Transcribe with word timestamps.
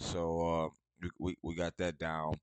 So 0.00 0.46
uh, 0.46 0.68
we, 1.02 1.10
we 1.18 1.36
we 1.42 1.54
got 1.54 1.76
that 1.78 1.98
down. 1.98 2.34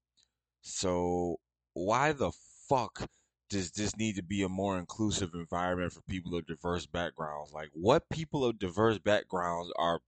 So 0.61 1.39
why 1.73 2.11
the 2.11 2.31
fuck 2.69 3.07
does 3.49 3.71
this 3.71 3.95
need 3.95 4.15
to 4.15 4.23
be 4.23 4.41
a 4.43 4.49
more 4.49 4.77
inclusive 4.77 5.31
environment 5.33 5.93
for 5.93 6.01
people 6.01 6.35
of 6.35 6.47
diverse 6.47 6.85
backgrounds? 6.85 7.53
Like, 7.53 7.69
what 7.73 8.09
people 8.09 8.45
of 8.45 8.59
diverse 8.59 8.97
backgrounds 8.97 9.71
are 9.77 10.01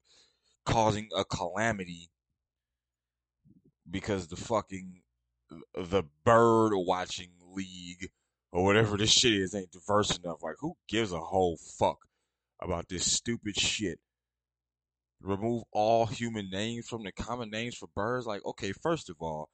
causing 0.66 1.10
a 1.16 1.24
calamity 1.24 2.10
because 3.90 4.28
the 4.28 4.36
fucking 4.36 5.02
the 5.76 6.04
bird 6.26 6.74
watching 6.76 7.30
league 7.54 8.10
or 8.52 8.66
whatever 8.66 8.98
this 8.98 9.12
shit 9.12 9.34
is 9.34 9.56
ain't 9.56 9.72
diverse 9.72 10.18
enough. 10.18 10.44
Like, 10.44 10.56
who 10.60 10.76
gives 10.88 11.12
a 11.12 11.20
whole 11.20 11.58
fuck 11.58 12.00
about 12.62 12.90
this 12.90 13.10
stupid 13.10 13.58
shit? 13.58 14.00
Remove 15.22 15.64
all 15.72 16.06
human 16.06 16.50
names 16.50 16.88
from 16.88 17.04
the 17.04 17.12
common 17.12 17.50
names 17.50 17.76
for 17.76 17.88
birds. 17.96 18.26
Like, 18.26 18.46
okay, 18.46 18.72
first 18.72 19.10
of 19.10 19.18
all, 19.20 19.50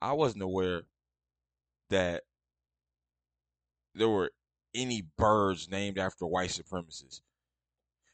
I 0.00 0.12
wasn't 0.12 0.42
aware 0.42 0.82
that 1.90 2.24
there 3.94 4.08
were 4.08 4.30
any 4.74 5.02
birds 5.16 5.70
named 5.70 5.98
after 5.98 6.26
white 6.26 6.50
supremacists. 6.50 7.20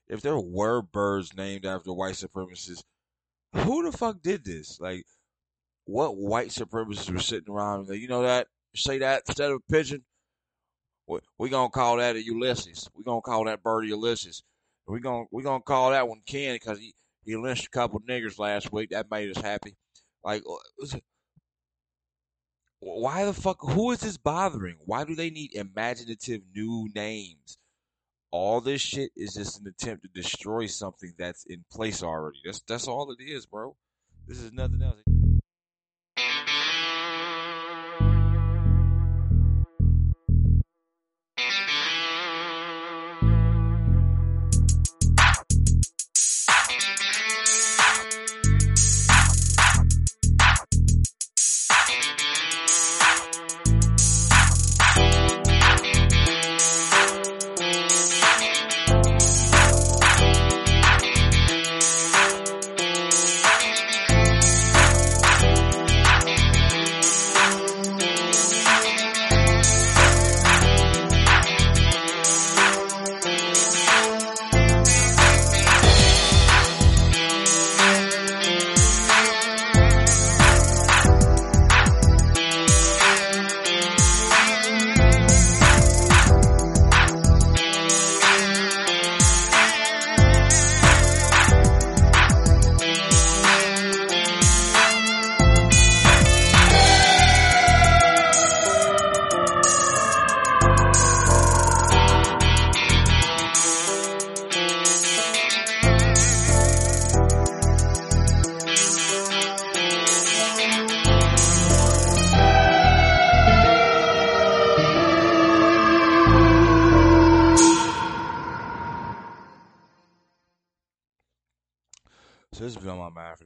If 0.08 0.20
there 0.20 0.38
were 0.38 0.82
birds 0.82 1.34
named 1.36 1.66
after 1.66 1.92
white 1.92 2.14
supremacists, 2.14 2.84
who 3.54 3.82
the 3.90 3.96
fuck 3.96 4.22
did 4.22 4.44
this? 4.44 4.78
Like, 4.80 5.04
what 5.84 6.16
white 6.16 6.48
supremacists 6.48 7.10
were 7.10 7.18
sitting 7.18 7.52
around 7.52 7.88
like, 7.88 7.98
you 7.98 8.08
know 8.08 8.22
that? 8.22 8.46
Say 8.74 8.98
that 8.98 9.24
instead 9.26 9.50
of 9.50 9.56
a 9.56 9.72
pigeon? 9.72 10.04
We're 11.06 11.20
we 11.36 11.50
going 11.50 11.68
to 11.68 11.72
call 11.72 11.96
that 11.96 12.16
a 12.16 12.24
Ulysses. 12.24 12.88
We're 12.94 13.02
going 13.02 13.20
to 13.20 13.24
call 13.24 13.44
that 13.44 13.62
bird 13.62 13.84
a 13.84 13.88
Ulysses. 13.88 14.44
We're 14.86 14.98
going 14.98 15.26
we 15.30 15.42
gonna 15.42 15.62
call 15.62 15.90
that 15.90 16.08
one 16.08 16.22
Ken 16.26 16.54
because 16.54 16.78
he, 16.78 16.94
he 17.24 17.36
lynched 17.36 17.66
a 17.66 17.70
couple 17.70 18.00
niggers 18.00 18.38
last 18.38 18.72
week. 18.72 18.90
That 18.90 19.10
made 19.10 19.34
us 19.34 19.42
happy. 19.42 19.76
Like, 20.24 20.42
uh, 20.48 20.98
why 22.80 23.24
the 23.24 23.32
fuck? 23.32 23.58
Who 23.60 23.92
is 23.92 24.00
this 24.00 24.16
bothering? 24.16 24.76
Why 24.84 25.04
do 25.04 25.14
they 25.14 25.30
need 25.30 25.54
imaginative 25.54 26.42
new 26.54 26.88
names? 26.94 27.58
All 28.32 28.60
this 28.60 28.80
shit 28.80 29.12
is 29.16 29.34
just 29.34 29.60
an 29.60 29.66
attempt 29.68 30.04
to 30.04 30.20
destroy 30.20 30.66
something 30.66 31.12
that's 31.18 31.44
in 31.44 31.64
place 31.70 32.02
already. 32.02 32.38
That's 32.44 32.60
that's 32.62 32.88
all 32.88 33.12
it 33.12 33.22
is, 33.22 33.46
bro. 33.46 33.76
This 34.26 34.40
is 34.40 34.52
nothing 34.52 34.82
else. 34.82 35.11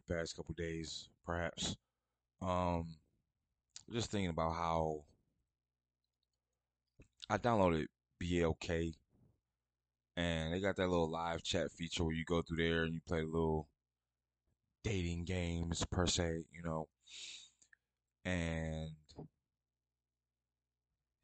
Past 0.08 0.36
couple 0.36 0.54
days, 0.54 1.08
perhaps. 1.24 1.76
Um, 2.42 2.86
just 3.92 4.10
thinking 4.10 4.30
about 4.30 4.54
how 4.54 5.04
I 7.28 7.38
downloaded 7.38 7.86
BLK, 8.22 8.94
and 10.16 10.52
they 10.52 10.60
got 10.60 10.76
that 10.76 10.88
little 10.88 11.10
live 11.10 11.42
chat 11.42 11.70
feature 11.72 12.04
where 12.04 12.14
you 12.14 12.24
go 12.24 12.42
through 12.42 12.58
there 12.58 12.84
and 12.84 12.94
you 12.94 13.00
play 13.06 13.22
little 13.22 13.68
dating 14.84 15.24
games 15.24 15.84
per 15.90 16.06
se, 16.06 16.44
you 16.52 16.62
know. 16.64 16.88
And 18.24 18.90
it 19.16 19.26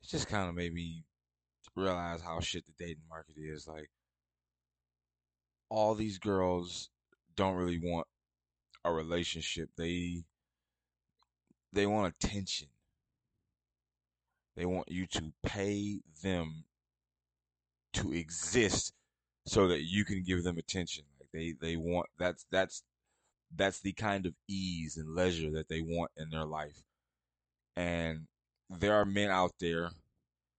just 0.09 0.28
kind 0.28 0.48
of 0.48 0.54
made 0.54 0.75
me 0.75 1.04
realize 1.76 2.21
how 2.21 2.41
shit 2.41 2.65
the 2.66 2.84
dating 2.84 3.04
market 3.09 3.37
is. 3.37 3.66
Like 3.66 3.91
all 5.69 5.94
these 5.94 6.19
girls 6.19 6.91
don't 7.37 7.54
really 7.54 7.78
want 7.82 8.06
a 8.84 8.93
relationship. 8.93 9.70
They 9.76 10.25
they 11.72 11.87
want 11.87 12.15
attention. 12.15 12.69
They 14.56 14.66
want 14.66 14.91
you 14.91 15.06
to 15.06 15.32
pay 15.43 16.00
them 16.22 16.65
to 17.94 18.12
exist 18.12 18.92
so 19.47 19.69
that 19.69 19.82
you 19.82 20.04
can 20.04 20.22
give 20.22 20.44
them 20.44 20.59
attention. 20.59 21.04
Like 21.19 21.31
they 21.32 21.54
they 21.60 21.76
want 21.76 22.09
that's 22.19 22.47
that's 22.50 22.82
that's 23.54 23.81
the 23.81 23.92
kind 23.92 24.26
of 24.26 24.34
ease 24.48 24.97
and 24.97 25.15
leisure 25.15 25.50
that 25.53 25.69
they 25.69 25.81
want 25.81 26.10
in 26.16 26.31
their 26.31 26.44
life. 26.44 26.84
And 27.76 28.26
there 28.69 28.94
are 28.94 29.04
men 29.04 29.31
out 29.31 29.53
there, 29.60 29.91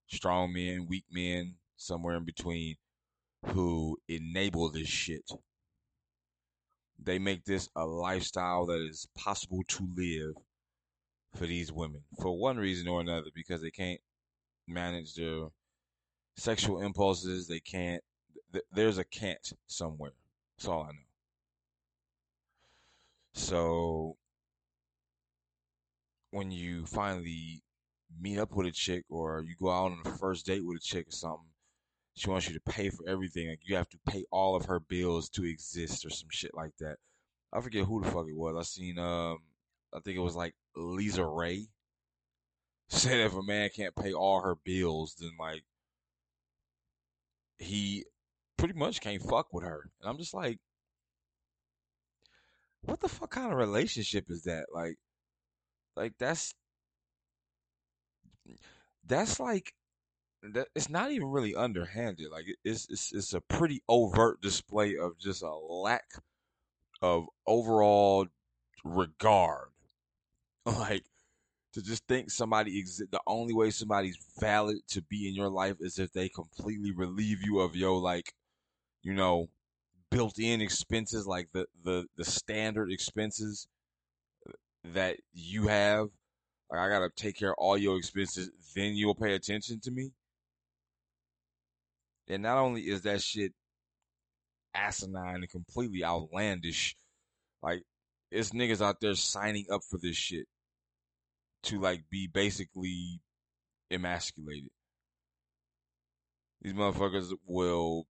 strong 0.07 0.53
men, 0.53 0.87
weak 0.87 1.05
men, 1.11 1.55
somewhere 1.75 2.15
in 2.15 2.25
between, 2.25 2.75
who 3.47 3.97
enable 4.07 4.69
this 4.69 4.87
shit. 4.87 5.29
They 7.03 7.19
make 7.19 7.45
this 7.45 7.69
a 7.75 7.85
lifestyle 7.85 8.65
that 8.67 8.81
is 8.81 9.07
possible 9.15 9.63
to 9.67 9.89
live 9.95 10.35
for 11.35 11.45
these 11.45 11.71
women 11.71 12.01
for 12.21 12.37
one 12.37 12.57
reason 12.57 12.87
or 12.87 13.01
another 13.01 13.29
because 13.33 13.61
they 13.61 13.71
can't 13.71 13.99
manage 14.67 15.15
their 15.15 15.47
sexual 16.37 16.81
impulses. 16.81 17.47
They 17.47 17.59
can't. 17.59 18.03
Th- 18.51 18.65
there's 18.71 18.97
a 18.97 19.03
can't 19.03 19.53
somewhere. 19.67 20.13
That's 20.57 20.67
all 20.67 20.83
I 20.83 20.91
know. 20.91 20.99
So 23.33 24.17
when 26.31 26.51
you 26.51 26.85
finally 26.85 27.63
meet 28.21 28.37
up 28.39 28.55
with 28.55 28.67
a 28.67 28.71
chick 28.71 29.03
or 29.09 29.43
you 29.47 29.55
go 29.59 29.69
out 29.69 29.91
on 29.91 29.99
a 30.05 30.17
first 30.17 30.45
date 30.45 30.65
with 30.65 30.77
a 30.77 30.81
chick 30.81 31.07
or 31.07 31.11
something, 31.11 31.52
she 32.15 32.29
wants 32.29 32.47
you 32.47 32.53
to 32.53 32.71
pay 32.71 32.89
for 32.89 33.07
everything. 33.07 33.49
Like 33.49 33.61
you 33.63 33.75
have 33.75 33.89
to 33.89 33.99
pay 34.05 34.25
all 34.31 34.55
of 34.55 34.65
her 34.65 34.79
bills 34.79 35.29
to 35.29 35.45
exist 35.45 36.05
or 36.05 36.09
some 36.09 36.29
shit 36.31 36.53
like 36.53 36.75
that. 36.79 36.97
I 37.51 37.61
forget 37.61 37.85
who 37.85 38.01
the 38.01 38.11
fuck 38.11 38.27
it 38.27 38.35
was. 38.35 38.55
I 38.57 38.63
seen 38.63 38.99
um 38.99 39.39
I 39.93 39.99
think 39.99 40.17
it 40.17 40.21
was 40.21 40.35
like 40.35 40.55
Lisa 40.75 41.25
Ray 41.25 41.67
said 42.89 43.19
if 43.19 43.33
a 43.33 43.43
man 43.43 43.69
can't 43.75 43.95
pay 43.95 44.13
all 44.13 44.41
her 44.41 44.55
bills, 44.63 45.15
then 45.19 45.31
like 45.39 45.63
he 47.57 48.05
pretty 48.57 48.73
much 48.73 49.01
can't 49.01 49.21
fuck 49.21 49.53
with 49.53 49.63
her. 49.63 49.89
And 50.01 50.09
I'm 50.09 50.17
just 50.17 50.33
like, 50.33 50.59
what 52.81 52.99
the 52.99 53.09
fuck 53.09 53.31
kind 53.31 53.51
of 53.51 53.57
relationship 53.57 54.29
is 54.29 54.43
that? 54.43 54.65
Like, 54.73 54.97
like 55.95 56.13
that's 56.19 56.53
that's 59.05 59.39
like 59.39 59.73
that. 60.53 60.67
It's 60.75 60.89
not 60.89 61.11
even 61.11 61.27
really 61.29 61.55
underhanded. 61.55 62.29
Like 62.31 62.45
it's 62.63 62.87
it's 62.89 63.13
it's 63.13 63.33
a 63.33 63.41
pretty 63.41 63.81
overt 63.89 64.41
display 64.41 64.97
of 64.97 65.17
just 65.19 65.41
a 65.43 65.53
lack 65.55 66.05
of 67.01 67.27
overall 67.47 68.27
regard. 68.83 69.69
Like 70.65 71.03
to 71.73 71.81
just 71.81 72.07
think 72.07 72.31
somebody 72.31 72.79
exist. 72.79 73.11
The 73.11 73.21
only 73.27 73.53
way 73.53 73.69
somebody's 73.71 74.17
valid 74.39 74.77
to 74.89 75.01
be 75.01 75.27
in 75.27 75.35
your 75.35 75.49
life 75.49 75.77
is 75.81 75.99
if 75.99 76.13
they 76.13 76.29
completely 76.29 76.91
relieve 76.91 77.43
you 77.43 77.59
of 77.59 77.75
your 77.75 77.99
like, 77.99 78.33
you 79.03 79.13
know, 79.13 79.49
built-in 80.11 80.61
expenses, 80.61 81.27
like 81.27 81.49
the 81.53 81.67
the 81.83 82.07
the 82.17 82.25
standard 82.25 82.91
expenses. 82.91 83.67
that 84.83 85.17
you 85.33 85.67
have, 85.67 86.09
like 86.69 86.79
I 86.79 86.89
gotta 86.89 87.09
take 87.15 87.37
care 87.37 87.51
of 87.51 87.55
all 87.57 87.77
your 87.77 87.97
expenses, 87.97 88.49
then 88.75 88.95
you'll 88.95 89.15
pay 89.15 89.33
attention 89.33 89.79
to 89.81 89.91
me. 89.91 90.11
And 92.27 92.43
not 92.43 92.57
only 92.57 92.81
is 92.81 93.01
that 93.01 93.21
shit 93.21 93.53
asinine 94.73 95.35
and 95.35 95.49
completely 95.49 96.03
outlandish, 96.03 96.95
like 97.61 97.83
it's 98.31 98.51
niggas 98.51 98.81
out 98.81 99.01
there 99.01 99.15
signing 99.15 99.65
up 99.71 99.81
for 99.89 99.97
this 100.01 100.15
shit 100.15 100.47
to 101.63 101.79
like 101.79 102.03
be 102.09 102.27
basically 102.27 103.21
emasculated. 103.91 104.71
These 106.61 106.73
motherfuckers 106.73 107.33
will 107.45 108.07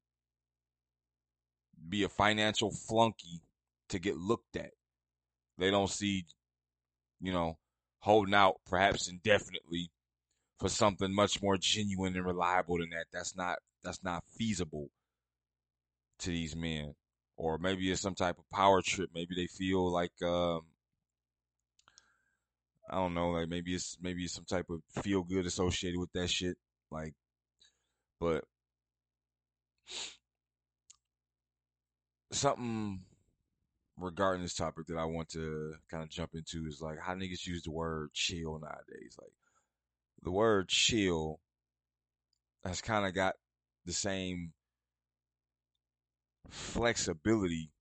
be 1.89 2.03
a 2.03 2.09
financial 2.09 2.71
flunky 2.71 3.41
to 3.89 3.99
get 3.99 4.15
looked 4.17 4.55
at. 4.55 4.71
They 5.57 5.71
don't 5.71 5.89
see, 5.89 6.25
you 7.19 7.33
know, 7.33 7.57
holding 7.99 8.33
out 8.33 8.55
perhaps 8.67 9.09
indefinitely 9.09 9.91
for 10.59 10.69
something 10.69 11.13
much 11.13 11.41
more 11.41 11.57
genuine 11.57 12.15
and 12.15 12.25
reliable 12.25 12.77
than 12.77 12.91
that. 12.91 13.05
That's 13.11 13.35
not 13.35 13.57
that's 13.83 14.03
not 14.03 14.23
feasible 14.37 14.89
to 16.19 16.29
these 16.29 16.55
men. 16.55 16.95
Or 17.35 17.57
maybe 17.57 17.91
it's 17.91 18.01
some 18.01 18.15
type 18.15 18.37
of 18.37 18.49
power 18.49 18.81
trip. 18.81 19.09
Maybe 19.13 19.35
they 19.35 19.47
feel 19.47 19.91
like 19.91 20.11
um, 20.21 20.61
I 22.89 22.95
don't 22.95 23.13
know, 23.13 23.31
like 23.31 23.49
maybe 23.49 23.73
it's 23.73 23.97
maybe 24.01 24.23
it's 24.23 24.33
some 24.33 24.45
type 24.45 24.67
of 24.69 24.81
feel 25.03 25.23
good 25.23 25.45
associated 25.45 25.99
with 25.99 26.11
that 26.13 26.29
shit. 26.29 26.57
Like 26.91 27.13
but 28.19 28.45
something 32.31 33.01
regarding 33.97 34.41
this 34.41 34.55
topic 34.55 34.87
that 34.87 34.97
I 34.97 35.05
want 35.05 35.29
to 35.29 35.73
kind 35.89 36.03
of 36.03 36.09
jump 36.09 36.31
into 36.33 36.65
is 36.67 36.81
like 36.81 36.99
how 36.99 37.13
niggas 37.13 37.45
use 37.45 37.63
the 37.63 37.71
word 37.71 38.13
chill 38.13 38.59
nowadays. 38.59 39.17
Like 39.19 39.33
the 40.23 40.31
word 40.31 40.69
chill 40.69 41.39
has 42.63 42.81
kind 42.81 43.05
of 43.05 43.13
got 43.13 43.35
the 43.85 43.93
same 43.93 44.53
flexibility 46.49 47.71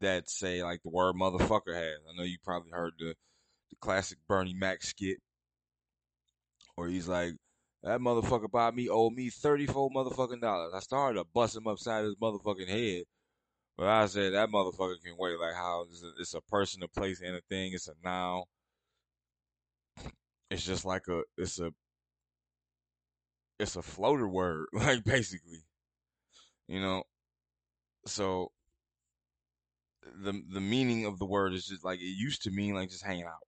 that 0.00 0.28
say 0.28 0.62
like 0.62 0.82
the 0.82 0.90
word 0.90 1.14
motherfucker 1.14 1.74
has. 1.74 1.98
I 2.08 2.16
know 2.16 2.24
you 2.24 2.38
probably 2.44 2.70
heard 2.70 2.94
the 2.98 3.14
the 3.70 3.76
classic 3.80 4.18
Bernie 4.28 4.54
Mac 4.54 4.82
skit 4.82 5.18
where 6.74 6.88
he's 6.88 7.08
like, 7.08 7.34
that 7.82 8.00
motherfucker 8.00 8.50
bought 8.50 8.74
me 8.74 8.88
owed 8.88 9.12
me 9.12 9.30
thirty 9.30 9.66
four 9.66 9.90
motherfucking 9.90 10.40
dollars. 10.40 10.72
I 10.74 10.80
started 10.80 11.18
to 11.18 11.24
bust 11.32 11.56
him 11.56 11.66
upside 11.66 12.04
his 12.04 12.16
motherfucking 12.16 12.68
head. 12.68 13.04
But 13.76 13.88
I 13.88 14.06
said 14.06 14.34
that 14.34 14.50
motherfucker 14.50 15.02
can 15.02 15.16
wait. 15.18 15.38
Like 15.38 15.54
how 15.54 15.86
it's 15.90 16.02
a, 16.02 16.10
it's 16.18 16.34
a 16.34 16.40
person, 16.42 16.82
a 16.82 16.88
place, 16.88 17.22
and 17.22 17.36
a 17.36 17.40
thing. 17.48 17.72
It's 17.72 17.88
a 17.88 17.94
noun. 18.04 18.42
It's 20.50 20.64
just 20.64 20.84
like 20.84 21.08
a 21.08 21.22
it's 21.38 21.58
a 21.60 21.72
it's 23.60 23.76
a 23.76 23.82
floater 23.82 24.28
word, 24.28 24.66
like 24.72 25.04
basically. 25.04 25.64
You 26.68 26.80
know. 26.80 27.04
So 28.06 28.52
the 30.24 30.42
the 30.52 30.60
meaning 30.60 31.04
of 31.04 31.18
the 31.18 31.26
word 31.26 31.52
is 31.52 31.66
just 31.66 31.84
like 31.84 32.00
it 32.00 32.04
used 32.04 32.42
to 32.42 32.50
mean 32.50 32.74
like 32.74 32.90
just 32.90 33.04
hanging 33.04 33.24
out. 33.24 33.46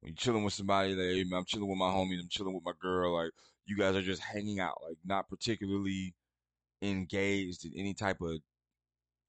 When 0.00 0.10
you're 0.10 0.16
chilling 0.16 0.44
with 0.44 0.54
somebody, 0.54 0.94
like 0.94 1.26
I'm 1.32 1.44
chilling 1.44 1.68
with 1.68 1.78
my 1.78 1.90
homies, 1.90 2.20
I'm 2.20 2.28
chilling 2.28 2.54
with 2.54 2.64
my 2.64 2.72
girl, 2.80 3.14
like 3.14 3.30
you 3.66 3.76
guys 3.76 3.96
are 3.96 4.02
just 4.02 4.22
hanging 4.22 4.60
out, 4.60 4.78
like 4.86 4.98
not 5.04 5.28
particularly 5.28 6.14
engaged 6.82 7.64
in 7.64 7.72
any 7.76 7.94
type 7.94 8.20
of 8.20 8.38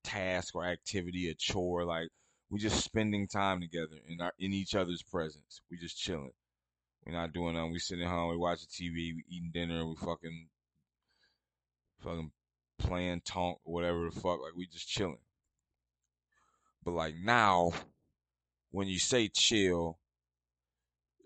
task 0.04 0.56
or 0.56 0.66
activity, 0.66 1.30
a 1.30 1.36
chore. 1.36 1.86
Like 1.86 2.10
we're 2.50 2.60
just 2.60 2.84
spending 2.84 3.28
time 3.28 3.62
together 3.62 3.98
in 4.08 4.22
our 4.22 4.34
in 4.40 4.54
each 4.54 4.76
other's 4.76 5.04
presence. 5.04 5.62
We're 5.70 5.80
just 5.80 5.98
chilling. 5.98 6.32
We're 7.08 7.14
not 7.14 7.32
doing 7.32 7.54
nothing. 7.54 7.72
We 7.72 7.80
sitting 7.80 8.08
home, 8.08 8.32
we 8.32 8.38
watching 8.38 8.68
TV, 8.68 9.16
we 9.16 9.24
eating 9.30 9.52
dinner, 9.54 9.88
we 9.88 9.96
fucking 9.96 10.50
fucking 12.04 12.32
playing 12.80 13.22
tonk 13.26 13.60
whatever 13.64 14.10
the 14.10 14.12
fuck. 14.12 14.42
Like 14.42 14.56
we 14.58 14.68
just 14.68 14.90
chilling. 14.90 15.20
But 16.84 16.92
like 16.92 17.16
now, 17.24 17.72
when 18.72 18.88
you 18.88 19.00
say 19.00 19.30
chill, 19.30 20.00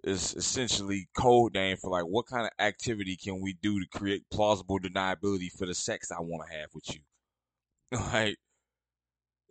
it's 0.04 0.36
essentially 0.36 1.10
code 1.18 1.56
name 1.56 1.78
for 1.78 1.90
like 1.90 2.06
what 2.06 2.28
kind 2.28 2.46
of 2.46 2.52
activity 2.60 3.16
can 3.16 3.42
we 3.42 3.54
do 3.54 3.80
to 3.80 3.88
create 3.88 4.30
plausible 4.32 4.80
deniability 4.80 5.52
for 5.52 5.66
the 5.66 5.74
sex 5.74 6.12
I 6.12 6.22
want 6.22 6.48
to 6.48 6.58
have 6.58 6.70
with 6.76 6.94
you. 6.94 7.02
like 8.14 8.38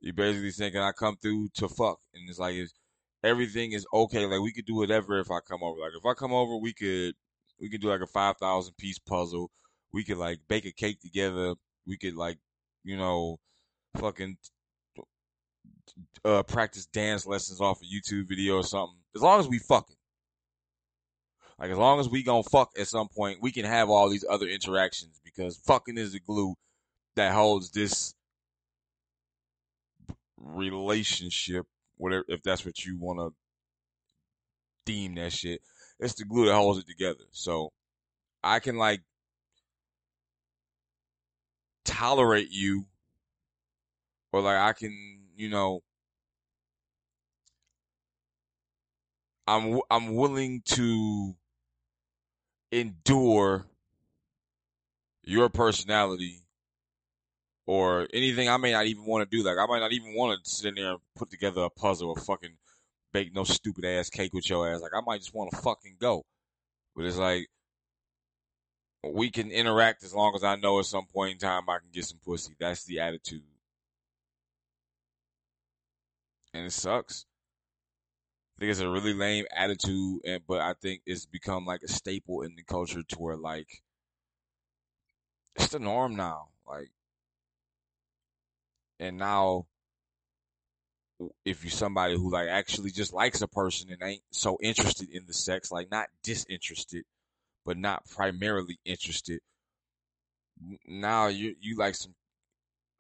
you're 0.00 0.14
basically 0.14 0.52
thinking 0.52 0.80
I 0.80 0.92
come 0.92 1.16
through 1.16 1.48
to 1.56 1.68
fuck, 1.68 1.98
and 2.14 2.28
it's 2.28 2.38
like 2.38 2.54
it's, 2.54 2.72
everything 3.22 3.72
is 3.72 3.86
okay. 3.92 4.26
Like 4.26 4.40
we 4.40 4.52
could 4.52 4.66
do 4.66 4.76
whatever 4.76 5.18
if 5.18 5.30
I 5.30 5.40
come 5.40 5.62
over. 5.62 5.80
Like 5.80 5.92
if 5.96 6.06
I 6.06 6.14
come 6.14 6.32
over, 6.32 6.56
we 6.56 6.72
could 6.72 7.14
we 7.60 7.68
could 7.68 7.80
do 7.80 7.88
like 7.88 8.00
a 8.00 8.06
five 8.06 8.36
thousand 8.38 8.76
piece 8.76 8.98
puzzle. 8.98 9.50
We 9.92 10.04
could 10.04 10.18
like 10.18 10.40
bake 10.48 10.66
a 10.66 10.72
cake 10.72 11.00
together. 11.00 11.54
We 11.86 11.96
could 11.96 12.14
like 12.14 12.38
you 12.84 12.96
know 12.96 13.38
fucking 13.96 14.38
uh, 16.24 16.42
practice 16.44 16.86
dance 16.86 17.26
lessons 17.26 17.60
off 17.60 17.80
a 17.82 17.84
YouTube 17.84 18.28
video 18.28 18.56
or 18.56 18.62
something. 18.62 18.98
As 19.14 19.22
long 19.22 19.40
as 19.40 19.48
we 19.48 19.58
fucking. 19.58 19.96
Like 21.58 21.70
as 21.70 21.78
long 21.78 22.00
as 22.00 22.08
we 22.08 22.22
gonna 22.22 22.42
fuck 22.42 22.70
at 22.78 22.88
some 22.88 23.08
point, 23.08 23.42
we 23.42 23.52
can 23.52 23.66
have 23.66 23.90
all 23.90 24.08
these 24.08 24.24
other 24.28 24.46
interactions 24.46 25.20
because 25.22 25.58
fucking 25.58 25.98
is 25.98 26.12
the 26.12 26.20
glue 26.20 26.54
that 27.16 27.34
holds 27.34 27.70
this 27.70 28.14
relationship, 30.38 31.66
whatever 32.00 32.24
if 32.28 32.42
that's 32.42 32.64
what 32.64 32.84
you 32.84 32.98
want 32.98 33.18
to 33.18 33.34
deem 34.86 35.14
that 35.16 35.32
shit. 35.32 35.60
It's 35.98 36.14
the 36.14 36.24
glue 36.24 36.46
that 36.46 36.54
holds 36.54 36.80
it 36.80 36.86
together. 36.86 37.24
So 37.30 37.72
I 38.42 38.58
can 38.60 38.76
like 38.76 39.02
tolerate 41.84 42.50
you 42.50 42.86
or 44.32 44.40
like 44.40 44.56
I 44.56 44.72
can, 44.72 44.96
you 45.36 45.48
know, 45.48 45.82
I'm 49.46 49.80
I'm 49.90 50.14
willing 50.14 50.62
to 50.66 51.34
endure 52.72 53.66
your 55.22 55.48
personality 55.48 56.42
or 57.70 58.08
anything 58.12 58.48
I 58.48 58.56
may 58.56 58.72
not 58.72 58.86
even 58.86 59.04
want 59.04 59.30
to 59.30 59.36
do. 59.36 59.44
Like 59.44 59.56
I 59.56 59.64
might 59.64 59.78
not 59.78 59.92
even 59.92 60.12
want 60.16 60.42
to 60.42 60.50
sit 60.50 60.70
in 60.70 60.74
there 60.74 60.90
and 60.90 60.98
put 61.14 61.30
together 61.30 61.62
a 61.62 61.70
puzzle 61.70 62.08
or 62.08 62.16
fucking 62.16 62.56
bake 63.12 63.32
no 63.32 63.44
stupid 63.44 63.84
ass 63.84 64.10
cake 64.10 64.34
with 64.34 64.50
your 64.50 64.68
ass. 64.68 64.80
Like 64.80 64.90
I 64.92 65.00
might 65.06 65.18
just 65.18 65.32
want 65.32 65.52
to 65.52 65.56
fucking 65.56 65.98
go. 66.00 66.24
But 66.96 67.04
it's 67.04 67.16
like 67.16 67.46
we 69.04 69.30
can 69.30 69.52
interact 69.52 70.02
as 70.02 70.12
long 70.12 70.34
as 70.34 70.42
I 70.42 70.56
know 70.56 70.80
at 70.80 70.86
some 70.86 71.06
point 71.14 71.34
in 71.34 71.38
time 71.38 71.70
I 71.70 71.78
can 71.78 71.90
get 71.92 72.06
some 72.06 72.18
pussy. 72.24 72.56
That's 72.58 72.82
the 72.86 72.98
attitude. 72.98 73.44
And 76.52 76.66
it 76.66 76.72
sucks. 76.72 77.24
I 78.56 78.58
think 78.58 78.72
it's 78.72 78.80
a 78.80 78.90
really 78.90 79.14
lame 79.14 79.44
attitude, 79.56 80.22
and 80.24 80.42
but 80.44 80.60
I 80.60 80.74
think 80.74 81.02
it's 81.06 81.24
become 81.24 81.66
like 81.66 81.84
a 81.84 81.88
staple 81.88 82.42
in 82.42 82.56
the 82.56 82.64
culture 82.64 83.04
to 83.04 83.16
where 83.16 83.36
like 83.36 83.68
it's 85.54 85.68
the 85.68 85.78
norm 85.78 86.16
now. 86.16 86.48
Like, 86.66 86.88
and 89.00 89.16
now 89.16 89.66
if 91.44 91.64
you're 91.64 91.70
somebody 91.70 92.14
who 92.14 92.30
like 92.30 92.48
actually 92.48 92.90
just 92.90 93.12
likes 93.12 93.42
a 93.42 93.48
person 93.48 93.90
and 93.90 94.02
ain't 94.02 94.22
so 94.30 94.58
interested 94.62 95.08
in 95.10 95.24
the 95.26 95.32
sex, 95.32 95.72
like 95.72 95.90
not 95.90 96.08
disinterested, 96.22 97.04
but 97.64 97.76
not 97.76 98.08
primarily 98.10 98.78
interested, 98.84 99.40
now 100.86 101.26
you 101.26 101.54
you 101.60 101.76
like 101.76 101.94
some 101.94 102.14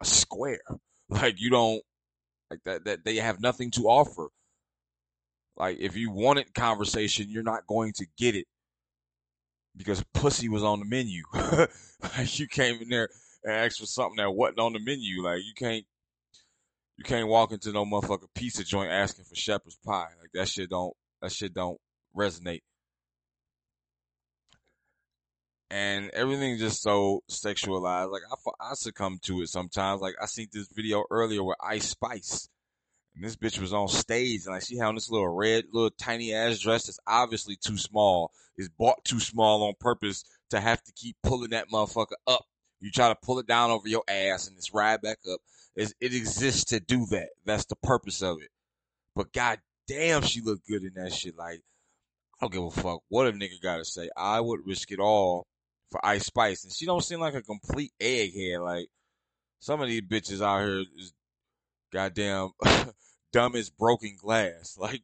a 0.00 0.04
square. 0.04 0.60
Like 1.12 1.40
you 1.40 1.50
don't 1.50 1.82
like 2.52 2.60
that 2.66 2.84
that 2.84 3.04
they 3.04 3.16
have 3.16 3.40
nothing 3.40 3.72
to 3.72 3.88
offer. 3.88 4.28
Like 5.56 5.78
if 5.80 5.96
you 5.96 6.12
wanted 6.12 6.54
conversation, 6.54 7.26
you're 7.28 7.42
not 7.42 7.66
going 7.66 7.94
to 7.94 8.06
get 8.16 8.36
it 8.36 8.46
because 9.76 10.04
pussy 10.14 10.48
was 10.48 10.62
on 10.62 10.78
the 10.78 10.84
menu. 10.84 11.24
like 12.16 12.38
you 12.38 12.46
came 12.46 12.80
in 12.80 12.90
there 12.90 13.08
and 13.44 13.52
asked 13.52 13.80
for 13.80 13.86
something 13.86 14.16
that 14.16 14.30
wasn't 14.30 14.60
on 14.60 14.72
the 14.72 14.80
menu. 14.80 15.22
Like 15.22 15.40
you 15.44 15.54
can't 15.56 15.84
you 16.96 17.04
can't 17.04 17.28
walk 17.28 17.52
into 17.52 17.72
no 17.72 17.84
motherfucking 17.84 18.34
pizza 18.34 18.64
joint 18.64 18.90
asking 18.90 19.24
for 19.24 19.34
shepherd's 19.34 19.78
pie. 19.84 20.08
Like 20.20 20.30
that 20.34 20.48
shit 20.48 20.70
don't 20.70 20.94
that 21.22 21.32
shit 21.32 21.54
don't 21.54 21.78
resonate. 22.16 22.62
And 25.70 26.10
everything 26.10 26.58
just 26.58 26.82
so 26.82 27.22
sexualized. 27.30 28.12
Like 28.12 28.22
I, 28.30 28.70
I 28.70 28.74
succumb 28.74 29.18
to 29.22 29.42
it 29.42 29.48
sometimes. 29.48 30.00
Like 30.00 30.16
I 30.20 30.26
seen 30.26 30.48
this 30.52 30.68
video 30.74 31.04
earlier 31.10 31.44
with 31.44 31.56
Ice 31.62 31.88
Spice 31.88 32.48
and 33.14 33.24
this 33.24 33.36
bitch 33.36 33.60
was 33.60 33.72
on 33.72 33.88
stage 33.88 34.44
and 34.44 34.54
like 34.54 34.64
she 34.64 34.76
had 34.76 34.88
on 34.88 34.94
this 34.94 35.10
little 35.10 35.28
red, 35.28 35.64
little 35.72 35.90
tiny 35.90 36.34
ass 36.34 36.58
dress 36.58 36.86
that's 36.86 37.00
obviously 37.06 37.56
too 37.56 37.78
small. 37.78 38.32
Is 38.56 38.68
bought 38.68 39.04
too 39.04 39.20
small 39.20 39.62
on 39.62 39.74
purpose 39.80 40.24
to 40.50 40.60
have 40.60 40.82
to 40.82 40.92
keep 40.92 41.16
pulling 41.22 41.50
that 41.50 41.70
motherfucker 41.72 42.16
up. 42.26 42.44
You 42.80 42.90
try 42.90 43.08
to 43.08 43.16
pull 43.22 43.38
it 43.38 43.46
down 43.46 43.70
over 43.70 43.88
your 43.88 44.04
ass 44.08 44.48
and 44.48 44.56
it's 44.56 44.72
right 44.72 45.00
back 45.00 45.18
up. 45.30 45.40
It's, 45.76 45.94
it 46.00 46.14
exists 46.14 46.64
to 46.66 46.80
do 46.80 47.06
that. 47.06 47.30
That's 47.44 47.66
the 47.66 47.76
purpose 47.76 48.22
of 48.22 48.38
it. 48.40 48.48
But 49.14 49.32
god 49.32 49.58
damn, 49.86 50.22
she 50.22 50.40
looked 50.40 50.66
good 50.66 50.82
in 50.82 50.94
that 50.94 51.12
shit. 51.12 51.36
Like, 51.36 51.60
I 52.40 52.46
don't 52.46 52.52
give 52.52 52.62
a 52.62 52.70
fuck 52.70 53.02
what 53.08 53.26
a 53.26 53.32
nigga 53.32 53.60
gotta 53.62 53.84
say. 53.84 54.08
I 54.16 54.40
would 54.40 54.60
risk 54.66 54.90
it 54.92 54.98
all 54.98 55.46
for 55.90 56.04
Ice 56.04 56.26
Spice, 56.26 56.64
and 56.64 56.72
she 56.72 56.86
don't 56.86 57.04
seem 57.04 57.20
like 57.20 57.34
a 57.34 57.42
complete 57.42 57.92
egghead. 58.00 58.62
Like 58.62 58.88
some 59.58 59.80
of 59.80 59.88
these 59.88 60.02
bitches 60.02 60.40
out 60.40 60.60
here 60.60 60.84
is 60.96 61.12
goddamn 61.92 62.50
dumb 63.32 63.56
as 63.56 63.70
broken 63.70 64.16
glass. 64.20 64.78
Like 64.80 65.02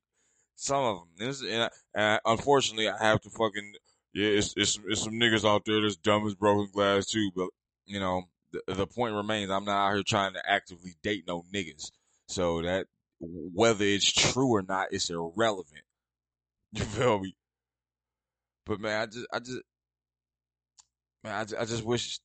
some 0.54 0.82
of 0.82 0.96
them. 0.96 1.08
This, 1.18 1.42
and, 1.42 1.70
and 1.94 2.20
unfortunately, 2.24 2.88
I 2.88 2.96
have 2.98 3.20
to 3.22 3.30
fucking 3.30 3.74
yeah. 4.14 4.28
It's, 4.28 4.54
it's 4.56 4.78
it's 4.88 5.02
some 5.02 5.14
niggas 5.14 5.46
out 5.46 5.66
there 5.66 5.82
that's 5.82 5.96
dumb 5.96 6.26
as 6.26 6.34
broken 6.34 6.70
glass 6.72 7.06
too. 7.06 7.30
But 7.36 7.48
you 7.86 8.00
know, 8.00 8.24
the, 8.52 8.74
the 8.74 8.86
point 8.86 9.14
remains, 9.14 9.50
I'm 9.50 9.64
not 9.64 9.88
out 9.88 9.94
here 9.94 10.02
trying 10.02 10.34
to 10.34 10.42
actively 10.48 10.94
date 11.02 11.24
no 11.26 11.44
niggas. 11.54 11.90
So 12.28 12.62
that 12.62 12.86
whether 13.20 13.84
it's 13.84 14.10
true 14.12 14.48
or 14.48 14.62
not, 14.62 14.88
it's 14.90 15.10
irrelevant. 15.10 15.72
You 16.72 16.84
feel 16.84 17.20
me? 17.20 17.34
But 18.66 18.80
man, 18.80 19.00
I 19.00 19.06
just, 19.06 19.26
I 19.32 19.38
just, 19.38 19.60
man, 21.24 21.34
I 21.34 21.44
just, 21.44 21.62
I 21.62 21.64
just 21.64 21.84
wish. 21.84 22.18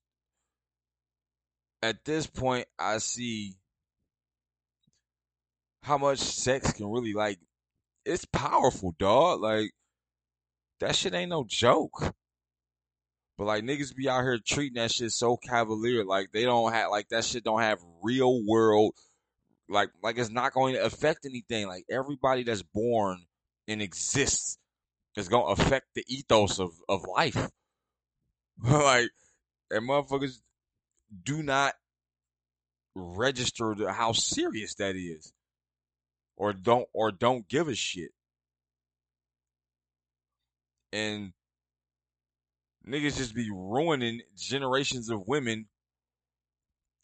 At 1.84 2.04
this 2.04 2.28
point, 2.28 2.68
I 2.78 2.98
see 2.98 3.54
how 5.84 5.98
much 5.98 6.20
sex 6.20 6.74
can 6.74 6.92
really 6.92 7.14
like. 7.14 7.40
It's 8.04 8.26
powerful, 8.26 8.94
dog. 9.00 9.42
Like 9.42 9.72
that 10.80 10.96
shit 10.96 11.14
ain't 11.14 11.30
no 11.30 11.46
joke. 11.48 12.14
But 13.42 13.48
like 13.48 13.64
niggas 13.64 13.96
be 13.96 14.08
out 14.08 14.22
here 14.22 14.38
treating 14.38 14.76
that 14.76 14.92
shit 14.92 15.12
so 15.12 15.36
cavalier, 15.36 16.06
like 16.06 16.32
they 16.32 16.44
don't 16.44 16.72
have 16.74 16.92
like 16.92 17.10
that 17.10 17.26
shit 17.26 17.44
don't 17.44 17.62
have 17.62 17.80
real 18.04 18.46
world 18.46 18.94
like 19.68 19.90
like 20.04 20.20
it's 20.20 20.30
not 20.30 20.54
going 20.54 20.76
to 20.76 20.86
affect 20.86 21.26
anything. 21.26 21.68
Like 21.68 21.86
everybody 21.90 22.44
that's 22.44 22.62
born 22.62 23.26
and 23.68 23.82
exists 23.82 24.60
is 25.18 25.28
gonna 25.28 25.46
affect 25.46 25.88
the 25.96 26.06
ethos 26.08 26.60
of, 26.60 26.70
of 26.88 27.02
life. 27.04 27.36
like 28.64 29.10
and 29.72 29.90
motherfuckers 29.90 30.40
do 31.24 31.42
not 31.42 31.74
register 32.94 33.74
how 33.90 34.12
serious 34.12 34.76
that 34.76 34.96
is. 34.96 35.34
Or 36.38 36.54
don't 36.54 36.88
or 36.94 37.12
don't 37.12 37.50
give 37.50 37.70
a 37.70 37.74
shit. 37.74 38.12
And 40.94 41.34
niggas 42.88 43.18
just 43.18 43.36
be 43.36 43.50
ruining 43.52 44.22
generations 44.38 45.10
of 45.10 45.28
women 45.28 45.68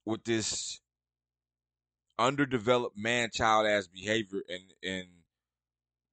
with 0.06 0.24
this 0.24 0.80
underdeveloped 2.20 2.98
man 2.98 3.30
child 3.32 3.68
ass 3.68 3.88
behavior 3.88 4.42
and 4.50 4.64
and 4.84 5.08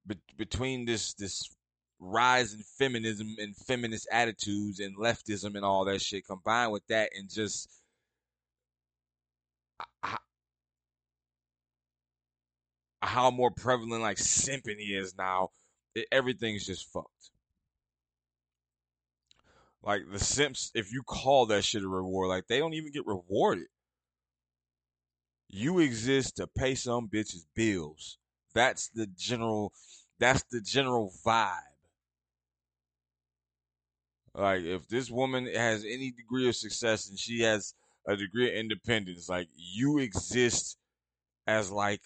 be, 0.05 0.15
between 0.37 0.85
this 0.85 1.13
this 1.15 1.49
rise 1.99 2.53
in 2.53 2.61
feminism 2.77 3.35
and 3.39 3.55
feminist 3.55 4.07
attitudes 4.11 4.79
and 4.79 4.97
leftism 4.97 5.55
and 5.55 5.65
all 5.65 5.85
that 5.85 6.01
shit 6.01 6.27
combined 6.27 6.71
with 6.71 6.85
that 6.87 7.09
and 7.17 7.29
just 7.33 7.69
how 13.01 13.31
more 13.31 13.51
prevalent 13.51 14.01
like 14.01 14.17
simping 14.17 14.75
is 14.79 15.15
now 15.17 15.49
it, 15.95 16.07
everything's 16.11 16.65
just 16.65 16.91
fucked 16.91 17.31
like 19.85 20.01
the 20.11 20.19
simps 20.19 20.71
if 20.73 20.91
you 20.91 21.03
call 21.03 21.45
that 21.45 21.63
shit 21.63 21.83
a 21.83 21.87
reward 21.87 22.27
like 22.27 22.47
they 22.47 22.59
don't 22.59 22.73
even 22.73 22.91
get 22.91 23.05
rewarded 23.05 23.67
you 25.49 25.79
exist 25.79 26.37
to 26.37 26.47
pay 26.47 26.75
some 26.75 27.07
bitches 27.07 27.45
bills. 27.55 28.17
That's 28.53 28.89
the 28.89 29.07
general 29.17 29.73
that's 30.19 30.43
the 30.51 30.61
general 30.61 31.13
vibe. 31.25 31.59
Like 34.33 34.63
if 34.63 34.87
this 34.87 35.09
woman 35.09 35.47
has 35.53 35.85
any 35.85 36.11
degree 36.11 36.47
of 36.49 36.55
success 36.55 37.09
and 37.09 37.17
she 37.17 37.41
has 37.41 37.73
a 38.07 38.15
degree 38.15 38.49
of 38.49 38.55
independence, 38.55 39.29
like 39.29 39.47
you 39.55 39.99
exist 39.99 40.77
as 41.47 41.71
like 41.71 42.03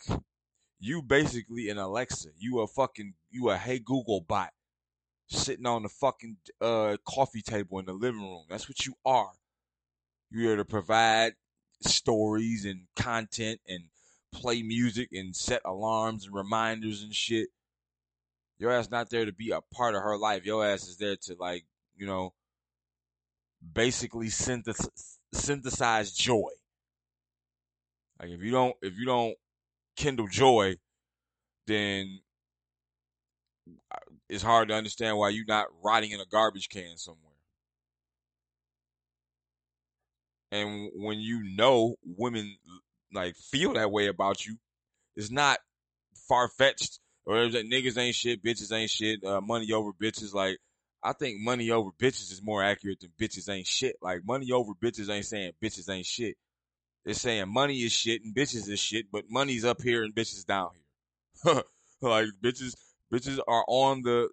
you 0.79 1.01
basically 1.01 1.69
an 1.69 1.77
Alexa. 1.77 2.29
You 2.37 2.59
a 2.59 2.67
fucking 2.67 3.13
you 3.31 3.49
a 3.49 3.57
hey 3.57 3.79
Google 3.79 4.21
bot 4.21 4.51
sitting 5.29 5.65
on 5.65 5.83
the 5.83 5.89
fucking 5.89 6.37
uh 6.59 6.97
coffee 7.07 7.41
table 7.41 7.79
in 7.79 7.85
the 7.85 7.93
living 7.93 8.21
room. 8.21 8.45
That's 8.49 8.67
what 8.67 8.85
you 8.85 8.95
are. 9.05 9.31
You're 10.31 10.43
here 10.43 10.55
to 10.57 10.65
provide 10.65 11.33
stories 11.81 12.65
and 12.65 12.87
content 12.95 13.61
and 13.67 13.85
play 14.31 14.61
music 14.61 15.09
and 15.11 15.35
set 15.35 15.61
alarms 15.65 16.25
and 16.25 16.35
reminders 16.35 17.03
and 17.03 17.13
shit. 17.13 17.49
Your 18.57 18.71
ass 18.71 18.91
not 18.91 19.09
there 19.09 19.25
to 19.25 19.31
be 19.31 19.51
a 19.51 19.61
part 19.73 19.95
of 19.95 20.03
her 20.03 20.17
life. 20.17 20.45
Your 20.45 20.65
ass 20.65 20.87
is 20.87 20.97
there 20.97 21.15
to 21.15 21.35
like, 21.39 21.63
you 21.95 22.05
know, 22.05 22.33
basically 23.73 24.29
synthesize, 24.29 25.19
synthesize 25.33 26.11
joy. 26.11 26.49
Like 28.19 28.31
if 28.31 28.41
you 28.41 28.51
don't 28.51 28.75
if 28.81 28.97
you 28.97 29.05
don't 29.05 29.35
kindle 29.95 30.27
joy, 30.27 30.75
then 31.67 32.19
it's 34.29 34.43
hard 34.43 34.69
to 34.69 34.75
understand 34.75 35.17
why 35.17 35.29
you're 35.29 35.45
not 35.47 35.67
rotting 35.83 36.11
in 36.11 36.19
a 36.19 36.25
garbage 36.25 36.69
can 36.69 36.97
somewhere. 36.97 37.25
And 40.51 40.91
when 40.95 41.19
you 41.19 41.43
know 41.55 41.95
women 42.03 42.55
like 43.13 43.35
feel 43.35 43.73
that 43.73 43.91
way 43.91 44.07
about 44.07 44.45
you, 44.45 44.57
it's 45.15 45.31
not 45.31 45.59
far 46.27 46.47
fetched. 46.47 46.99
Or 47.25 47.47
that 47.47 47.69
niggas 47.69 47.97
ain't 47.97 48.15
shit, 48.15 48.43
bitches 48.43 48.71
ain't 48.71 48.89
shit, 48.89 49.23
uh, 49.23 49.41
money 49.41 49.71
over 49.71 49.91
bitches. 49.93 50.33
Like, 50.33 50.57
I 51.03 51.13
think 51.13 51.41
money 51.41 51.69
over 51.69 51.91
bitches 52.01 52.31
is 52.31 52.41
more 52.43 52.63
accurate 52.63 53.01
than 53.01 53.11
bitches 53.21 53.49
ain't 53.53 53.67
shit. 53.67 53.97
Like, 54.01 54.21
money 54.25 54.51
over 54.51 54.73
bitches 54.73 55.09
ain't 55.09 55.25
saying 55.25 55.51
bitches 55.61 55.93
ain't 55.93 56.07
shit. 56.07 56.37
It's 57.05 57.21
saying 57.21 57.47
money 57.49 57.77
is 57.77 57.91
shit 57.91 58.23
and 58.23 58.35
bitches 58.35 58.67
is 58.67 58.79
shit, 58.79 59.11
but 59.11 59.25
money's 59.29 59.63
up 59.63 59.81
here 59.81 60.03
and 60.03 60.15
bitches 60.15 60.45
down 60.45 60.69
here. 61.43 61.63
like, 62.01 62.27
bitches, 62.43 62.75
bitches 63.13 63.39
are 63.47 63.65
on 63.67 64.01
the, 64.03 64.29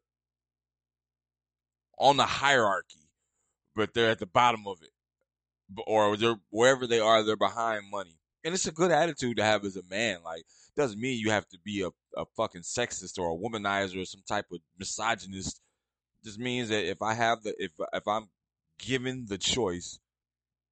on 1.98 2.16
the 2.16 2.26
hierarchy, 2.26 3.08
but 3.74 3.94
they're 3.94 4.10
at 4.10 4.18
the 4.18 4.26
bottom 4.26 4.66
of 4.66 4.78
it 4.82 4.90
or 5.86 6.16
they're 6.16 6.36
wherever 6.50 6.86
they 6.86 7.00
are, 7.00 7.22
they're 7.22 7.36
behind 7.36 7.90
money. 7.90 8.18
And 8.44 8.54
it's 8.54 8.66
a 8.66 8.72
good 8.72 8.90
attitude 8.90 9.38
to 9.38 9.44
have 9.44 9.64
as 9.64 9.76
a 9.76 9.82
man. 9.90 10.18
Like, 10.24 10.44
doesn't 10.76 11.00
mean 11.00 11.18
you 11.18 11.30
have 11.30 11.48
to 11.48 11.58
be 11.64 11.82
a, 11.82 11.88
a 12.20 12.24
fucking 12.36 12.62
sexist 12.62 13.18
or 13.18 13.30
a 13.30 13.36
womanizer 13.36 14.00
or 14.00 14.04
some 14.04 14.22
type 14.28 14.46
of 14.52 14.60
misogynist. 14.78 15.60
Just 16.24 16.38
means 16.38 16.68
that 16.68 16.88
if 16.88 17.02
I 17.02 17.14
have 17.14 17.42
the 17.42 17.54
if 17.58 17.72
if 17.92 18.06
I'm 18.06 18.28
given 18.78 19.26
the 19.28 19.38
choice 19.38 19.98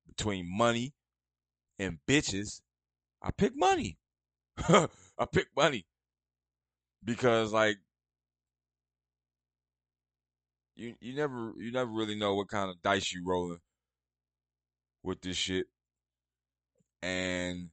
between 0.07 0.47
money 0.49 0.93
and 1.79 1.99
bitches, 2.09 2.61
I 3.23 3.31
pick 3.31 3.53
money. 3.57 3.99
I 4.59 5.27
pick 5.33 5.49
money 5.57 5.87
because 7.05 7.53
like 7.53 7.79
you 10.77 10.95
you 11.01 11.15
never 11.15 11.53
you 11.57 11.71
never 11.71 11.91
really 11.91 12.17
know 12.17 12.35
what 12.35 12.49
kind 12.49 12.71
of 12.71 12.83
dice 12.83 13.13
you 13.13 13.23
rolling 13.25 13.61
with 15.03 15.21
this 15.21 15.37
shit. 15.37 15.67
And 17.03 17.69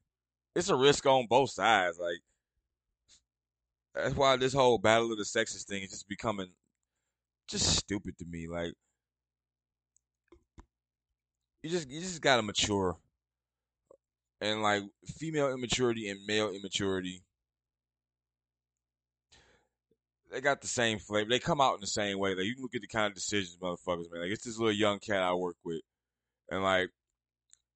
it's 0.56 0.70
a 0.70 0.76
risk 0.76 1.06
on 1.06 1.28
both 1.28 1.52
sides. 1.52 2.00
Like 2.00 2.20
that's 3.96 4.16
why 4.16 4.36
this 4.38 4.54
whole 4.54 4.78
battle 4.78 5.12
of 5.12 5.18
the 5.18 5.26
sexes 5.26 5.64
thing 5.64 5.84
is 5.84 5.92
just 5.92 6.08
becoming 6.08 6.50
just 7.48 7.76
stupid 7.76 8.18
to 8.20 8.26
me. 8.26 8.48
Like 8.48 8.74
you 11.64 11.70
just 11.70 11.90
you 11.90 12.02
just 12.02 12.22
gotta 12.22 12.42
mature. 12.42 12.98
And 14.40 14.64
like 14.64 14.84
female 15.06 15.54
immaturity 15.54 16.10
and 16.10 16.20
male 16.26 16.50
immaturity, 16.50 17.22
they 20.32 20.42
got 20.42 20.62
the 20.62 20.68
same 20.68 21.00
flavor. 21.00 21.30
They 21.30 21.40
come 21.40 21.62
out 21.62 21.76
in 21.76 21.82
the 21.82 21.88
same 21.88 22.18
way. 22.18 22.36
Like 22.36 22.46
you 22.46 22.56
can 22.56 22.64
look 22.64 22.76
at 22.76 22.82
the 22.82 22.88
kind 22.88 23.08
of 23.08 23.14
decisions 23.14 23.58
motherfuckers 23.62 24.12
man. 24.12 24.22
Like 24.22 24.32
it's 24.32 24.46
this 24.46 24.58
little 24.58 24.74
young 24.74 25.00
cat 25.00 25.22
I 25.22 25.34
work 25.34 25.58
with, 25.64 25.82
and 26.50 26.64
like 26.64 26.90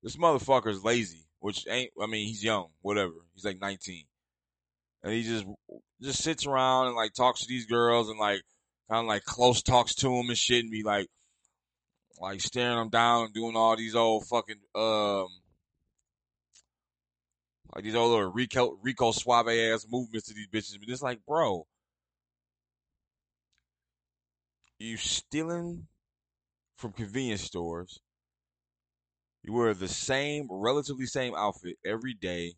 this 0.01 0.15
motherfucker's 0.15 0.83
lazy, 0.83 1.25
which 1.39 1.67
ain't. 1.69 1.91
I 2.01 2.07
mean, 2.07 2.27
he's 2.27 2.43
young, 2.43 2.67
whatever. 2.81 3.13
He's 3.33 3.45
like 3.45 3.59
19, 3.59 4.05
and 5.03 5.13
he 5.13 5.23
just 5.23 5.45
just 6.01 6.23
sits 6.23 6.45
around 6.45 6.87
and 6.87 6.95
like 6.95 7.13
talks 7.13 7.41
to 7.41 7.47
these 7.47 7.65
girls 7.65 8.09
and 8.09 8.19
like 8.19 8.41
kind 8.89 9.01
of 9.01 9.07
like 9.07 9.25
close 9.25 9.61
talks 9.61 9.95
to 9.95 10.07
them 10.07 10.29
and 10.29 10.37
shit, 10.37 10.63
and 10.63 10.71
be 10.71 10.83
like 10.83 11.07
like 12.21 12.39
staring 12.39 12.77
them 12.77 12.89
down 12.89 13.25
and 13.25 13.33
doing 13.33 13.57
all 13.57 13.75
these 13.75 13.95
old 13.95 14.25
fucking 14.27 14.55
um 14.73 15.27
like 17.75 17.83
these 17.83 17.95
old 17.95 18.11
little 18.11 18.31
Rico 18.31 18.77
Rico 18.81 19.11
Suave 19.11 19.49
ass 19.49 19.85
movements 19.89 20.27
to 20.27 20.33
these 20.33 20.47
bitches. 20.47 20.79
But 20.79 20.87
it's 20.87 21.01
like, 21.01 21.19
bro, 21.27 21.67
you 24.85 24.97
stealing 24.97 25.87
from 26.77 26.91
convenience 26.91 27.41
stores 27.41 27.99
you 29.45 29.53
wear 29.53 29.75
the 29.75 29.87
same, 29.87 30.47
relatively 30.49 31.05
same 31.05 31.35
outfit 31.35 31.77
every 31.85 32.15
day. 32.15 32.53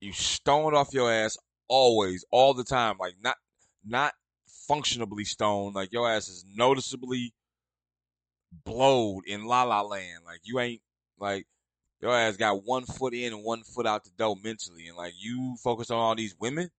You 0.00 0.12
stoned 0.12 0.74
off 0.74 0.92
your 0.92 1.12
ass 1.12 1.36
always, 1.68 2.24
all 2.32 2.52
the 2.52 2.64
time, 2.64 2.96
like 2.98 3.14
not 3.22 3.36
not 3.86 4.14
functionably 4.68 5.24
stoned. 5.24 5.76
Like 5.76 5.92
your 5.92 6.10
ass 6.10 6.28
is 6.28 6.44
noticeably 6.52 7.32
blowed 8.64 9.24
in 9.26 9.44
La 9.44 9.62
La 9.62 9.82
Land. 9.82 10.24
Like 10.24 10.40
you 10.42 10.58
ain't 10.58 10.82
like 11.20 11.46
your 12.00 12.12
ass 12.12 12.36
got 12.36 12.64
one 12.64 12.84
foot 12.84 13.14
in 13.14 13.32
and 13.32 13.44
one 13.44 13.62
foot 13.62 13.86
out 13.86 14.02
the 14.02 14.10
door 14.18 14.34
mentally, 14.42 14.88
and 14.88 14.96
like 14.96 15.14
you 15.16 15.56
focus 15.62 15.92
on 15.92 15.98
all 15.98 16.16
these 16.16 16.34
women. 16.40 16.70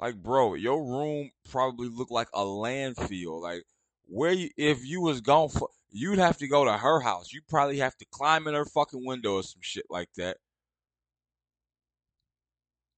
Like, 0.00 0.16
bro, 0.16 0.54
your 0.54 0.82
room 0.82 1.30
probably 1.50 1.88
looked 1.88 2.10
like 2.10 2.30
a 2.32 2.40
landfill. 2.40 3.42
Like, 3.42 3.64
where 4.06 4.32
you, 4.32 4.48
if 4.56 4.82
you 4.82 5.02
was 5.02 5.20
gone 5.20 5.50
for, 5.50 5.68
you'd 5.90 6.18
have 6.18 6.38
to 6.38 6.48
go 6.48 6.64
to 6.64 6.72
her 6.72 7.00
house. 7.00 7.34
You 7.34 7.42
probably 7.46 7.78
have 7.78 7.96
to 7.98 8.06
climb 8.06 8.46
in 8.46 8.54
her 8.54 8.64
fucking 8.64 9.04
window 9.04 9.34
or 9.34 9.42
some 9.42 9.60
shit 9.60 9.84
like 9.90 10.08
that. 10.16 10.38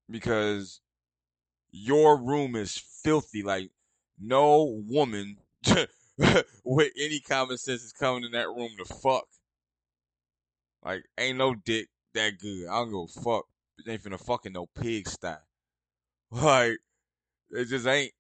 Because 0.09 0.81
your 1.73 2.23
room 2.23 2.55
is 2.55 2.81
filthy. 3.03 3.43
Like, 3.43 3.73
no 4.21 4.81
woman 4.87 5.39
with 6.65 6.93
any 6.97 7.19
common 7.19 7.59
sense 7.59 7.83
is 7.83 7.93
coming 7.93 8.23
in 8.23 8.31
that 8.31 8.47
room 8.47 8.71
to 8.79 8.85
fuck. 8.85 9.27
Like, 10.85 11.03
ain't 11.19 11.39
no 11.39 11.57
dick 11.57 11.89
that 12.15 12.39
good. 12.39 12.69
I 12.69 12.79
don't 12.79 12.93
go 12.93 13.09
fuck. 13.09 13.47
Ain't 13.89 14.05
finna 14.05 14.25
fucking 14.25 14.53
no 14.53 14.67
pig 14.67 15.09
style. 15.09 15.43
Like, 16.31 16.79
it 17.53 17.67
just 17.67 17.87
ain't. 17.87 18.13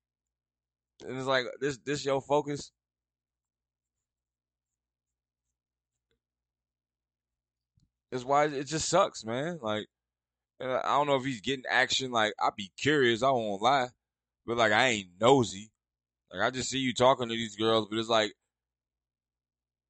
And 1.06 1.16
it's 1.16 1.26
like 1.26 1.46
this 1.60 1.78
this 1.78 2.04
your 2.04 2.20
focus. 2.20 2.70
Is 8.10 8.24
why 8.24 8.44
it 8.44 8.64
just 8.64 8.88
sucks, 8.88 9.24
man. 9.24 9.58
Like 9.62 9.86
I 10.60 10.82
don't 10.82 11.06
know 11.06 11.16
if 11.16 11.24
he's 11.24 11.40
getting 11.40 11.64
action. 11.68 12.12
Like 12.12 12.34
I'd 12.40 12.56
be 12.56 12.70
curious. 12.78 13.22
I 13.22 13.30
won't 13.30 13.62
lie, 13.62 13.88
but 14.46 14.58
like 14.58 14.72
I 14.72 14.88
ain't 14.88 15.08
nosy. 15.20 15.70
Like 16.32 16.42
I 16.42 16.50
just 16.50 16.70
see 16.70 16.78
you 16.78 16.94
talking 16.94 17.28
to 17.28 17.34
these 17.34 17.56
girls, 17.56 17.88
but 17.90 17.98
it's 17.98 18.08
like 18.08 18.32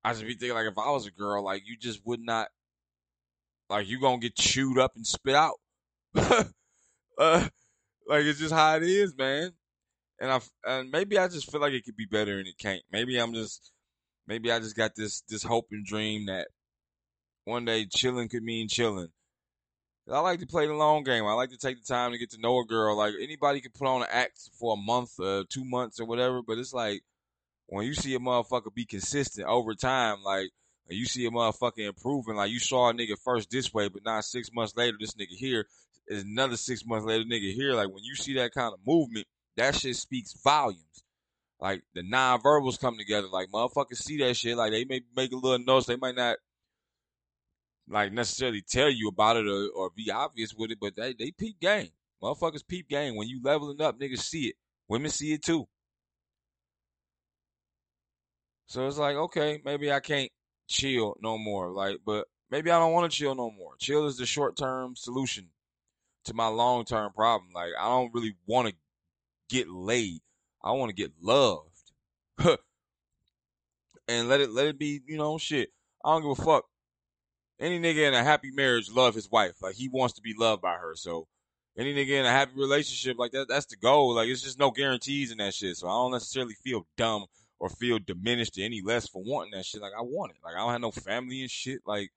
I 0.04 0.12
just 0.12 0.24
be 0.24 0.34
thinking 0.34 0.54
like 0.54 0.70
if 0.70 0.78
I 0.78 0.90
was 0.90 1.06
a 1.06 1.10
girl, 1.10 1.44
like 1.44 1.62
you 1.66 1.76
just 1.76 2.04
would 2.06 2.20
not. 2.20 2.48
Like 3.68 3.88
you 3.88 4.00
gonna 4.00 4.18
get 4.18 4.36
chewed 4.36 4.78
up 4.78 4.92
and 4.96 5.06
spit 5.06 5.34
out. 5.34 5.56
uh, 7.18 7.48
like 8.08 8.24
it's 8.24 8.38
just 8.38 8.54
how 8.54 8.76
it 8.76 8.82
is, 8.82 9.16
man 9.16 9.52
and 10.22 10.30
I 10.30 10.40
and 10.64 10.90
maybe 10.90 11.18
I 11.18 11.26
just 11.26 11.50
feel 11.50 11.60
like 11.60 11.72
it 11.72 11.84
could 11.84 11.96
be 11.96 12.06
better 12.06 12.38
and 12.38 12.46
it 12.46 12.56
can't. 12.56 12.82
Maybe 12.92 13.18
I'm 13.18 13.34
just 13.34 13.72
maybe 14.28 14.52
I 14.52 14.60
just 14.60 14.76
got 14.76 14.94
this 14.94 15.22
this 15.22 15.42
hope 15.42 15.66
and 15.72 15.84
dream 15.84 16.26
that 16.26 16.46
one 17.44 17.64
day 17.64 17.86
chilling 17.86 18.28
could 18.28 18.44
mean 18.44 18.68
chilling. 18.68 19.08
I 20.10 20.20
like 20.20 20.40
to 20.40 20.46
play 20.46 20.66
the 20.66 20.74
long 20.74 21.02
game. 21.02 21.26
I 21.26 21.32
like 21.32 21.50
to 21.50 21.58
take 21.58 21.78
the 21.78 21.92
time 21.92 22.12
to 22.12 22.18
get 22.18 22.30
to 22.32 22.40
know 22.40 22.58
a 22.60 22.64
girl. 22.64 22.96
Like 22.96 23.14
anybody 23.20 23.60
can 23.60 23.72
put 23.72 23.88
on 23.88 24.02
an 24.02 24.08
act 24.10 24.38
for 24.58 24.74
a 24.74 24.76
month, 24.76 25.18
uh, 25.20 25.44
two 25.48 25.64
months, 25.64 25.98
or 25.98 26.06
whatever. 26.06 26.40
But 26.40 26.58
it's 26.58 26.72
like 26.72 27.02
when 27.66 27.84
you 27.84 27.94
see 27.94 28.14
a 28.14 28.20
motherfucker 28.20 28.72
be 28.72 28.84
consistent 28.84 29.48
over 29.48 29.74
time, 29.74 30.22
like 30.22 30.50
you 30.88 31.04
see 31.06 31.26
a 31.26 31.30
motherfucker 31.30 31.88
improving. 31.88 32.36
Like 32.36 32.52
you 32.52 32.60
saw 32.60 32.90
a 32.90 32.92
nigga 32.92 33.16
first 33.24 33.50
this 33.50 33.74
way, 33.74 33.88
but 33.88 34.04
now 34.04 34.20
six 34.20 34.52
months 34.52 34.76
later, 34.76 34.96
this 35.00 35.14
nigga 35.14 35.34
here 35.36 35.66
is 36.12 36.24
another 36.24 36.56
six 36.56 36.84
months 36.86 37.06
later, 37.06 37.24
nigga 37.24 37.52
here. 37.52 37.72
Like 37.72 37.88
when 37.88 38.04
you 38.04 38.14
see 38.14 38.34
that 38.34 38.52
kind 38.52 38.72
of 38.72 38.80
movement, 38.86 39.26
that 39.56 39.74
shit 39.74 39.96
speaks 39.96 40.34
volumes. 40.42 41.04
Like 41.60 41.82
the 41.94 42.02
non-verbals 42.02 42.78
come 42.78 42.98
together. 42.98 43.28
Like 43.28 43.48
motherfuckers 43.52 43.96
see 43.96 44.18
that 44.18 44.36
shit. 44.36 44.56
Like 44.56 44.72
they 44.72 44.84
may 44.84 45.00
make 45.16 45.32
a 45.32 45.36
little 45.36 45.64
notice. 45.64 45.86
They 45.86 45.96
might 45.96 46.16
not 46.16 46.36
like 47.88 48.12
necessarily 48.12 48.62
tell 48.62 48.90
you 48.90 49.08
about 49.08 49.36
it 49.36 49.46
or, 49.46 49.68
or 49.74 49.90
be 49.94 50.10
obvious 50.10 50.54
with 50.54 50.70
it, 50.70 50.78
but 50.80 50.96
they 50.96 51.14
they 51.14 51.30
peep 51.30 51.60
game. 51.60 51.90
Motherfuckers 52.22 52.66
peep 52.66 52.88
game. 52.88 53.16
When 53.16 53.28
you 53.28 53.40
leveling 53.42 53.80
up, 53.80 53.98
niggas 53.98 54.20
see 54.20 54.48
it. 54.48 54.56
Women 54.88 55.10
see 55.10 55.32
it 55.32 55.42
too. 55.42 55.66
So 58.66 58.86
it's 58.86 58.98
like, 58.98 59.16
okay, 59.16 59.60
maybe 59.64 59.92
I 59.92 60.00
can't 60.00 60.30
chill 60.68 61.16
no 61.20 61.36
more. 61.36 61.70
Like, 61.70 61.98
but 62.04 62.26
maybe 62.50 62.70
I 62.70 62.78
don't 62.78 62.92
want 62.92 63.10
to 63.10 63.16
chill 63.16 63.34
no 63.34 63.50
more. 63.50 63.74
Chill 63.78 64.06
is 64.06 64.16
the 64.16 64.26
short 64.26 64.56
term 64.56 64.96
solution 64.96 65.50
to 66.24 66.34
my 66.34 66.48
long 66.48 66.84
term 66.84 67.12
problem. 67.12 67.52
Like, 67.54 67.72
I 67.78 67.88
don't 67.88 68.14
really 68.14 68.36
want 68.46 68.68
to 68.68 68.74
get 69.48 69.68
laid. 69.68 70.20
I 70.62 70.72
want 70.72 70.90
to 70.90 70.94
get 70.94 71.12
loved. 71.20 71.68
and 74.08 74.28
let 74.28 74.40
it 74.40 74.50
let 74.50 74.66
it 74.66 74.78
be, 74.78 75.00
you 75.06 75.16
know, 75.16 75.38
shit. 75.38 75.70
I 76.04 76.12
don't 76.12 76.22
give 76.22 76.38
a 76.38 76.44
fuck. 76.44 76.64
Any 77.60 77.78
nigga 77.78 78.08
in 78.08 78.14
a 78.14 78.24
happy 78.24 78.50
marriage 78.50 78.90
love 78.90 79.14
his 79.14 79.30
wife. 79.30 79.54
Like 79.62 79.74
he 79.74 79.88
wants 79.88 80.14
to 80.14 80.22
be 80.22 80.34
loved 80.36 80.62
by 80.62 80.74
her. 80.74 80.94
So 80.96 81.28
any 81.76 81.94
nigga 81.94 82.20
in 82.20 82.26
a 82.26 82.30
happy 82.30 82.52
relationship 82.56 83.18
like 83.18 83.32
that, 83.32 83.46
that's 83.48 83.66
the 83.66 83.76
goal. 83.76 84.14
Like 84.14 84.28
it's 84.28 84.42
just 84.42 84.58
no 84.58 84.70
guarantees 84.70 85.30
in 85.30 85.38
that 85.38 85.54
shit. 85.54 85.76
So 85.76 85.88
I 85.88 85.92
don't 85.92 86.12
necessarily 86.12 86.54
feel 86.54 86.86
dumb 86.96 87.26
or 87.60 87.68
feel 87.68 87.98
diminished 87.98 88.58
any 88.58 88.82
less 88.82 89.08
for 89.08 89.22
wanting 89.22 89.52
that 89.52 89.64
shit. 89.64 89.80
Like 89.80 89.92
I 89.96 90.02
want 90.02 90.32
it. 90.32 90.38
Like 90.44 90.54
I 90.54 90.58
don't 90.58 90.72
have 90.72 90.80
no 90.80 90.90
family 90.90 91.42
and 91.42 91.50
shit. 91.50 91.80
Like 91.86 92.10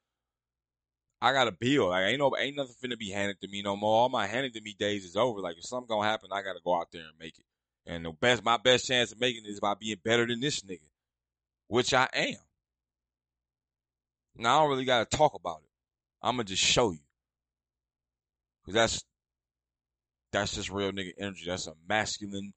I 1.21 1.31
got 1.31 1.47
a 1.47 1.51
bill. 1.51 1.89
Like 1.89 2.05
ain't 2.05 2.19
no 2.19 2.35
ain't 2.37 2.57
nothing 2.57 2.75
finna 2.81 2.97
be 2.97 3.09
handed 3.09 3.39
to 3.41 3.47
me 3.47 3.61
no 3.61 3.75
more. 3.75 4.01
All 4.01 4.09
my 4.09 4.27
handed 4.27 4.53
to 4.53 4.61
me 4.61 4.75
days 4.77 5.05
is 5.05 5.15
over. 5.15 5.39
Like 5.39 5.57
if 5.57 5.65
something 5.65 5.87
gonna 5.87 6.07
happen, 6.07 6.29
I 6.31 6.41
gotta 6.41 6.59
go 6.63 6.75
out 6.79 6.91
there 6.91 7.01
and 7.01 7.19
make 7.19 7.37
it. 7.39 7.45
And 7.87 8.05
the 8.05 8.11
best 8.11 8.43
my 8.43 8.57
best 8.57 8.87
chance 8.87 9.11
of 9.11 9.19
making 9.19 9.45
it 9.45 9.49
is 9.49 9.59
by 9.59 9.73
being 9.75 9.97
better 10.03 10.25
than 10.25 10.39
this 10.39 10.61
nigga. 10.61 10.89
Which 11.67 11.93
I 11.93 12.07
am. 12.13 12.35
Now 14.35 14.57
I 14.57 14.61
don't 14.61 14.69
really 14.69 14.85
gotta 14.85 15.05
talk 15.05 15.33
about 15.33 15.61
it. 15.63 15.69
I'ma 16.21 16.43
just 16.43 16.63
show 16.63 16.91
you. 16.91 16.99
Cause 18.65 18.73
that's 18.73 19.03
that's 20.31 20.55
just 20.55 20.69
real 20.69 20.91
nigga 20.91 21.13
energy. 21.17 21.45
That's 21.47 21.67
a 21.67 21.73
masculine 21.87 22.53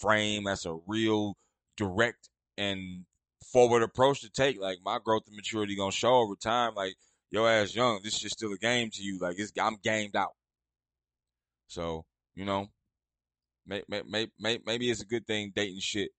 frame. 0.00 0.44
That's 0.44 0.64
a 0.64 0.78
real 0.86 1.36
direct 1.76 2.28
and 2.56 3.04
forward 3.52 3.82
approach 3.82 4.22
to 4.22 4.30
take. 4.30 4.60
Like 4.60 4.78
my 4.84 4.98
growth 5.04 5.26
and 5.26 5.36
maturity 5.36 5.76
gonna 5.76 5.92
show 5.92 6.14
over 6.14 6.34
time. 6.34 6.74
Like 6.74 6.94
your 7.34 7.50
ass 7.50 7.74
young. 7.74 8.00
This 8.02 8.24
is 8.24 8.30
still 8.30 8.52
a 8.52 8.56
game 8.56 8.90
to 8.90 9.02
you. 9.02 9.18
Like 9.20 9.38
it's, 9.38 9.52
I'm 9.60 9.76
gamed 9.82 10.14
out. 10.14 10.34
So 11.66 12.04
you 12.34 12.44
know, 12.44 12.68
may, 13.66 13.82
may, 13.88 14.28
may, 14.38 14.58
maybe 14.64 14.90
it's 14.90 15.02
a 15.02 15.06
good 15.06 15.26
thing 15.26 15.52
dating 15.54 15.80
shit. 15.80 16.10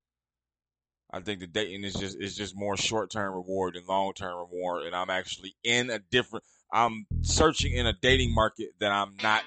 I 1.11 1.21
think 1.21 1.39
the 1.39 1.47
dating 1.47 1.85
is 1.85 1.93
just 1.93 2.17
is 2.19 2.35
just 2.35 2.57
more 2.57 2.75
short 2.75 3.11
term 3.11 3.33
reward 3.33 3.75
than 3.75 3.85
long 3.87 4.13
term 4.13 4.37
reward, 4.37 4.83
and 4.85 4.95
I'm 4.95 5.09
actually 5.09 5.55
in 5.63 5.89
a 5.89 5.99
different. 5.99 6.43
I'm 6.73 7.05
searching 7.21 7.73
in 7.73 7.87
a 7.87 7.93
dating 7.93 8.33
market 8.33 8.71
that 8.79 8.91
I'm 8.91 9.15
not 9.23 9.43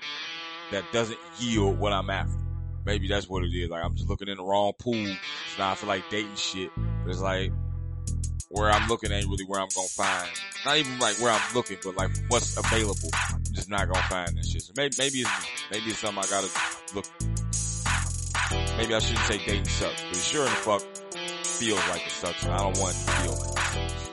that 0.70 0.84
doesn't 0.92 1.18
yield 1.38 1.78
what 1.78 1.92
I'm 1.92 2.08
after. 2.08 2.38
Maybe 2.86 3.08
that's 3.08 3.28
what 3.28 3.44
it 3.44 3.48
is. 3.48 3.68
Like 3.68 3.84
I'm 3.84 3.94
just 3.94 4.08
looking 4.08 4.28
in 4.28 4.38
the 4.38 4.44
wrong 4.44 4.72
pool. 4.78 4.94
So 5.04 5.58
now 5.58 5.72
I 5.72 5.74
feel 5.74 5.88
like 5.88 6.08
dating 6.08 6.36
shit. 6.36 6.70
But 6.76 7.10
it's 7.10 7.20
like 7.20 7.52
where 8.48 8.70
I'm 8.70 8.88
looking 8.88 9.12
ain't 9.12 9.28
really 9.28 9.44
where 9.44 9.60
I'm 9.60 9.68
gonna 9.74 9.88
find. 9.88 10.28
Not 10.64 10.76
even 10.78 10.98
like 10.98 11.20
where 11.20 11.32
I'm 11.32 11.54
looking, 11.54 11.78
but 11.82 11.96
like 11.96 12.10
what's 12.28 12.56
available. 12.56 13.10
I'm 13.30 13.42
just 13.52 13.68
not 13.68 13.88
gonna 13.88 14.06
find 14.08 14.36
that 14.36 14.46
shit. 14.46 14.62
So 14.62 14.72
maybe 14.76 14.94
maybe 14.98 15.20
it's 15.20 15.30
maybe 15.70 15.86
it's 15.86 15.98
something 15.98 16.24
I 16.24 16.26
gotta 16.28 16.48
look. 16.94 17.06
Maybe 18.78 18.94
I 18.94 18.98
shouldn't 19.00 19.26
say 19.26 19.38
dating 19.38 19.66
sucks, 19.66 20.02
but 20.02 20.16
it 20.16 20.22
sure 20.22 20.44
the 20.44 20.50
fuck 20.50 20.82
feels 21.44 21.88
like 21.88 22.06
it 22.06 22.10
sucks, 22.12 22.42
and 22.44 22.52
I 22.52 22.58
don't 22.58 22.78
want 22.78 22.94
to 22.94 23.00
feel 23.00 23.32
like 23.32 23.50
it 23.50 23.58
sucks. 23.58 24.10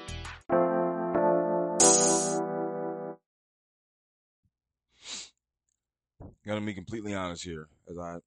Gonna 6.46 6.62
be 6.62 6.74
completely 6.74 7.14
honest 7.14 7.44
here, 7.44 7.68
as 7.90 7.98
I 7.98 8.18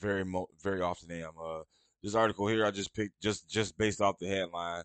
very 0.00 0.24
mo- 0.24 0.48
very 0.62 0.80
often 0.80 1.10
am. 1.12 1.32
Uh, 1.40 1.62
this 2.02 2.14
article 2.14 2.48
here 2.48 2.64
I 2.64 2.70
just 2.70 2.94
picked 2.94 3.20
just 3.20 3.48
just 3.48 3.76
based 3.76 4.00
off 4.00 4.18
the 4.18 4.26
headline 4.26 4.82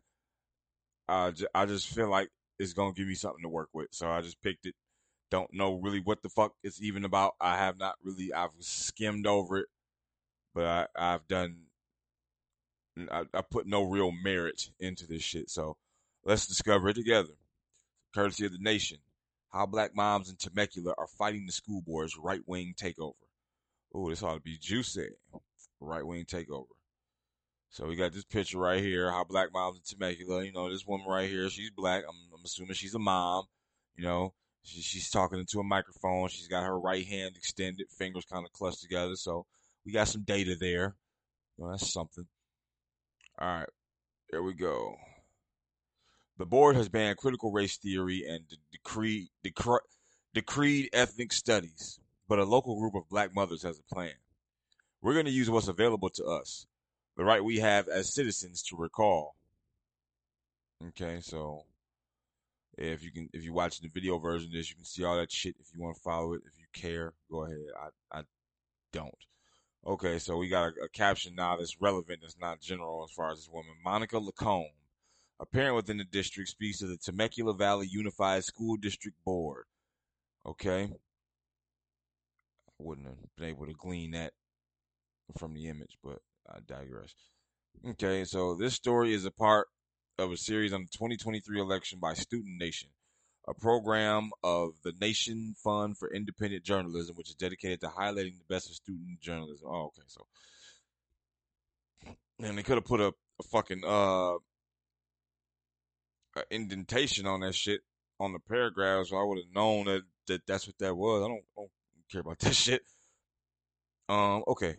uh, 1.10 1.32
I 1.54 1.66
just 1.66 1.88
feel 1.88 2.10
like 2.10 2.30
it's 2.60 2.74
gonna 2.74 2.94
give 2.94 3.08
me 3.08 3.16
something 3.16 3.44
to 3.44 3.50
work 3.50 3.70
with, 3.74 3.88
so 3.92 4.10
I 4.10 4.22
just 4.22 4.42
picked 4.42 4.66
it. 4.66 4.76
Don't 5.30 5.54
know 5.54 5.76
really 5.76 6.00
what 6.00 6.22
the 6.22 6.30
fuck 6.30 6.54
it's 6.64 6.82
even 6.82 7.04
about. 7.06 7.34
I 7.40 7.58
have 7.58 7.78
not 7.78 7.96
really. 8.04 8.34
I've 8.34 8.52
skimmed 8.60 9.28
over 9.28 9.58
it, 9.60 9.68
but 10.54 10.66
I, 10.66 10.88
I've 10.96 11.28
done. 11.28 11.64
I, 13.12 13.24
I 13.34 13.42
put 13.42 13.68
no 13.68 13.84
real 13.84 14.12
merit 14.12 14.70
into 14.80 15.06
this 15.06 15.22
shit, 15.22 15.50
so 15.50 15.78
let's 16.26 16.48
discover 16.48 16.90
it 16.90 16.96
together. 16.96 17.34
Courtesy 18.16 18.46
of 18.46 18.54
the 18.54 18.58
nation, 18.58 18.98
how 19.52 19.66
black 19.66 19.96
moms 19.96 20.30
in 20.30 20.36
Temecula 20.38 20.94
are 20.98 21.08
fighting 21.08 21.46
the 21.46 21.52
school 21.52 21.82
board's 21.82 22.18
right 22.18 22.42
wing 22.48 22.74
takeover. 22.82 23.14
Oh, 23.94 24.10
this 24.10 24.24
ought 24.24 24.36
to 24.36 24.40
be 24.40 24.58
juicy. 24.60 25.10
Right 25.80 26.06
wing 26.06 26.26
takeover. 26.26 26.77
So 27.70 27.86
we 27.86 27.96
got 27.96 28.14
this 28.14 28.24
picture 28.24 28.58
right 28.58 28.82
here, 28.82 29.12
how 29.12 29.24
black 29.24 29.50
moms 29.54 29.78
in 29.78 29.84
Temecula. 29.84 30.44
You 30.44 30.54
know, 30.54 30.70
this 30.72 30.86
woman 30.86 31.08
right 31.08 31.30
here, 31.30 31.50
she's 31.50 31.70
black. 31.72 32.04
I'm, 32.08 32.16
I'm 32.34 32.44
assuming 32.46 32.74
she's 32.74 32.96
a 32.96 33.00
mom. 33.00 33.46
You 33.96 34.06
know, 34.06 34.34
she, 34.64 34.82
she's 34.82 35.10
talking 35.10 35.40
into 35.40 35.60
a 35.60 35.64
microphone. 35.64 36.30
She's 36.30 36.48
got 36.48 36.64
her 36.64 36.80
right 36.80 37.06
hand 37.06 37.36
extended, 37.36 37.88
fingers 37.98 38.26
kind 38.32 38.46
of 38.46 38.52
clutched 38.54 38.82
together. 38.82 39.16
So 39.16 39.46
we 39.86 39.92
got 39.92 40.08
some 40.08 40.24
data 40.24 40.56
there. 40.60 40.96
Well, 41.58 41.72
that's 41.72 41.92
something. 41.92 42.26
All 43.40 43.48
right, 43.48 43.70
there 44.32 44.44
we 44.44 44.54
go. 44.54 44.96
The 46.38 46.46
board 46.46 46.76
has 46.76 46.90
banned 46.90 47.18
critical 47.18 47.52
race 47.52 47.78
theory 47.78 48.24
and 48.28 48.44
decreed 48.72 49.28
decreed 50.34 50.90
ethnic 50.94 51.34
studies. 51.34 52.00
but 52.28 52.40
a 52.40 52.44
local 52.44 52.80
group 52.80 52.94
of 52.96 53.10
black 53.10 53.34
mothers 53.34 53.64
has 53.64 53.80
a 53.80 53.94
plan. 53.94 54.14
We're 55.02 55.14
going 55.14 55.26
to 55.26 55.32
use 55.32 55.50
what's 55.50 55.68
available 55.68 56.10
to 56.10 56.26
us, 56.26 56.66
the 57.18 57.26
right 57.26 57.44
we 57.44 57.58
have 57.58 57.90
as 57.90 58.14
citizens 58.14 58.64
to 58.64 58.78
recall. 58.78 59.36
Okay, 60.90 61.20
so 61.22 61.64
if 62.78 63.04
you 63.04 63.12
can, 63.12 63.28
if 63.34 63.44
you 63.44 63.52
watch 63.52 63.80
the 63.80 63.90
video 63.90 64.20
version 64.20 64.50
of 64.50 64.54
this, 64.54 64.70
you 64.70 64.76
can 64.76 64.86
see 64.86 65.04
all 65.04 65.18
that 65.18 65.32
shit. 65.32 65.56
If 65.60 65.68
you 65.74 65.82
want 65.82 65.96
to 65.96 66.02
follow 66.02 66.34
it, 66.34 66.42
if 66.46 66.60
you 66.60 66.66
care, 66.74 67.14
go 67.30 67.46
ahead. 67.46 67.58
I, 68.12 68.20
I 68.20 68.22
don't. 68.94 69.16
Okay, 69.86 70.20
so 70.20 70.38
we 70.38 70.48
got 70.48 70.68
a, 70.68 70.86
a 70.86 70.90
caption 70.90 71.34
now 71.36 71.58
that's 71.58 71.82
relevant, 71.82 72.20
that's 72.22 72.38
not 72.40 72.62
general 72.62 73.04
as 73.04 73.16
far 73.16 73.32
as 73.32 73.40
this 73.40 73.50
woman. 73.52 73.72
Monica 73.84 74.20
Lacombe, 74.20 74.66
a 75.40 75.46
parent 75.46 75.76
within 75.76 75.98
the 75.98 76.04
district, 76.04 76.50
speaks 76.50 76.80
to 76.80 76.88
the 76.88 76.98
Temecula 76.98 77.56
Valley 77.56 77.88
Unified 77.90 78.44
School 78.44 78.78
District 78.78 79.18
Board. 79.26 79.64
Okay. 80.46 80.84
I 80.84 82.84
wouldn't 82.84 83.08
have 83.08 83.18
been 83.38 83.50
able 83.50 83.66
to 83.66 83.74
glean 83.74 84.12
that 84.12 84.34
from 85.38 85.56
the 85.56 85.68
image, 85.68 85.98
but 86.04 86.20
I 86.50 86.60
digress. 86.66 87.14
Okay, 87.90 88.24
so 88.26 88.56
this 88.56 88.74
story 88.74 89.14
is 89.14 89.26
a 89.26 89.32
part 89.32 89.68
of 90.18 90.32
a 90.32 90.38
series 90.38 90.74
on 90.74 90.82
the 90.82 90.90
2023 90.98 91.60
election 91.60 92.00
by 92.00 92.14
Student 92.14 92.58
Nation, 92.60 92.90
a 93.48 93.54
program 93.54 94.32
of 94.44 94.72
the 94.84 94.94
Nation 95.00 95.56
Fund 95.64 95.98
for 95.98 96.12
Independent 96.12 96.64
Journalism, 96.64 97.16
which 97.16 97.30
is 97.30 97.36
dedicated 97.36 97.82
to 97.82 97.88
highlighting 97.88 98.38
the 98.38 98.46
best 98.50 98.70
of 98.70 98.76
student 98.76 99.20
journalism. 99.20 99.68
Oh, 99.70 99.86
okay, 99.86 100.04
so 100.08 100.26
and 102.40 102.58
they 102.58 102.64
could 102.64 102.76
have 102.78 102.86
put 102.86 103.02
a, 103.02 103.14
a 103.40 103.44
fucking 103.52 103.84
uh 103.86 104.36
a 106.36 106.44
indentation 106.52 107.26
on 107.26 107.42
that 107.42 107.56
shit 107.56 107.82
on 108.20 108.34
the 108.34 108.40
paragraph, 108.40 109.08
so 109.08 109.18
I 109.18 109.24
would 109.24 109.38
have 109.38 109.54
known 109.54 109.86
that, 109.86 110.02
that 110.28 110.42
that's 110.48 110.68
what 110.68 110.78
that 110.80 110.96
was. 110.96 111.24
I 111.24 111.28
don't, 111.28 111.44
I 111.58 111.62
don't 111.62 111.72
care 112.12 112.22
about 112.22 112.40
that 112.40 112.56
shit. 112.56 112.82
Um, 114.10 114.44
okay. 114.48 114.76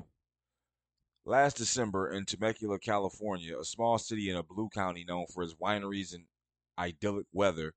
Last 1.28 1.58
December 1.58 2.10
in 2.10 2.24
Temecula, 2.24 2.78
California, 2.78 3.58
a 3.58 3.62
small 3.62 3.98
city 3.98 4.30
in 4.30 4.36
a 4.36 4.42
blue 4.42 4.70
county 4.70 5.04
known 5.06 5.26
for 5.26 5.42
its 5.42 5.52
wineries 5.56 6.14
and 6.14 6.24
idyllic 6.78 7.26
weather, 7.34 7.74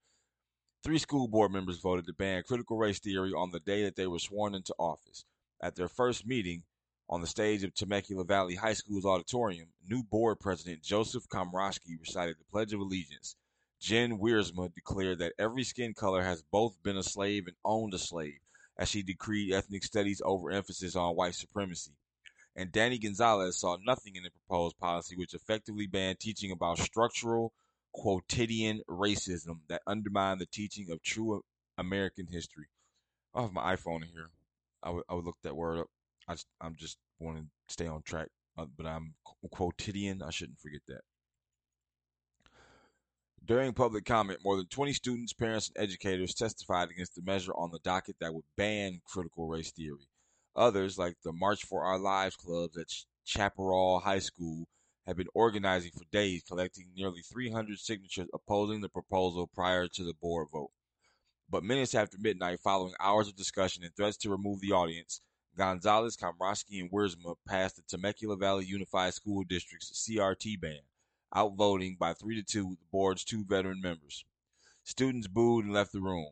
three 0.85 0.97
school 0.97 1.27
board 1.27 1.51
members 1.51 1.81
voted 1.81 2.05
to 2.05 2.13
ban 2.13 2.43
critical 2.47 2.77
race 2.77 2.99
theory 2.99 3.33
on 3.33 3.51
the 3.51 3.59
day 3.59 3.83
that 3.83 3.97
they 3.97 4.07
were 4.07 4.19
sworn 4.19 4.55
into 4.55 4.73
office. 4.79 5.25
At 5.61 5.75
their 5.75 5.89
first 5.89 6.25
meeting 6.25 6.63
on 7.09 7.19
the 7.19 7.27
stage 7.27 7.65
of 7.65 7.75
Temecula 7.75 8.23
Valley 8.23 8.55
High 8.55 8.71
School's 8.71 9.03
auditorium, 9.03 9.73
new 9.85 10.01
board 10.01 10.39
president 10.39 10.81
Joseph 10.81 11.27
Komrosky 11.27 11.99
recited 11.99 12.37
the 12.39 12.45
Pledge 12.49 12.71
of 12.71 12.79
Allegiance. 12.79 13.35
Jen 13.81 14.17
Wiersma 14.17 14.73
declared 14.73 15.19
that 15.19 15.33
every 15.37 15.65
skin 15.65 15.93
color 15.93 16.23
has 16.23 16.41
both 16.41 16.81
been 16.83 16.95
a 16.95 17.03
slave 17.03 17.47
and 17.47 17.57
owned 17.65 17.93
a 17.93 17.99
slave, 17.99 18.39
as 18.77 18.87
she 18.87 19.03
decreed 19.03 19.51
ethnic 19.51 19.83
studies 19.83 20.21
over 20.23 20.51
emphasis 20.51 20.95
on 20.95 21.17
white 21.17 21.35
supremacy 21.35 21.91
and 22.55 22.71
Danny 22.71 22.97
Gonzalez 22.97 23.59
saw 23.59 23.77
nothing 23.85 24.15
in 24.15 24.23
the 24.23 24.29
proposed 24.29 24.77
policy 24.77 25.15
which 25.15 25.33
effectively 25.33 25.87
banned 25.87 26.19
teaching 26.19 26.51
about 26.51 26.79
structural 26.79 27.53
quotidian 27.93 28.81
racism 28.89 29.59
that 29.69 29.81
undermined 29.87 30.41
the 30.41 30.45
teaching 30.45 30.91
of 30.91 31.01
true 31.01 31.43
American 31.77 32.27
history. 32.27 32.67
I 33.33 33.41
have 33.41 33.53
my 33.53 33.75
iPhone 33.75 34.03
in 34.03 34.09
here. 34.09 34.29
I 34.83 34.89
would, 34.89 35.03
I 35.09 35.13
would 35.13 35.25
look 35.25 35.37
that 35.43 35.55
word 35.55 35.79
up. 35.79 35.87
I 36.27 36.33
just, 36.33 36.47
I'm 36.59 36.75
just 36.75 36.97
want 37.19 37.37
to 37.37 37.45
stay 37.67 37.87
on 37.87 38.01
track, 38.03 38.27
uh, 38.57 38.65
but 38.77 38.85
I'm 38.85 39.13
quotidian. 39.51 40.21
I 40.21 40.29
shouldn't 40.31 40.59
forget 40.59 40.81
that. 40.87 41.01
During 43.43 43.73
public 43.73 44.05
comment, 44.05 44.39
more 44.43 44.55
than 44.55 44.67
20 44.67 44.93
students, 44.93 45.33
parents, 45.33 45.71
and 45.75 45.83
educators 45.83 46.35
testified 46.35 46.89
against 46.91 47.15
the 47.15 47.23
measure 47.23 47.53
on 47.53 47.71
the 47.71 47.79
docket 47.79 48.17
that 48.19 48.33
would 48.33 48.45
ban 48.55 49.01
critical 49.05 49.47
race 49.47 49.71
theory. 49.71 50.07
Others, 50.55 50.97
like 50.97 51.15
the 51.23 51.31
March 51.31 51.63
for 51.63 51.83
Our 51.83 51.97
Lives 51.97 52.35
clubs 52.35 52.77
at 52.77 52.87
Chaparral 53.23 53.99
High 53.99 54.19
School, 54.19 54.67
have 55.07 55.15
been 55.15 55.29
organizing 55.33 55.91
for 55.91 56.03
days, 56.11 56.43
collecting 56.43 56.91
nearly 56.95 57.21
300 57.21 57.79
signatures 57.79 58.27
opposing 58.33 58.81
the 58.81 58.89
proposal 58.89 59.47
prior 59.47 59.87
to 59.87 60.03
the 60.03 60.13
board 60.13 60.49
vote. 60.51 60.71
But 61.49 61.63
minutes 61.63 61.95
after 61.95 62.17
midnight, 62.19 62.59
following 62.59 62.93
hours 62.99 63.27
of 63.27 63.35
discussion 63.35 63.83
and 63.83 63.95
threats 63.95 64.17
to 64.17 64.29
remove 64.29 64.61
the 64.61 64.73
audience, 64.73 65.21
Gonzalez, 65.57 66.17
Komrosky, 66.17 66.79
and 66.79 66.91
Wiersma 66.91 67.35
passed 67.47 67.77
the 67.77 67.83
Temecula 67.87 68.37
Valley 68.37 68.65
Unified 68.65 69.13
School 69.13 69.43
District's 69.43 70.07
CRT 70.07 70.59
ban, 70.61 70.79
outvoting 71.35 71.97
by 71.97 72.13
3 72.13 72.35
to 72.35 72.43
2 72.43 72.77
the 72.79 72.85
board's 72.91 73.23
two 73.23 73.43
veteran 73.45 73.81
members. 73.81 74.23
Students 74.83 75.27
booed 75.27 75.65
and 75.65 75.73
left 75.73 75.91
the 75.91 76.01
room. 76.01 76.31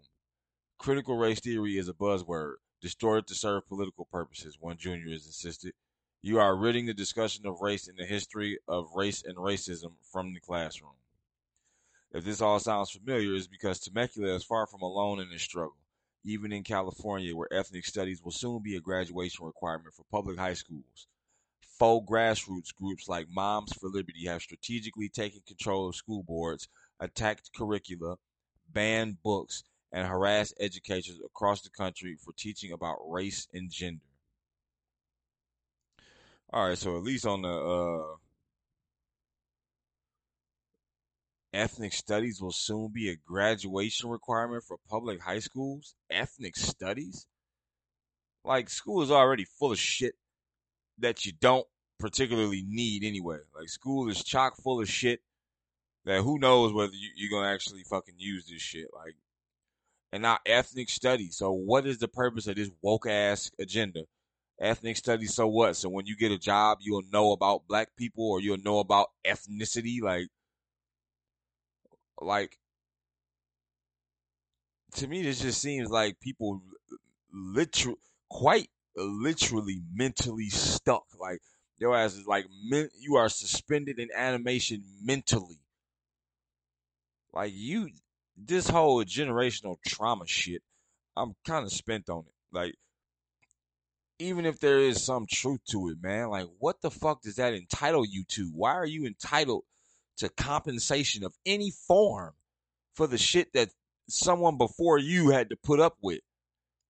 Critical 0.77 1.17
race 1.17 1.39
theory 1.39 1.77
is 1.77 1.89
a 1.89 1.93
buzzword, 1.93 2.55
distorted 2.81 3.27
to 3.27 3.35
serve 3.35 3.67
political 3.67 4.05
purposes, 4.05 4.57
one 4.59 4.77
junior 4.77 5.11
has 5.11 5.25
insisted. 5.25 5.73
You 6.21 6.39
are 6.39 6.55
ridding 6.55 6.85
the 6.85 6.93
discussion 6.93 7.45
of 7.45 7.61
race 7.61 7.87
and 7.87 7.97
the 7.97 8.05
history 8.05 8.59
of 8.67 8.95
race 8.95 9.23
and 9.23 9.37
racism 9.37 9.93
from 10.11 10.33
the 10.33 10.39
classroom. 10.39 10.93
If 12.11 12.25
this 12.25 12.41
all 12.41 12.59
sounds 12.59 12.91
familiar, 12.91 13.35
it's 13.35 13.47
because 13.47 13.79
Temecula 13.79 14.35
is 14.35 14.43
far 14.43 14.65
from 14.65 14.81
alone 14.81 15.19
in 15.19 15.29
this 15.29 15.43
struggle, 15.43 15.77
even 16.23 16.51
in 16.51 16.63
California, 16.63 17.35
where 17.35 17.53
ethnic 17.53 17.85
studies 17.85 18.23
will 18.23 18.31
soon 18.31 18.63
be 18.63 18.75
a 18.75 18.81
graduation 18.81 19.45
requirement 19.45 19.93
for 19.93 20.03
public 20.11 20.37
high 20.37 20.55
schools. 20.55 21.07
Faux 21.61 22.09
grassroots 22.09 22.75
groups 22.75 23.07
like 23.07 23.29
Moms 23.29 23.73
for 23.73 23.89
Liberty 23.89 24.25
have 24.25 24.41
strategically 24.41 25.07
taken 25.07 25.41
control 25.47 25.87
of 25.87 25.95
school 25.95 26.23
boards, 26.23 26.67
attacked 26.99 27.51
curricula, 27.55 28.17
banned 28.67 29.21
books, 29.23 29.63
and 29.91 30.07
harass 30.07 30.53
educators 30.59 31.19
across 31.25 31.61
the 31.61 31.69
country 31.69 32.15
for 32.23 32.33
teaching 32.33 32.71
about 32.71 32.97
race 33.09 33.47
and 33.53 33.71
gender. 33.71 34.03
All 36.51 36.67
right, 36.67 36.77
so 36.77 36.97
at 36.97 37.03
least 37.03 37.25
on 37.25 37.43
the 37.43 37.49
uh, 37.49 38.15
ethnic 41.53 41.93
studies 41.93 42.41
will 42.41 42.51
soon 42.51 42.91
be 42.93 43.09
a 43.09 43.15
graduation 43.15 44.09
requirement 44.09 44.63
for 44.63 44.77
public 44.89 45.21
high 45.21 45.39
schools. 45.39 45.95
Ethnic 46.09 46.55
studies? 46.55 47.27
Like, 48.43 48.69
school 48.69 49.03
is 49.03 49.11
already 49.11 49.45
full 49.45 49.71
of 49.71 49.79
shit 49.79 50.15
that 50.97 51.25
you 51.25 51.33
don't 51.39 51.67
particularly 51.99 52.63
need 52.67 53.03
anyway. 53.03 53.37
Like, 53.55 53.69
school 53.69 54.09
is 54.09 54.23
chock 54.23 54.55
full 54.57 54.81
of 54.81 54.89
shit 54.89 55.21
that 56.05 56.21
who 56.21 56.39
knows 56.39 56.73
whether 56.73 56.93
you, 56.93 57.09
you're 57.15 57.29
going 57.29 57.43
to 57.43 57.53
actually 57.53 57.83
fucking 57.83 58.15
use 58.17 58.47
this 58.47 58.61
shit. 58.61 58.87
Like, 58.93 59.15
and 60.11 60.23
not 60.23 60.41
ethnic 60.45 60.89
studies. 60.89 61.37
So 61.37 61.51
what 61.51 61.85
is 61.85 61.97
the 61.99 62.07
purpose 62.07 62.47
of 62.47 62.55
this 62.55 62.71
woke 62.81 63.07
ass 63.07 63.51
agenda? 63.59 64.05
Ethnic 64.59 64.97
studies, 64.97 65.33
so 65.33 65.47
what? 65.47 65.75
So 65.75 65.87
when 65.89 66.05
you 66.05 66.17
get 66.17 66.31
a 66.31 66.37
job, 66.37 66.79
you'll 66.81 67.03
know 67.11 67.31
about 67.31 67.67
black 67.67 67.95
people 67.95 68.29
or 68.29 68.41
you'll 68.41 68.57
know 68.57 68.79
about 68.79 69.07
ethnicity, 69.25 70.01
like, 70.01 70.27
like, 72.21 72.57
to 74.95 75.07
me, 75.07 75.21
this 75.21 75.39
just 75.39 75.61
seems 75.61 75.89
like 75.89 76.19
people 76.19 76.61
literally, 77.31 77.99
quite 78.29 78.69
literally 78.97 79.81
mentally 79.93 80.49
stuck. 80.49 81.05
Like, 81.17 81.39
your 81.77 81.95
ass 81.95 82.15
is 82.15 82.27
like, 82.27 82.45
you 82.99 83.15
are 83.15 83.29
suspended 83.29 83.99
in 83.99 84.09
animation 84.13 84.83
mentally. 85.01 85.59
Like, 87.31 87.53
you, 87.55 87.89
this 88.45 88.69
whole 88.69 89.03
generational 89.03 89.77
trauma 89.85 90.25
shit, 90.25 90.61
I'm 91.15 91.35
kind 91.45 91.65
of 91.65 91.71
spent 91.71 92.09
on 92.09 92.19
it. 92.19 92.55
Like, 92.55 92.75
even 94.19 94.45
if 94.45 94.59
there 94.59 94.79
is 94.79 95.03
some 95.03 95.25
truth 95.29 95.61
to 95.69 95.89
it, 95.89 95.97
man, 96.01 96.29
like, 96.29 96.47
what 96.59 96.81
the 96.81 96.91
fuck 96.91 97.21
does 97.21 97.35
that 97.35 97.53
entitle 97.53 98.05
you 98.05 98.23
to? 98.29 98.49
Why 98.53 98.73
are 98.73 98.85
you 98.85 99.05
entitled 99.05 99.63
to 100.17 100.29
compensation 100.29 101.23
of 101.23 101.33
any 101.45 101.71
form 101.71 102.33
for 102.93 103.07
the 103.07 103.17
shit 103.17 103.53
that 103.53 103.69
someone 104.07 104.57
before 104.57 104.97
you 104.97 105.29
had 105.29 105.49
to 105.49 105.55
put 105.55 105.79
up 105.79 105.97
with? 106.01 106.19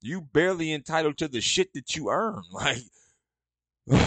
You 0.02 0.22
barely 0.22 0.72
entitled 0.72 1.18
to 1.18 1.28
the 1.28 1.42
shit 1.42 1.74
that 1.74 1.96
you 1.96 2.10
earn. 2.10 2.44
Like, 2.52 2.84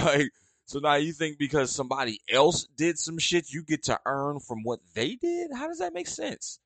like, 0.05 0.31
so 0.66 0.78
now 0.78 0.94
you 0.94 1.12
think 1.12 1.38
because 1.38 1.74
somebody 1.74 2.20
else 2.31 2.68
did 2.76 2.96
some 2.96 3.18
shit, 3.18 3.52
you 3.52 3.64
get 3.64 3.83
to 3.85 3.98
earn 4.07 4.38
from 4.38 4.62
what 4.62 4.78
they 4.94 5.16
did? 5.16 5.50
How 5.52 5.66
does 5.66 5.78
that 5.78 5.92
make 5.92 6.07
sense? 6.07 6.61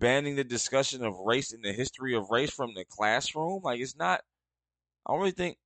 Banning 0.00 0.34
the 0.34 0.44
discussion 0.44 1.04
of 1.04 1.14
race 1.24 1.52
and 1.52 1.62
the 1.62 1.72
history 1.72 2.16
of 2.16 2.30
race 2.30 2.50
from 2.50 2.74
the 2.74 2.84
classroom. 2.90 3.60
Like 3.62 3.80
it's 3.80 3.96
not. 3.96 4.22
I 5.06 5.12
don't 5.12 5.20
really 5.20 5.30
think 5.30 5.58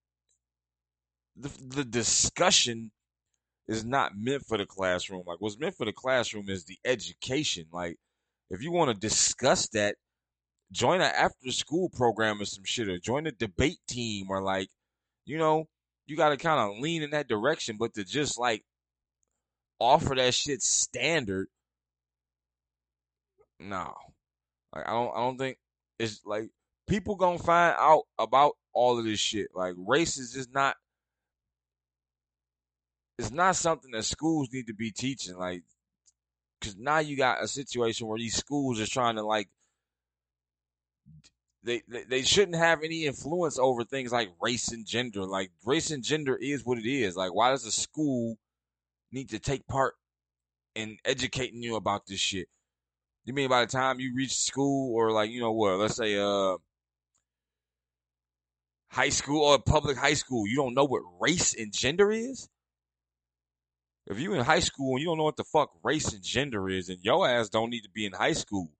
the 1.36 1.50
the 1.68 1.84
discussion 1.84 2.90
is 3.68 3.84
not 3.84 4.12
meant 4.16 4.44
for 4.46 4.58
the 4.58 4.66
classroom. 4.66 5.22
Like 5.26 5.40
what's 5.40 5.58
meant 5.58 5.76
for 5.76 5.86
the 5.86 5.92
classroom 5.92 6.50
is 6.50 6.64
the 6.64 6.78
education. 6.84 7.66
Like 7.72 7.96
if 8.50 8.62
you 8.62 8.72
want 8.72 8.90
to 8.90 9.06
discuss 9.08 9.68
that, 9.70 9.96
join 10.72 11.00
an 11.00 11.12
after 11.16 11.50
school 11.50 11.88
program 11.90 12.40
or 12.40 12.44
some 12.44 12.64
shit, 12.64 12.88
or 12.88 12.98
join 12.98 13.26
a 13.26 13.32
debate 13.32 13.78
team, 13.88 14.26
or 14.28 14.42
like, 14.42 14.68
you 15.24 15.38
know, 15.38 15.64
you 16.06 16.16
got 16.16 16.30
to 16.30 16.36
kind 16.36 16.60
of 16.60 16.78
lean 16.80 17.02
in 17.02 17.10
that 17.10 17.28
direction. 17.28 17.76
But 17.78 17.94
to 17.94 18.04
just 18.04 18.38
like 18.38 18.64
offer 19.80 20.14
that 20.14 20.34
shit 20.34 20.62
standard, 20.62 21.48
no. 23.58 23.94
Like 24.74 24.88
I 24.88 24.90
don't 24.92 25.12
I 25.14 25.20
don't 25.20 25.38
think 25.38 25.58
it's 25.98 26.22
like 26.24 26.50
people 26.86 27.16
gonna 27.16 27.38
find 27.38 27.74
out 27.78 28.04
about 28.18 28.54
all 28.72 28.98
of 28.98 29.04
this 29.04 29.20
shit. 29.20 29.48
Like 29.54 29.74
race 29.76 30.18
is 30.18 30.32
just 30.32 30.52
not 30.52 30.76
it's 33.18 33.30
not 33.30 33.56
something 33.56 33.92
that 33.92 34.04
schools 34.04 34.48
need 34.52 34.66
to 34.66 34.74
be 34.74 34.90
teaching. 34.90 35.36
Like, 35.36 35.62
because 36.60 36.76
now 36.76 36.98
you 36.98 37.16
got 37.16 37.42
a 37.42 37.48
situation 37.48 38.06
where 38.06 38.18
these 38.18 38.36
schools 38.36 38.80
are 38.80 38.86
trying 38.86 39.16
to 39.16 39.22
like 39.22 39.48
they, 41.62 41.82
they 41.88 42.04
they 42.04 42.22
shouldn't 42.22 42.56
have 42.56 42.82
any 42.82 43.06
influence 43.06 43.58
over 43.58 43.84
things 43.84 44.12
like 44.12 44.30
race 44.40 44.68
and 44.68 44.86
gender. 44.86 45.24
Like 45.24 45.50
race 45.64 45.90
and 45.90 46.02
gender 46.02 46.36
is 46.36 46.64
what 46.64 46.78
it 46.78 46.88
is. 46.88 47.16
Like 47.16 47.34
why 47.34 47.50
does 47.50 47.64
a 47.64 47.72
school 47.72 48.36
need 49.12 49.30
to 49.30 49.38
take 49.38 49.66
part 49.66 49.94
in 50.74 50.98
educating 51.04 51.62
you 51.62 51.76
about 51.76 52.06
this 52.06 52.20
shit? 52.20 52.48
You 53.24 53.32
mean 53.32 53.48
by 53.48 53.64
the 53.64 53.70
time 53.70 54.00
you 54.00 54.14
reach 54.14 54.34
school 54.34 54.94
or 54.94 55.10
like 55.10 55.30
you 55.30 55.40
know 55.40 55.52
what? 55.52 55.78
Let's 55.78 55.96
say 55.96 56.18
uh 56.18 56.56
high 58.88 59.08
school 59.08 59.42
or 59.42 59.58
public 59.58 59.96
high 59.96 60.14
school, 60.14 60.46
you 60.46 60.56
don't 60.56 60.74
know 60.74 60.84
what 60.84 61.02
race 61.20 61.54
and 61.54 61.72
gender 61.72 62.12
is? 62.12 62.48
If 64.06 64.20
you 64.20 64.34
in 64.34 64.44
high 64.44 64.60
school 64.60 64.92
and 64.92 65.00
you 65.00 65.06
don't 65.06 65.16
know 65.16 65.24
what 65.24 65.36
the 65.36 65.44
fuck 65.44 65.70
race 65.82 66.12
and 66.12 66.22
gender 66.22 66.68
is, 66.68 66.90
and 66.90 66.98
your 67.02 67.26
ass 67.26 67.48
don't 67.48 67.70
need 67.70 67.82
to 67.82 67.90
be 67.90 68.04
in 68.04 68.12
high 68.12 68.34
school. 68.34 68.70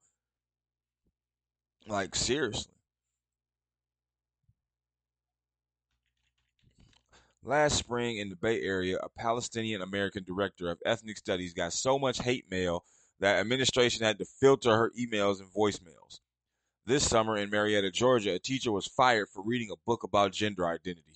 Like 1.87 2.15
seriously. 2.15 2.73
Last 7.43 7.77
spring 7.77 8.19
in 8.19 8.31
the 8.31 8.37
Bay 8.37 8.63
Area, 8.63 8.99
a 9.03 9.09
Palestinian 9.09 9.83
American 9.83 10.25
director 10.25 10.71
of 10.71 10.79
ethnic 10.85 11.19
studies 11.19 11.53
got 11.53 11.75
so 11.75 11.99
much 11.99 12.19
hate 12.19 12.51
mail 12.51 12.85
that 13.21 13.39
administration 13.39 14.05
had 14.05 14.19
to 14.19 14.25
filter 14.25 14.77
her 14.77 14.93
emails 14.99 15.41
and 15.41 15.53
voicemails. 15.53 16.21
This 16.87 17.09
summer 17.09 17.37
in 17.37 17.51
Marietta, 17.51 17.91
Georgia, 17.91 18.35
a 18.35 18.39
teacher 18.39 18.71
was 18.71 18.87
fired 18.87 19.29
for 19.31 19.43
reading 19.43 19.71
a 19.71 19.77
book 19.87 20.03
about 20.03 20.33
gender 20.33 20.67
identity. 20.67 21.15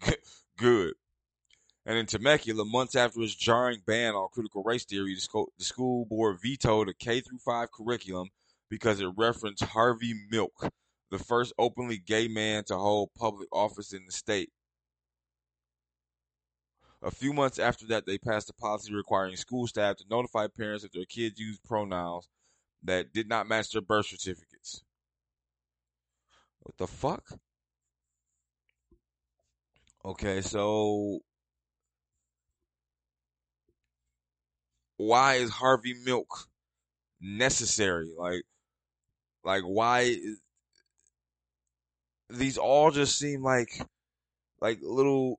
Good. 0.58 0.94
And 1.84 1.96
in 1.96 2.06
Temecula, 2.06 2.64
months 2.64 2.94
after 2.94 3.20
its 3.22 3.34
jarring 3.34 3.80
ban 3.86 4.14
on 4.14 4.28
critical 4.32 4.62
race 4.62 4.84
theory, 4.84 5.14
the 5.14 5.48
school 5.64 6.04
board 6.04 6.38
vetoed 6.42 6.88
a 6.88 6.94
K 6.94 7.20
through 7.20 7.38
5 7.38 7.72
curriculum 7.72 8.28
because 8.68 9.00
it 9.00 9.08
referenced 9.16 9.64
Harvey 9.64 10.14
Milk, 10.30 10.70
the 11.10 11.18
first 11.18 11.52
openly 11.58 11.96
gay 11.96 12.28
man 12.28 12.64
to 12.64 12.76
hold 12.76 13.14
public 13.14 13.48
office 13.50 13.92
in 13.92 14.04
the 14.04 14.12
state. 14.12 14.50
A 17.02 17.10
few 17.10 17.32
months 17.32 17.58
after 17.58 17.86
that, 17.86 18.06
they 18.06 18.18
passed 18.18 18.50
a 18.50 18.54
policy 18.54 18.92
requiring 18.92 19.36
school 19.36 19.66
staff 19.68 19.96
to 19.96 20.04
notify 20.10 20.48
parents 20.48 20.84
if 20.84 20.92
their 20.92 21.04
kids 21.04 21.38
used 21.38 21.62
pronouns 21.62 22.28
that 22.82 23.12
did 23.12 23.28
not 23.28 23.48
match 23.48 23.70
their 23.70 23.82
birth 23.82 24.06
certificates. 24.06 24.82
What 26.60 26.76
the 26.76 26.86
fuck? 26.88 27.24
Okay, 30.04 30.40
so 30.40 31.20
why 34.96 35.34
is 35.36 35.50
Harvey 35.50 35.94
Milk 36.04 36.48
necessary? 37.20 38.12
Like, 38.16 38.42
like 39.44 39.62
why 39.62 40.00
is, 40.00 40.40
these 42.28 42.58
all 42.58 42.90
just 42.90 43.18
seem 43.18 43.42
like 43.42 43.80
like 44.60 44.80
little 44.82 45.38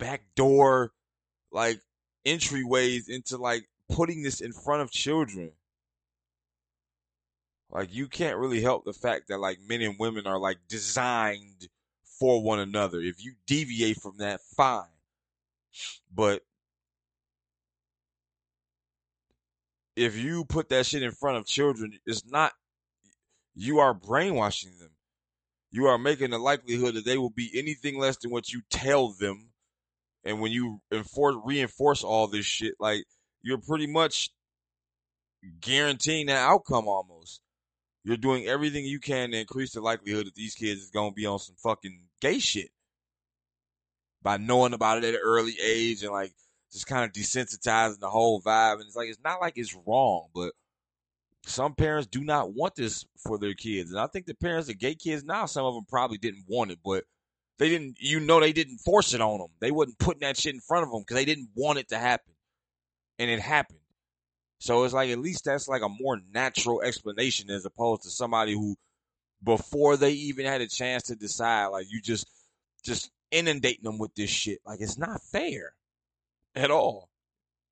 backdoor 0.00 0.92
like 1.52 1.80
entryways 2.26 3.08
into 3.08 3.36
like 3.36 3.68
putting 3.88 4.22
this 4.22 4.40
in 4.40 4.52
front 4.52 4.82
of 4.82 4.90
children. 4.90 5.52
Like 7.70 7.94
you 7.94 8.08
can't 8.08 8.38
really 8.38 8.60
help 8.60 8.84
the 8.84 8.92
fact 8.92 9.28
that 9.28 9.38
like 9.38 9.58
men 9.68 9.82
and 9.82 9.96
women 9.98 10.26
are 10.26 10.38
like 10.38 10.58
designed 10.68 11.68
for 12.18 12.42
one 12.42 12.58
another. 12.58 13.00
If 13.00 13.24
you 13.24 13.34
deviate 13.46 14.00
from 14.00 14.16
that, 14.18 14.40
fine. 14.56 14.84
But 16.12 16.42
if 19.94 20.16
you 20.16 20.44
put 20.44 20.68
that 20.70 20.86
shit 20.86 21.02
in 21.02 21.12
front 21.12 21.38
of 21.38 21.46
children, 21.46 21.98
it's 22.06 22.26
not 22.26 22.52
you 23.54 23.78
are 23.78 23.94
brainwashing 23.94 24.78
them. 24.78 24.90
You 25.70 25.86
are 25.86 25.98
making 25.98 26.30
the 26.30 26.38
likelihood 26.38 26.94
that 26.94 27.04
they 27.04 27.18
will 27.18 27.30
be 27.30 27.50
anything 27.54 27.98
less 27.98 28.16
than 28.16 28.32
what 28.32 28.52
you 28.52 28.62
tell 28.70 29.10
them 29.12 29.49
and 30.24 30.40
when 30.40 30.52
you 30.52 30.80
enforce 30.92 31.36
reinforce 31.44 32.04
all 32.04 32.26
this 32.26 32.46
shit, 32.46 32.74
like 32.78 33.04
you're 33.42 33.58
pretty 33.58 33.86
much 33.86 34.30
guaranteeing 35.60 36.26
that 36.26 36.48
outcome 36.48 36.88
almost. 36.88 37.40
You're 38.02 38.16
doing 38.16 38.46
everything 38.46 38.84
you 38.86 38.98
can 38.98 39.30
to 39.30 39.40
increase 39.40 39.72
the 39.72 39.80
likelihood 39.80 40.26
that 40.26 40.34
these 40.34 40.54
kids 40.54 40.80
is 40.80 40.90
gonna 40.90 41.12
be 41.12 41.26
on 41.26 41.38
some 41.38 41.56
fucking 41.62 42.06
gay 42.20 42.38
shit. 42.38 42.70
By 44.22 44.36
knowing 44.36 44.74
about 44.74 44.98
it 44.98 45.04
at 45.04 45.14
an 45.14 45.20
early 45.22 45.56
age 45.62 46.02
and 46.02 46.12
like 46.12 46.32
just 46.72 46.86
kind 46.86 47.04
of 47.04 47.12
desensitizing 47.12 48.00
the 48.00 48.10
whole 48.10 48.40
vibe. 48.40 48.74
And 48.74 48.82
it's 48.82 48.96
like 48.96 49.08
it's 49.08 49.20
not 49.22 49.40
like 49.40 49.54
it's 49.56 49.76
wrong, 49.86 50.28
but 50.34 50.52
some 51.44 51.74
parents 51.74 52.06
do 52.06 52.22
not 52.22 52.52
want 52.52 52.74
this 52.74 53.04
for 53.18 53.38
their 53.38 53.54
kids. 53.54 53.90
And 53.90 54.00
I 54.00 54.06
think 54.06 54.26
the 54.26 54.34
parents 54.34 54.68
of 54.68 54.78
gay 54.78 54.94
kids 54.94 55.24
now, 55.24 55.46
some 55.46 55.64
of 55.64 55.74
them 55.74 55.84
probably 55.88 56.18
didn't 56.18 56.44
want 56.46 56.70
it, 56.70 56.78
but 56.84 57.04
they 57.60 57.68
didn't, 57.68 57.98
you 58.00 58.20
know, 58.20 58.40
they 58.40 58.54
didn't 58.54 58.78
force 58.78 59.12
it 59.12 59.20
on 59.20 59.38
them. 59.38 59.50
They 59.60 59.70
wasn't 59.70 59.98
putting 59.98 60.22
that 60.22 60.38
shit 60.38 60.54
in 60.54 60.62
front 60.62 60.86
of 60.86 60.90
them 60.90 61.02
because 61.02 61.16
they 61.16 61.26
didn't 61.26 61.50
want 61.54 61.78
it 61.78 61.90
to 61.90 61.98
happen. 61.98 62.32
And 63.18 63.30
it 63.30 63.38
happened. 63.38 63.80
So 64.60 64.84
it's 64.84 64.94
like, 64.94 65.10
at 65.10 65.18
least 65.18 65.44
that's 65.44 65.68
like 65.68 65.82
a 65.82 65.88
more 65.90 66.18
natural 66.32 66.80
explanation 66.80 67.50
as 67.50 67.66
opposed 67.66 68.04
to 68.04 68.10
somebody 68.10 68.54
who, 68.54 68.76
before 69.44 69.98
they 69.98 70.12
even 70.12 70.46
had 70.46 70.62
a 70.62 70.68
chance 70.68 71.04
to 71.04 71.16
decide, 71.16 71.66
like 71.66 71.84
you 71.90 72.00
just, 72.00 72.26
just 72.82 73.10
inundating 73.30 73.84
them 73.84 73.98
with 73.98 74.14
this 74.14 74.30
shit. 74.30 74.60
Like 74.64 74.80
it's 74.80 74.96
not 74.96 75.20
fair 75.30 75.74
at 76.54 76.70
all. 76.70 77.10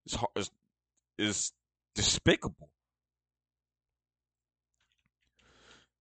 It's, 0.05 0.19
it's, 0.37 0.51
it's 1.17 1.53
despicable. 1.95 2.68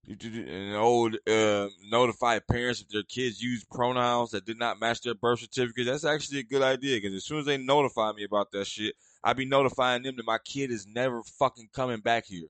And 0.07 0.75
old 0.75 1.17
uh, 1.27 1.67
notify 1.89 2.39
parents 2.39 2.81
if 2.81 2.87
their 2.89 3.03
kids 3.03 3.41
use 3.41 3.65
pronouns 3.65 4.31
that 4.31 4.45
did 4.45 4.57
not 4.57 4.79
match 4.79 5.01
their 5.01 5.15
birth 5.15 5.39
certificate. 5.39 5.85
That's 5.85 6.05
actually 6.05 6.39
a 6.39 6.43
good 6.43 6.61
idea 6.61 6.97
because 6.97 7.13
as 7.13 7.25
soon 7.25 7.39
as 7.39 7.45
they 7.45 7.57
notify 7.57 8.13
me 8.13 8.23
about 8.23 8.51
that 8.51 8.67
shit, 8.67 8.95
I 9.23 9.33
be 9.33 9.45
notifying 9.45 10.03
them 10.03 10.15
that 10.15 10.25
my 10.25 10.37
kid 10.37 10.71
is 10.71 10.87
never 10.87 11.21
fucking 11.23 11.69
coming 11.73 11.99
back 11.99 12.25
here. 12.27 12.47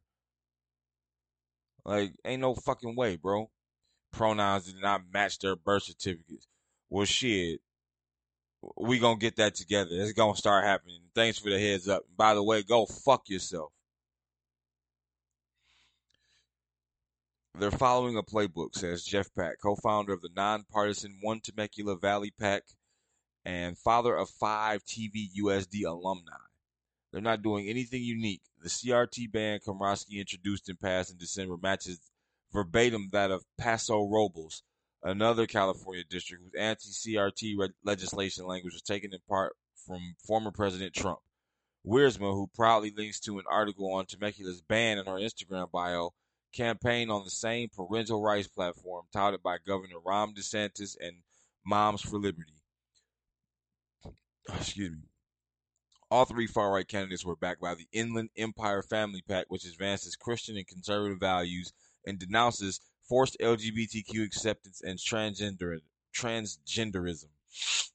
Like, 1.84 2.14
ain't 2.26 2.42
no 2.42 2.54
fucking 2.54 2.96
way, 2.96 3.16
bro. 3.16 3.50
Pronouns 4.12 4.72
did 4.72 4.82
not 4.82 5.02
match 5.12 5.40
their 5.40 5.56
birth 5.56 5.84
certificates. 5.84 6.48
Well, 6.90 7.06
shit, 7.06 7.62
we 8.78 9.00
gonna 9.00 9.18
get 9.18 9.38
that 9.38 9.56
together. 9.56 9.92
It's 9.92 10.14
gonna 10.14 10.36
start 10.36 10.64
happening. 10.64 11.00
Thanks 11.16 11.40
for 11.40 11.50
the 11.50 11.60
heads 11.60 11.88
up. 11.88 12.04
By 12.16 12.34
the 12.34 12.44
way, 12.44 12.62
go 12.62 12.86
fuck 12.86 13.30
yourself. 13.30 13.72
They're 17.60 17.72
following 17.72 18.16
a 18.16 18.22
playbook, 18.22 18.76
says 18.76 19.04
Jeff 19.04 19.34
Pack, 19.34 19.56
co-founder 19.64 20.14
of 20.14 20.22
the 20.22 20.30
nonpartisan 20.36 21.18
One 21.24 21.40
Temecula 21.40 21.98
Valley 21.98 22.32
PAC 22.40 22.62
and 23.44 23.76
father 23.76 24.16
of 24.16 24.30
five 24.30 24.86
TV 24.86 25.26
USD 25.42 25.84
alumni. 25.84 26.38
They're 27.12 27.20
not 27.20 27.42
doing 27.42 27.68
anything 27.68 28.04
unique. 28.04 28.44
The 28.62 28.70
CRT 28.70 29.32
ban 29.32 29.60
Komrosky 29.66 30.20
introduced 30.20 30.70
and 30.70 30.80
passed 30.80 31.10
in 31.10 31.18
December 31.18 31.58
matches 31.60 32.00
verbatim 32.54 33.10
that 33.12 33.32
of 33.32 33.44
Paso 33.58 34.08
Robles, 34.08 34.62
another 35.02 35.48
California 35.48 36.04
district 36.08 36.44
whose 36.44 36.62
anti-CRT 36.62 37.58
re- 37.58 37.70
legislation 37.84 38.46
language 38.46 38.74
was 38.74 38.84
taken 38.84 39.14
in 39.14 39.20
part 39.28 39.56
from 39.84 40.16
former 40.28 40.52
President 40.52 40.94
Trump. 40.94 41.20
Wiersma, 41.84 42.34
who 42.34 42.52
proudly 42.54 42.94
links 42.96 43.20
to 43.22 43.40
an 43.40 43.46
article 43.50 43.92
on 43.94 44.06
Temecula's 44.06 44.62
ban 44.62 45.00
in 45.00 45.08
her 45.08 45.14
Instagram 45.14 45.72
bio, 45.72 46.14
campaign 46.58 47.12
on 47.12 47.24
the 47.24 47.30
same 47.30 47.70
parental 47.70 48.22
rights 48.22 48.48
platform 48.48 49.06
touted 49.14 49.44
by 49.44 49.58
Governor 49.66 50.00
Ron 50.04 50.34
DeSantis 50.34 50.98
and 51.00 51.18
Moms 51.64 52.02
for 52.02 52.18
Liberty. 52.18 52.54
Excuse 54.56 54.92
me. 54.92 55.04
All 56.10 56.26
three 56.26 56.48
far 56.48 56.72
right 56.72 56.88
candidates 56.88 57.26
were 57.26 57.36
backed 57.36 57.62
by 57.62 57.76
the 57.76 57.88
Inland 57.92 58.30
Empire 58.38 58.82
Family 58.82 59.22
Pact, 59.28 59.52
which 59.52 59.66
advances 59.66 60.16
Christian 60.16 60.58
and 60.58 60.66
conservative 60.66 61.20
values 61.20 61.74
and 62.06 62.18
denounces 62.18 62.80
forced 63.08 63.38
LGBTQ 63.40 64.26
acceptance 64.26 64.82
and 64.82 64.98
transgender 64.98 65.80
transgenderism. 66.16 67.28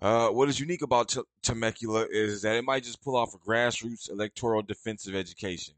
Uh, 0.00 0.28
what 0.28 0.48
is 0.48 0.60
unique 0.60 0.82
about 0.82 1.16
Temecula 1.42 2.06
is 2.08 2.42
that 2.42 2.54
it 2.54 2.62
might 2.62 2.84
just 2.84 3.02
pull 3.02 3.16
off 3.16 3.34
a 3.34 3.38
grassroots 3.38 4.08
electoral 4.08 4.62
defensive 4.62 5.14
education. 5.14 5.74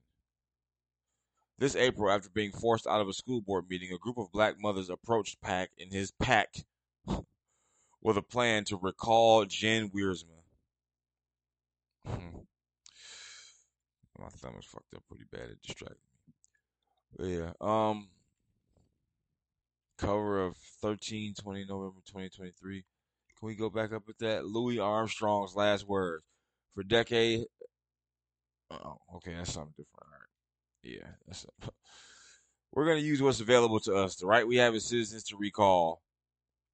This 1.60 1.76
April, 1.76 2.10
after 2.10 2.28
being 2.30 2.50
forced 2.52 2.86
out 2.86 3.02
of 3.02 3.08
a 3.08 3.12
school 3.12 3.42
board 3.42 3.66
meeting, 3.68 3.92
a 3.92 3.98
group 3.98 4.16
of 4.16 4.32
black 4.32 4.58
mothers 4.58 4.88
approached 4.88 5.42
Pack 5.42 5.72
and 5.78 5.92
his 5.92 6.10
pack 6.10 6.64
with 8.00 8.16
a 8.16 8.22
plan 8.22 8.64
to 8.64 8.78
recall 8.78 9.44
Jen 9.44 9.90
Wiersma. 9.90 10.40
My 12.06 12.14
thumb 14.38 14.56
is 14.58 14.64
fucked 14.64 14.94
up 14.94 15.02
pretty 15.06 15.26
bad. 15.30 15.50
It 15.50 15.60
distracted 15.62 15.98
me. 17.18 17.36
Yeah. 17.36 17.52
Um. 17.60 18.08
Cover 19.98 20.42
of 20.42 20.56
13, 20.80 21.34
20 21.34 21.66
November 21.66 22.00
2023. 22.06 22.84
Can 23.38 23.46
we 23.46 23.54
go 23.54 23.68
back 23.68 23.92
up 23.92 24.06
with 24.06 24.16
that? 24.20 24.46
Louis 24.46 24.78
Armstrong's 24.78 25.54
last 25.54 25.86
words. 25.86 26.24
For 26.74 26.84
decade. 26.84 27.44
Oh, 28.70 28.96
okay, 29.16 29.34
that's 29.34 29.52
something 29.52 29.74
different. 29.76 30.09
Yeah. 30.82 31.06
We're 32.72 32.86
gonna 32.86 33.00
use 33.00 33.20
what's 33.20 33.40
available 33.40 33.80
to 33.80 33.94
us. 33.96 34.16
The 34.16 34.26
right 34.26 34.46
we 34.46 34.56
have 34.56 34.74
as 34.74 34.88
citizens 34.88 35.24
to 35.24 35.36
recall. 35.36 36.02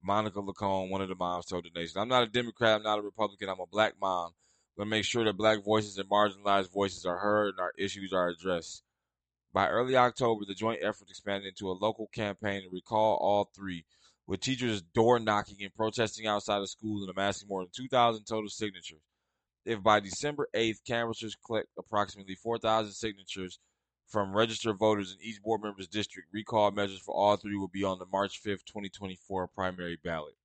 Monica 0.02 0.40
Lacone, 0.40 0.90
one 0.90 1.00
of 1.00 1.08
the 1.08 1.14
moms 1.14 1.46
told 1.46 1.64
the 1.64 1.78
nation. 1.78 2.00
I'm 2.00 2.08
not 2.08 2.22
a 2.22 2.26
Democrat, 2.26 2.76
I'm 2.76 2.82
not 2.82 2.98
a 2.98 3.02
Republican, 3.02 3.48
I'm 3.48 3.60
a 3.60 3.66
black 3.66 3.94
mom. 4.00 4.26
I'm 4.76 4.82
gonna 4.82 4.90
make 4.90 5.04
sure 5.04 5.24
that 5.24 5.36
black 5.36 5.64
voices 5.64 5.98
and 5.98 6.08
marginalized 6.08 6.72
voices 6.72 7.06
are 7.06 7.18
heard 7.18 7.54
and 7.54 7.60
our 7.60 7.72
issues 7.78 8.12
are 8.12 8.28
addressed. 8.28 8.82
By 9.52 9.68
early 9.68 9.96
October, 9.96 10.44
the 10.46 10.54
joint 10.54 10.80
effort 10.82 11.08
expanded 11.08 11.48
into 11.48 11.70
a 11.70 11.72
local 11.72 12.08
campaign 12.08 12.62
to 12.62 12.68
recall 12.70 13.16
all 13.16 13.50
three, 13.56 13.86
with 14.26 14.40
teachers 14.40 14.82
door 14.82 15.18
knocking 15.18 15.56
and 15.62 15.74
protesting 15.74 16.26
outside 16.26 16.60
of 16.60 16.68
schools 16.68 17.02
and 17.02 17.10
amassing 17.10 17.48
more 17.48 17.62
than 17.62 17.70
2,000 17.74 18.24
total 18.24 18.50
signatures. 18.50 19.00
If 19.64 19.82
by 19.82 20.00
December 20.00 20.48
8th, 20.54 20.84
canvassers 20.86 21.36
collect 21.44 21.68
approximately 21.78 22.34
4,000 22.34 22.92
signatures 22.92 23.58
from 24.06 24.34
registered 24.34 24.78
voters 24.78 25.12
in 25.12 25.26
each 25.26 25.42
board 25.42 25.62
member's 25.62 25.88
district, 25.88 26.28
recall 26.32 26.70
measures 26.70 27.00
for 27.00 27.14
all 27.14 27.36
three 27.36 27.56
will 27.56 27.68
be 27.68 27.84
on 27.84 27.98
the 27.98 28.06
March 28.06 28.42
5th, 28.42 28.64
2024 28.64 29.48
primary 29.48 29.98
ballot. 30.02 30.36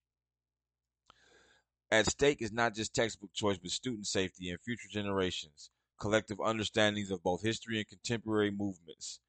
At 1.91 2.08
stake 2.08 2.41
is 2.41 2.52
not 2.52 2.74
just 2.74 2.95
textbook 2.95 3.34
choice, 3.34 3.58
but 3.58 3.71
student 3.71 4.08
safety 4.08 4.50
and 4.50 4.60
future 4.62 4.88
generations, 4.89 5.69
collective 6.00 6.39
understandings 6.39 7.12
of 7.12 7.21
both 7.21 7.43
history 7.43 7.78
and 7.78 7.88
contemporary 7.88 8.50
movements. 8.50 9.19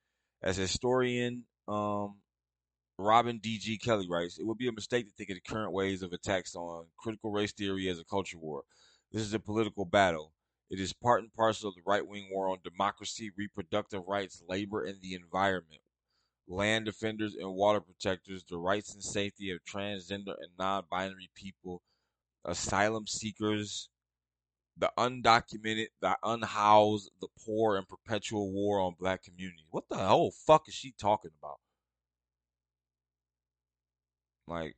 As 0.42 0.56
historian 0.56 1.44
um, 1.68 2.16
Robin 2.98 3.38
D.G. 3.38 3.78
Kelley 3.78 4.08
writes, 4.08 4.38
it 4.38 4.46
would 4.46 4.58
be 4.58 4.68
a 4.68 4.72
mistake 4.72 5.06
to 5.06 5.12
think 5.12 5.30
of 5.30 5.36
the 5.36 5.40
current 5.40 5.72
waves 5.72 6.02
of 6.02 6.12
attacks 6.12 6.54
on 6.54 6.86
critical 6.96 7.32
race 7.32 7.52
theory 7.52 7.88
as 7.88 7.98
a 7.98 8.04
culture 8.04 8.38
war. 8.38 8.62
This 9.10 9.22
is 9.22 9.34
a 9.34 9.40
political 9.40 9.84
battle. 9.84 10.32
It 10.72 10.80
is 10.80 10.94
part 10.94 11.22
and 11.22 11.30
parcel 11.34 11.68
of 11.68 11.74
the 11.74 11.82
right 11.84 12.06
wing 12.06 12.30
war 12.32 12.48
on 12.48 12.60
democracy, 12.64 13.30
reproductive 13.36 14.04
rights, 14.08 14.42
labor, 14.48 14.82
and 14.82 15.02
the 15.02 15.12
environment. 15.12 15.82
Land 16.48 16.86
defenders 16.86 17.34
and 17.34 17.54
water 17.54 17.82
protectors, 17.82 18.42
the 18.48 18.56
rights 18.56 18.94
and 18.94 19.04
safety 19.04 19.50
of 19.50 19.62
transgender 19.66 20.34
and 20.40 20.56
non 20.58 20.84
binary 20.90 21.28
people, 21.34 21.82
asylum 22.42 23.06
seekers, 23.06 23.90
the 24.74 24.90
undocumented, 24.96 25.88
the 26.00 26.16
unhoused, 26.22 27.10
the 27.20 27.28
poor, 27.44 27.76
and 27.76 27.86
perpetual 27.86 28.50
war 28.50 28.80
on 28.80 28.94
black 28.98 29.24
communities. 29.24 29.66
What 29.70 29.90
the 29.90 29.98
hell 29.98 30.30
fuck 30.30 30.68
is 30.68 30.74
she 30.74 30.94
talking 30.98 31.32
about? 31.38 31.60
Like, 34.48 34.76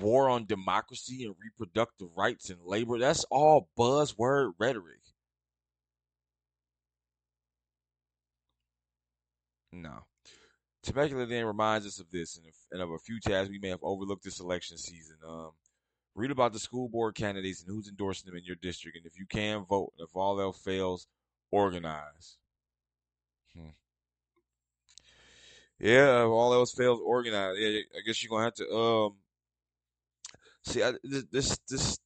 war 0.00 0.28
on 0.28 0.46
democracy 0.46 1.24
and 1.24 1.34
reproductive 1.42 2.08
rights 2.16 2.50
and 2.50 2.58
labor. 2.64 2.98
That's 2.98 3.24
all 3.30 3.68
buzzword 3.78 4.52
rhetoric. 4.58 5.00
No. 9.72 10.04
Temecula 10.82 11.26
then 11.26 11.44
reminds 11.44 11.86
us 11.86 12.00
of 12.00 12.10
this 12.10 12.40
and, 12.72 12.80
of 12.80 12.90
a 12.90 12.98
few 12.98 13.20
tabs 13.20 13.50
we 13.50 13.58
may 13.58 13.68
have 13.68 13.82
overlooked 13.82 14.24
this 14.24 14.40
election 14.40 14.78
season. 14.78 15.16
Um, 15.26 15.50
read 16.14 16.30
about 16.30 16.52
the 16.52 16.58
school 16.58 16.88
board 16.88 17.14
candidates 17.14 17.62
and 17.62 17.70
who's 17.70 17.88
endorsing 17.88 18.26
them 18.26 18.38
in 18.38 18.44
your 18.44 18.56
district. 18.56 18.96
And 18.96 19.06
if 19.06 19.18
you 19.18 19.26
can, 19.26 19.64
vote. 19.64 19.92
And 19.98 20.06
if 20.08 20.16
all 20.16 20.40
else 20.40 20.58
fails, 20.58 21.06
organize. 21.50 22.38
Hmm. 23.54 23.70
Yeah, 25.78 26.22
if 26.22 26.28
all 26.28 26.54
else 26.54 26.72
fails, 26.72 27.00
organize. 27.04 27.56
Yeah, 27.58 27.80
I 27.96 28.00
guess 28.06 28.22
you're 28.22 28.30
gonna 28.30 28.44
have 28.44 28.54
to 28.54 28.68
um 28.74 29.14
See, 30.64 30.82
I, 30.82 30.92
this 31.04 31.58
this 31.68 31.98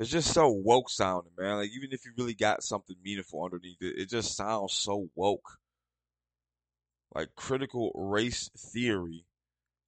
it's 0.00 0.10
just 0.10 0.32
so 0.32 0.48
woke 0.48 0.88
sounding, 0.88 1.32
man. 1.38 1.58
Like 1.58 1.70
even 1.76 1.92
if 1.92 2.06
you 2.06 2.12
really 2.16 2.34
got 2.34 2.62
something 2.62 2.96
meaningful 3.04 3.44
underneath 3.44 3.82
it, 3.82 3.98
it 3.98 4.08
just 4.08 4.34
sounds 4.34 4.72
so 4.72 5.10
woke. 5.14 5.58
Like 7.14 7.34
critical 7.34 7.92
race 7.94 8.48
theory, 8.56 9.26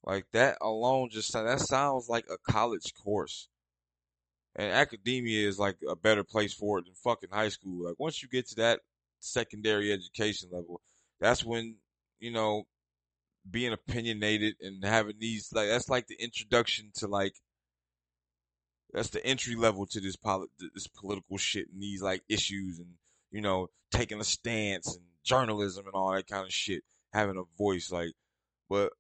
like 0.05 0.27
that 0.33 0.59
alone 0.61 1.09
just 1.11 1.33
that 1.33 1.61
sounds 1.61 2.11
like 2.11 2.27
a 2.29 2.37
college 2.53 2.93
course. 3.03 3.49
And 4.55 4.71
academia 4.71 5.49
is 5.49 5.59
like 5.59 5.79
a 5.89 5.97
better 5.97 6.25
place 6.25 6.53
for 6.53 6.79
it 6.79 6.85
than 6.85 6.95
fucking 6.95 7.31
high 7.33 7.49
school. 7.49 7.87
Like 7.87 7.99
once 7.99 8.23
you 8.23 8.29
get 8.29 8.49
to 8.49 8.57
that 8.57 8.81
secondary 9.21 9.93
education 9.93 10.51
level, 10.53 10.83
that's 11.21 11.43
when 11.43 11.77
you 12.21 12.33
know 12.33 12.65
being 13.51 13.73
opinionated 13.73 14.57
and 14.61 14.85
having 14.85 15.17
these 15.19 15.49
like 15.55 15.69
that's 15.69 15.89
like 15.89 16.07
the 16.07 16.23
introduction 16.23 16.91
to 16.97 17.07
like 17.07 17.35
that's 18.93 19.11
the 19.11 19.25
entry 19.25 19.55
level 19.55 19.87
to 19.87 20.01
this 20.01 20.17
poli- 20.17 20.49
this 20.75 20.87
political 20.87 21.39
shit 21.39 21.69
and 21.73 21.83
these 21.83 22.03
like 22.03 22.23
issues 22.29 22.79
and 22.79 22.89
you 23.31 23.41
know 23.41 23.69
taking 23.91 24.21
a 24.21 24.25
stance 24.25 24.97
and 24.97 25.05
journalism 25.25 25.87
and 25.87 25.95
all 25.95 26.13
that 26.13 26.27
kind 26.27 26.45
of 26.45 26.53
shit, 26.53 26.83
having 27.13 27.37
a 27.37 27.59
voice 27.59 27.91
like, 27.91 28.13
but 28.69 28.93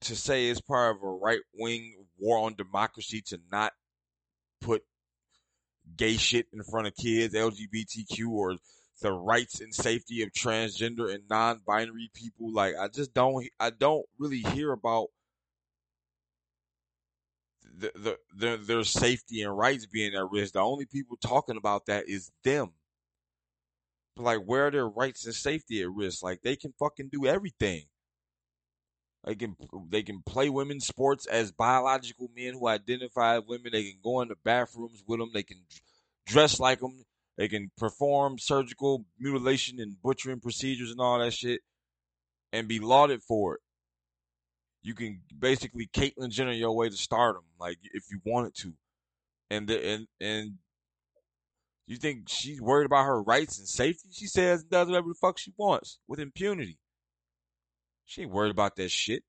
to 0.00 0.14
say 0.14 0.48
it's 0.48 0.60
part 0.60 0.96
of 0.96 1.02
a 1.02 1.06
right 1.06 1.40
wing 1.54 1.96
war 2.18 2.38
on 2.38 2.54
democracy 2.54 3.22
to 3.22 3.38
not 3.50 3.72
put 4.60 4.82
gay 5.96 6.16
shit 6.16 6.46
in 6.52 6.62
front 6.62 6.86
of 6.86 6.94
kids, 6.96 7.34
LGBTQ 7.34 8.28
or 8.28 8.56
the 9.00 9.12
rights 9.12 9.60
and 9.60 9.74
safety 9.74 10.22
of 10.22 10.30
transgender 10.32 11.12
and 11.12 11.24
non-binary 11.28 12.10
people 12.14 12.52
like 12.52 12.74
I 12.80 12.88
just 12.88 13.12
don't 13.12 13.46
I 13.60 13.70
don't 13.70 14.06
really 14.18 14.40
hear 14.40 14.72
about 14.72 15.08
the, 17.78 17.92
the, 17.94 18.18
the, 18.34 18.56
their 18.56 18.84
safety 18.84 19.42
and 19.42 19.56
rights 19.56 19.86
being 19.86 20.14
at 20.14 20.30
risk. 20.30 20.54
The 20.54 20.60
only 20.60 20.86
people 20.86 21.16
talking 21.16 21.56
about 21.56 21.86
that 21.86 22.08
is 22.08 22.30
them. 22.42 22.72
But 24.16 24.22
like, 24.24 24.40
where 24.44 24.68
are 24.68 24.70
their 24.70 24.88
rights 24.88 25.26
and 25.26 25.34
safety 25.34 25.82
at 25.82 25.90
risk? 25.90 26.22
Like, 26.22 26.42
they 26.42 26.56
can 26.56 26.72
fucking 26.78 27.10
do 27.12 27.26
everything. 27.26 27.84
They 29.24 29.34
can 29.34 29.56
they 29.88 30.04
can 30.04 30.22
play 30.24 30.48
women's 30.48 30.86
sports 30.86 31.26
as 31.26 31.50
biological 31.50 32.30
men 32.36 32.52
who 32.54 32.68
identify 32.68 33.38
as 33.38 33.42
women. 33.48 33.72
They 33.72 33.82
can 33.82 33.98
go 34.02 34.20
into 34.20 34.36
bathrooms 34.44 35.02
with 35.04 35.18
them. 35.18 35.30
They 35.34 35.42
can 35.42 35.64
dress 36.26 36.60
like 36.60 36.78
them. 36.78 37.04
They 37.36 37.48
can 37.48 37.72
perform 37.76 38.38
surgical 38.38 39.04
mutilation 39.18 39.80
and 39.80 40.00
butchering 40.00 40.38
procedures 40.38 40.92
and 40.92 41.00
all 41.00 41.18
that 41.18 41.32
shit, 41.32 41.62
and 42.52 42.68
be 42.68 42.78
lauded 42.78 43.20
for 43.24 43.56
it 43.56 43.60
you 44.86 44.94
can 44.94 45.20
basically 45.36 45.88
Caitlyn 45.88 46.30
Jenner 46.30 46.52
your 46.52 46.70
way 46.70 46.88
to 46.88 46.96
stardom, 46.96 47.42
like 47.58 47.78
if 47.82 48.04
you 48.08 48.20
wanted 48.24 48.54
to, 48.58 48.72
and 49.50 49.66
the, 49.66 49.84
and 49.84 50.06
and 50.20 50.52
you 51.88 51.96
think 51.96 52.28
she's 52.28 52.60
worried 52.60 52.86
about 52.86 53.04
her 53.04 53.20
rights 53.20 53.58
and 53.58 53.66
safety? 53.66 54.10
She 54.12 54.28
says 54.28 54.60
and 54.60 54.70
does 54.70 54.86
whatever 54.86 55.08
the 55.08 55.14
fuck 55.14 55.38
she 55.38 55.52
wants 55.56 55.98
with 56.06 56.20
impunity. 56.20 56.78
She 58.04 58.22
ain't 58.22 58.30
worried 58.30 58.52
about 58.52 58.76
that 58.76 58.92
shit. 58.92 59.24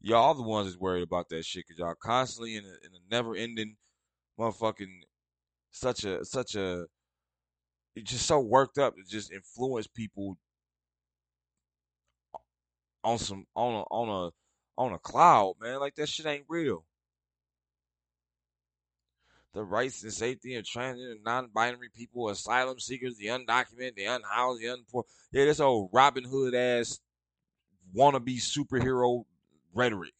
Y'all 0.00 0.34
the 0.34 0.42
ones 0.42 0.66
that's 0.66 0.80
worried 0.80 1.04
about 1.04 1.28
that 1.28 1.44
shit 1.44 1.64
because 1.68 1.78
y'all 1.78 1.94
constantly 1.94 2.56
in 2.56 2.64
a, 2.64 2.74
in 2.84 2.92
a 2.92 3.08
never 3.08 3.36
ending 3.36 3.76
motherfucking 4.36 5.02
such 5.70 6.02
a 6.02 6.24
such 6.24 6.56
a 6.56 6.86
it's 7.94 8.10
just 8.10 8.26
so 8.26 8.40
worked 8.40 8.78
up 8.78 8.96
to 8.96 9.04
just 9.04 9.30
influence 9.30 9.86
people 9.86 10.38
on 13.04 13.18
some 13.18 13.46
on 13.54 13.74
a 13.74 13.82
on 13.82 14.08
a 14.08 14.80
on 14.80 14.92
a 14.92 14.98
cloud, 14.98 15.54
man. 15.60 15.80
Like 15.80 15.94
that 15.96 16.08
shit 16.08 16.26
ain't 16.26 16.44
real. 16.48 16.84
The 19.54 19.62
rights 19.62 20.02
and 20.02 20.12
safety 20.12 20.54
of 20.54 20.64
transgender 20.64 21.12
and 21.12 21.24
non-binary 21.24 21.90
people, 21.94 22.30
asylum 22.30 22.80
seekers, 22.80 23.18
the 23.18 23.26
undocumented, 23.26 23.96
the 23.96 24.06
unhoused, 24.06 24.62
the 24.62 24.66
unpoor. 24.66 25.02
Yeah, 25.30 25.44
this 25.44 25.60
old 25.60 25.90
Robin 25.92 26.24
Hood 26.24 26.54
ass 26.54 27.00
wannabe 27.94 28.38
superhero 28.38 29.24
rhetoric. 29.74 30.14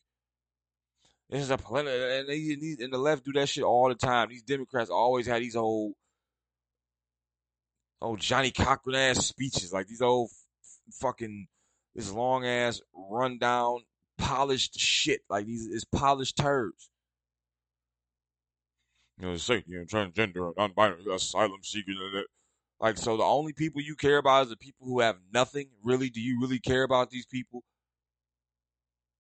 This 1.31 1.45
is 1.45 1.51
a 1.51 1.57
political, 1.57 1.99
and 1.99 2.29
they 2.29 2.41
need 2.41 2.81
and 2.81 2.93
the 2.93 2.99
left 2.99 3.25
do 3.25 3.33
that 3.33 3.49
shit 3.49 3.65
all 3.65 3.89
the 3.89 3.95
time. 3.95 4.29
These 4.29 4.43
Democrats 4.43 4.91
always 4.91 5.27
had 5.27 5.41
these 5.41 5.57
old, 5.57 5.95
old 8.03 8.21
Johnnie 8.21 8.51
Cochran 8.51 8.97
ass 8.97 9.27
speeches, 9.27 9.73
like 9.73 9.87
these 9.87 10.03
old 10.03 10.31
fucking 11.01 11.47
this 11.95 12.11
long 12.11 12.47
ass 12.47 12.81
rundown 12.95 13.81
polished 14.19 14.79
shit. 14.79 15.23
Like 15.29 15.47
these 15.47 15.67
is 15.67 15.85
polished 15.85 16.37
turds. 16.37 16.91
You 19.19 19.29
know, 19.29 19.37
safety 19.37 19.77
and 19.77 19.89
transgender, 19.89 20.53
non-binary, 20.57 21.05
asylum 21.13 21.63
seekers. 21.63 21.97
Like, 22.81 22.99
so 22.99 23.17
the 23.17 23.23
only 23.23 23.53
people 23.53 23.81
you 23.81 23.95
care 23.95 24.19
about 24.19 24.45
is 24.45 24.51
the 24.51 24.57
people 24.57 24.87
who 24.87 25.01
have 25.01 25.17
nothing. 25.33 25.69
Really, 25.85 26.11
do 26.11 26.21
you 26.21 26.41
really 26.41 26.59
care 26.59 26.83
about 26.83 27.11
these 27.11 27.27
people? 27.27 27.63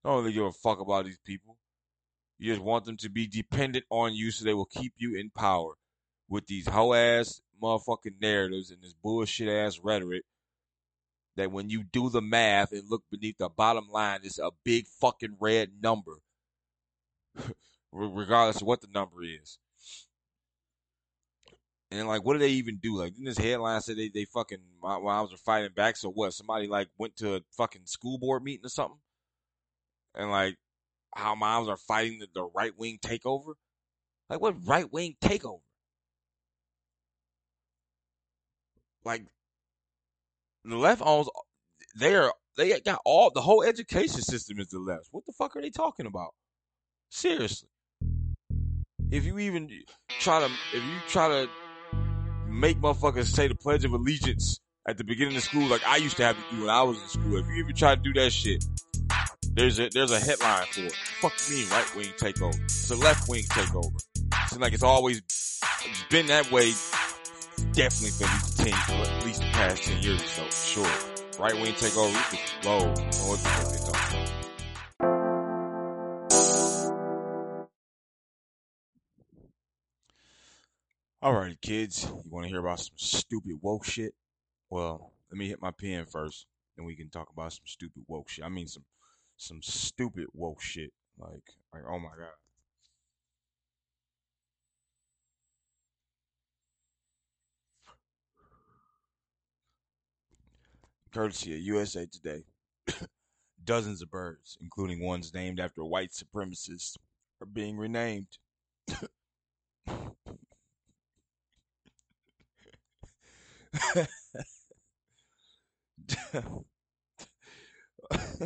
Don't 0.04 0.18
really 0.18 0.32
give 0.32 0.44
a 0.44 0.52
fuck 0.52 0.80
about 0.80 1.04
these 1.04 1.20
people. 1.24 1.58
You 2.38 2.52
just 2.52 2.64
want 2.64 2.86
them 2.86 2.96
to 2.96 3.08
be 3.08 3.28
dependent 3.28 3.84
on 3.88 4.14
you 4.14 4.32
so 4.32 4.44
they 4.44 4.54
will 4.54 4.64
keep 4.64 4.94
you 4.96 5.16
in 5.16 5.30
power 5.30 5.74
with 6.28 6.46
these 6.46 6.66
hoe 6.66 6.94
ass 6.94 7.40
motherfucking 7.62 8.20
narratives 8.20 8.72
and 8.72 8.82
this 8.82 8.94
bullshit 8.94 9.48
ass 9.48 9.78
rhetoric 9.78 10.24
that 11.36 11.50
when 11.50 11.70
you 11.70 11.82
do 11.82 12.10
the 12.10 12.20
math 12.20 12.72
and 12.72 12.88
look 12.88 13.02
beneath 13.10 13.38
the 13.38 13.48
bottom 13.48 13.88
line, 13.90 14.20
it's 14.22 14.38
a 14.38 14.50
big 14.64 14.86
fucking 15.00 15.36
red 15.40 15.70
number, 15.82 16.18
regardless 17.92 18.60
of 18.60 18.66
what 18.66 18.80
the 18.80 18.88
number 18.92 19.22
is. 19.22 19.58
And 21.90 22.08
like, 22.08 22.24
what 22.24 22.34
do 22.34 22.38
they 22.38 22.48
even 22.48 22.78
do? 22.78 22.96
Like, 22.96 23.18
in 23.18 23.24
this 23.24 23.36
headline 23.36 23.80
said 23.82 23.96
they, 23.96 24.08
they 24.08 24.24
fucking 24.24 24.60
moms 24.82 25.32
are 25.32 25.36
fighting 25.36 25.72
back. 25.76 25.96
So 25.96 26.10
what? 26.10 26.32
Somebody 26.32 26.66
like 26.66 26.88
went 26.96 27.16
to 27.16 27.36
a 27.36 27.40
fucking 27.56 27.82
school 27.84 28.18
board 28.18 28.42
meeting 28.42 28.64
or 28.64 28.70
something, 28.70 29.00
and 30.14 30.30
like, 30.30 30.56
how 31.14 31.34
moms 31.34 31.68
are 31.68 31.76
fighting 31.76 32.18
the, 32.20 32.28
the 32.34 32.44
right 32.44 32.72
wing 32.78 32.98
takeover. 33.04 33.54
Like, 34.30 34.40
what 34.40 34.66
right 34.66 34.90
wing 34.90 35.16
takeover? 35.22 35.60
Like, 39.04 39.24
the 40.64 40.76
left 40.76 41.02
owns. 41.04 41.28
They 41.98 42.14
are. 42.14 42.32
They 42.56 42.78
got 42.80 43.00
all 43.04 43.30
the 43.30 43.40
whole 43.40 43.62
education 43.62 44.20
system 44.20 44.60
is 44.60 44.68
the 44.68 44.78
left. 44.78 45.08
What 45.10 45.24
the 45.24 45.32
fuck 45.32 45.56
are 45.56 45.62
they 45.62 45.70
talking 45.70 46.06
about? 46.06 46.34
Seriously. 47.10 47.68
If 49.10 49.24
you 49.24 49.38
even 49.38 49.70
try 50.20 50.40
to, 50.40 50.46
if 50.46 50.82
you 50.82 50.96
try 51.08 51.28
to 51.28 51.48
make 52.46 52.78
motherfuckers 52.80 53.26
say 53.26 53.48
the 53.48 53.54
Pledge 53.54 53.84
of 53.84 53.92
Allegiance 53.92 54.60
at 54.86 54.98
the 54.98 55.04
beginning 55.04 55.36
of 55.36 55.42
school, 55.42 55.66
like 55.66 55.86
I 55.86 55.96
used 55.96 56.16
to 56.18 56.24
have 56.24 56.36
to 56.36 56.54
do 56.54 56.62
when 56.62 56.70
I 56.70 56.82
was 56.82 57.00
in 57.00 57.08
school. 57.08 57.36
If 57.38 57.46
you 57.46 57.54
even 57.54 57.74
try 57.74 57.94
to 57.94 58.00
do 58.00 58.12
that 58.14 58.32
shit, 58.32 58.64
there's 59.54 59.78
a 59.78 59.88
there's 59.90 60.10
a 60.10 60.20
headline 60.20 60.66
for 60.70 60.82
it. 60.82 60.96
Fuck 61.20 61.34
me, 61.50 61.64
right 61.70 61.96
wing 61.96 62.12
takeover. 62.18 62.62
It's 62.64 62.90
a 62.90 62.96
left 62.96 63.28
wing 63.28 63.44
takeover. 63.44 63.98
It's 64.44 64.58
like 64.58 64.72
it's 64.72 64.82
always 64.82 65.22
it's 65.84 66.04
been 66.10 66.26
that 66.26 66.50
way. 66.50 66.72
Definitely 67.72 68.10
for 68.10 68.24
at 68.24 68.64
least 68.64 68.76
for 68.86 68.92
at 68.92 69.24
least 69.24 69.40
the 69.40 69.46
past 69.46 69.82
ten 69.84 70.02
years 70.02 70.20
or 70.22 70.26
so. 70.26 70.82
Sure, 70.82 70.92
right 71.38 71.54
wing 71.54 71.72
takeover. 71.72 72.64
Low. 72.64 72.88
What 72.88 73.38
the 73.40 73.48
fuck 73.48 73.68
they 73.70 73.78
talking 73.78 74.18
about? 74.18 74.32
Alrighty, 81.22 81.60
kids. 81.60 82.04
You 82.04 82.30
want 82.30 82.44
to 82.44 82.50
hear 82.50 82.60
about 82.60 82.80
some 82.80 82.96
stupid 82.96 83.52
woke 83.62 83.84
shit? 83.84 84.12
Well, 84.70 85.12
let 85.30 85.38
me 85.38 85.48
hit 85.48 85.62
my 85.62 85.70
pen 85.70 86.04
first, 86.04 86.46
and 86.76 86.84
we 86.84 86.96
can 86.96 87.10
talk 87.10 87.30
about 87.32 87.52
some 87.52 87.64
stupid 87.64 88.02
woke 88.08 88.28
shit. 88.28 88.44
I 88.44 88.48
mean, 88.48 88.66
some 88.66 88.84
some 89.36 89.62
stupid 89.62 90.26
woke 90.34 90.60
shit. 90.60 90.92
Like, 91.18 91.44
like, 91.72 91.84
oh 91.88 91.98
my 91.98 92.08
god. 92.08 92.34
Courtesy 101.12 101.54
of 101.54 101.60
USA 101.60 102.06
Today. 102.06 102.44
Dozens 103.64 104.02
of 104.02 104.10
birds, 104.10 104.56
including 104.60 105.04
ones 105.04 105.32
named 105.34 105.60
after 105.60 105.84
white 105.84 106.10
supremacists, 106.10 106.96
are 107.40 107.46
being 107.46 107.76
renamed. 107.76 108.38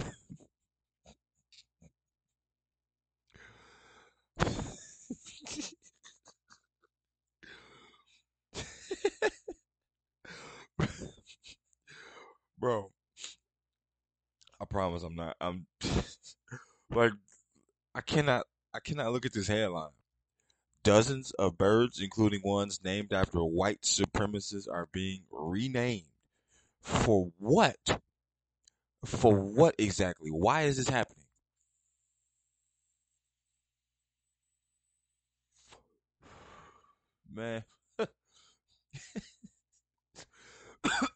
Bro, 12.67 12.91
I 14.61 14.65
promise 14.65 15.05
I'm 15.05 15.15
not. 15.15 15.37
I'm 15.41 15.69
like, 16.91 17.13
I 17.95 18.01
cannot. 18.01 18.47
I 18.75 18.81
cannot 18.81 19.13
look 19.13 19.25
at 19.25 19.33
this 19.33 19.47
headline. 19.47 19.93
Dozens 20.83 21.31
of 21.39 21.57
birds, 21.57 22.01
including 22.01 22.41
ones 22.43 22.81
named 22.83 23.13
after 23.13 23.39
white 23.45 23.83
supremacists, 23.83 24.67
are 24.69 24.89
being 24.91 25.23
renamed. 25.31 26.09
For 26.81 27.31
what? 27.39 28.01
For 29.05 29.33
what 29.33 29.77
exactly? 29.79 30.31
Why 30.33 30.63
is 30.63 30.77
this 30.79 30.89
happening? 30.89 31.23
Man. 37.33 37.63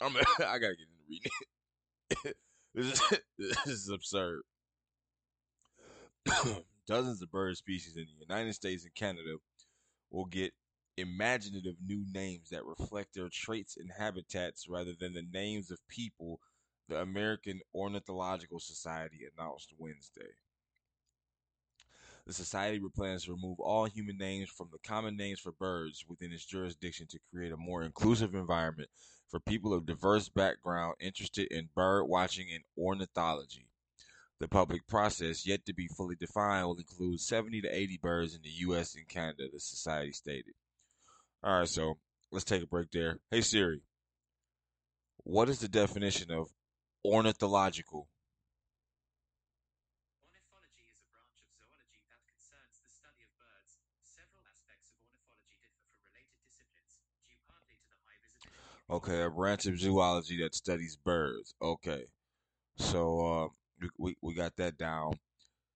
I'm, 0.00 0.16
I 0.38 0.58
gotta 0.58 0.76
get 0.76 0.86
into 0.86 1.04
reading 1.08 1.30
it. 2.24 2.36
this, 2.74 2.92
is, 3.12 3.18
this 3.66 3.66
is 3.66 3.88
absurd. 3.90 4.42
Dozens 6.86 7.22
of 7.22 7.30
bird 7.30 7.56
species 7.56 7.96
in 7.96 8.04
the 8.04 8.26
United 8.26 8.54
States 8.54 8.84
and 8.84 8.94
Canada 8.94 9.36
will 10.10 10.24
get 10.24 10.52
imaginative 10.96 11.76
new 11.84 12.04
names 12.12 12.48
that 12.50 12.64
reflect 12.64 13.14
their 13.14 13.28
traits 13.28 13.76
and 13.76 13.90
habitats 13.96 14.68
rather 14.68 14.92
than 14.98 15.12
the 15.12 15.26
names 15.32 15.70
of 15.70 15.78
people, 15.88 16.40
the 16.88 17.00
American 17.00 17.60
Ornithological 17.74 18.58
Society 18.58 19.20
announced 19.36 19.72
Wednesday. 19.78 20.32
The 22.28 22.34
society 22.34 22.78
plans 22.94 23.24
to 23.24 23.32
remove 23.32 23.58
all 23.58 23.86
human 23.86 24.18
names 24.18 24.50
from 24.50 24.68
the 24.70 24.78
common 24.86 25.16
names 25.16 25.40
for 25.40 25.50
birds 25.50 26.04
within 26.06 26.30
its 26.30 26.44
jurisdiction 26.44 27.06
to 27.06 27.18
create 27.32 27.52
a 27.52 27.56
more 27.56 27.82
inclusive 27.82 28.34
environment 28.34 28.90
for 29.30 29.40
people 29.40 29.72
of 29.72 29.86
diverse 29.86 30.28
background 30.28 30.96
interested 31.00 31.48
in 31.50 31.70
bird 31.74 32.04
watching 32.04 32.48
and 32.52 32.64
ornithology. 32.76 33.66
The 34.40 34.46
public 34.46 34.86
process, 34.86 35.46
yet 35.46 35.64
to 35.64 35.72
be 35.72 35.88
fully 35.88 36.16
defined, 36.16 36.66
will 36.66 36.76
include 36.76 37.18
70 37.18 37.62
to 37.62 37.74
80 37.74 37.98
birds 38.02 38.34
in 38.34 38.42
the 38.42 38.50
U.S. 38.66 38.94
and 38.94 39.08
Canada, 39.08 39.44
the 39.50 39.58
society 39.58 40.12
stated. 40.12 40.54
All 41.42 41.60
right, 41.60 41.68
so 41.68 41.96
let's 42.30 42.44
take 42.44 42.62
a 42.62 42.66
break 42.66 42.90
there. 42.90 43.20
Hey 43.30 43.40
Siri, 43.40 43.80
what 45.24 45.48
is 45.48 45.60
the 45.60 45.68
definition 45.68 46.30
of 46.30 46.48
ornithological? 47.04 48.06
Ornithology 50.22 50.86
is 50.86 50.98
a 51.02 51.08
branch 51.10 51.42
of 51.42 51.50
zoology 51.50 52.06
that 52.06 52.22
concerns 52.26 52.78
the 52.78 52.90
study 52.90 53.26
of 53.26 53.30
birds. 53.34 53.82
Several 54.06 54.42
aspects 54.46 54.94
of 54.94 55.02
ornithology 55.02 55.58
differ 55.58 55.82
for 55.90 55.98
related 56.06 56.38
disciplines, 56.46 57.02
due 57.26 57.42
partly 57.50 57.74
to 57.74 57.86
the 57.90 57.98
high 58.06 58.18
visibility. 58.22 58.77
Okay, 58.90 59.22
a 59.22 59.30
branch 59.30 59.66
of 59.66 59.78
zoology 59.78 60.40
that 60.42 60.54
studies 60.54 60.96
birds. 60.96 61.54
Okay, 61.60 62.04
so 62.76 63.20
uh, 63.26 63.48
we 63.98 64.16
we 64.22 64.34
got 64.34 64.56
that 64.56 64.78
down. 64.78 65.12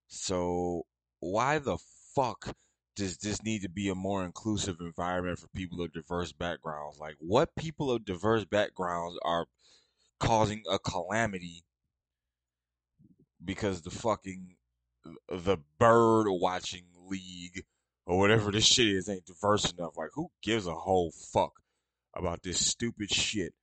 So 0.08 0.86
why 1.20 1.58
the 1.58 1.78
fuck 2.14 2.54
does 2.96 3.18
this 3.18 3.42
need 3.42 3.62
to 3.62 3.68
be 3.68 3.88
a 3.88 3.94
more 3.94 4.24
inclusive 4.24 4.76
environment 4.80 5.38
for 5.38 5.48
people 5.48 5.82
of 5.82 5.92
diverse 5.92 6.32
backgrounds? 6.32 6.98
Like, 6.98 7.16
what 7.18 7.54
people 7.56 7.90
of 7.90 8.04
diverse 8.04 8.44
backgrounds 8.44 9.18
are 9.22 9.46
causing 10.18 10.62
a 10.70 10.78
calamity 10.78 11.64
because 13.44 13.82
the 13.82 13.90
fucking 13.90 14.56
the 15.28 15.58
bird 15.78 16.26
watching 16.30 16.84
league 17.06 17.64
or 18.06 18.18
whatever 18.18 18.50
this 18.50 18.64
shit 18.64 18.88
is 18.88 19.08
ain't 19.08 19.26
diverse 19.26 19.70
enough. 19.72 19.96
Like, 19.96 20.10
who 20.14 20.30
gives 20.42 20.66
a 20.66 20.74
whole 20.74 21.10
fuck 21.10 21.61
about 22.14 22.42
this 22.42 22.64
stupid 22.64 23.10
shit? 23.10 23.54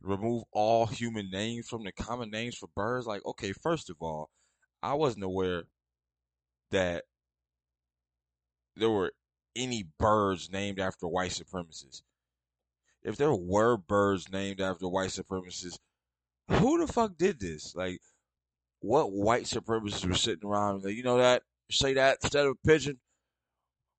Remove 0.00 0.44
all 0.52 0.86
human 0.86 1.30
names 1.30 1.68
from 1.68 1.84
the 1.84 1.92
common 1.92 2.30
names 2.30 2.56
for 2.56 2.68
birds. 2.74 3.06
Like, 3.06 3.24
okay, 3.26 3.52
first 3.52 3.90
of 3.90 3.96
all, 4.00 4.30
I 4.82 4.94
wasn't 4.94 5.24
aware 5.24 5.64
that 6.70 7.04
there 8.76 8.90
were 8.90 9.12
any 9.56 9.88
birds 9.98 10.50
named 10.52 10.78
after 10.78 11.08
white 11.08 11.32
supremacists. 11.32 12.02
If 13.02 13.16
there 13.16 13.34
were 13.34 13.76
birds 13.76 14.30
named 14.30 14.60
after 14.60 14.88
white 14.88 15.10
supremacists, 15.10 15.78
who 16.48 16.78
the 16.78 16.92
fuck 16.92 17.16
did 17.16 17.40
this? 17.40 17.74
Like, 17.74 18.00
what 18.80 19.12
white 19.12 19.44
supremacists 19.44 20.06
were 20.06 20.14
sitting 20.14 20.48
around 20.48 20.84
like, 20.84 20.94
you 20.94 21.02
know 21.02 21.18
that? 21.18 21.42
Say 21.70 21.94
that 21.94 22.18
instead 22.22 22.46
of 22.46 22.52
a 22.52 22.66
pigeon? 22.66 22.98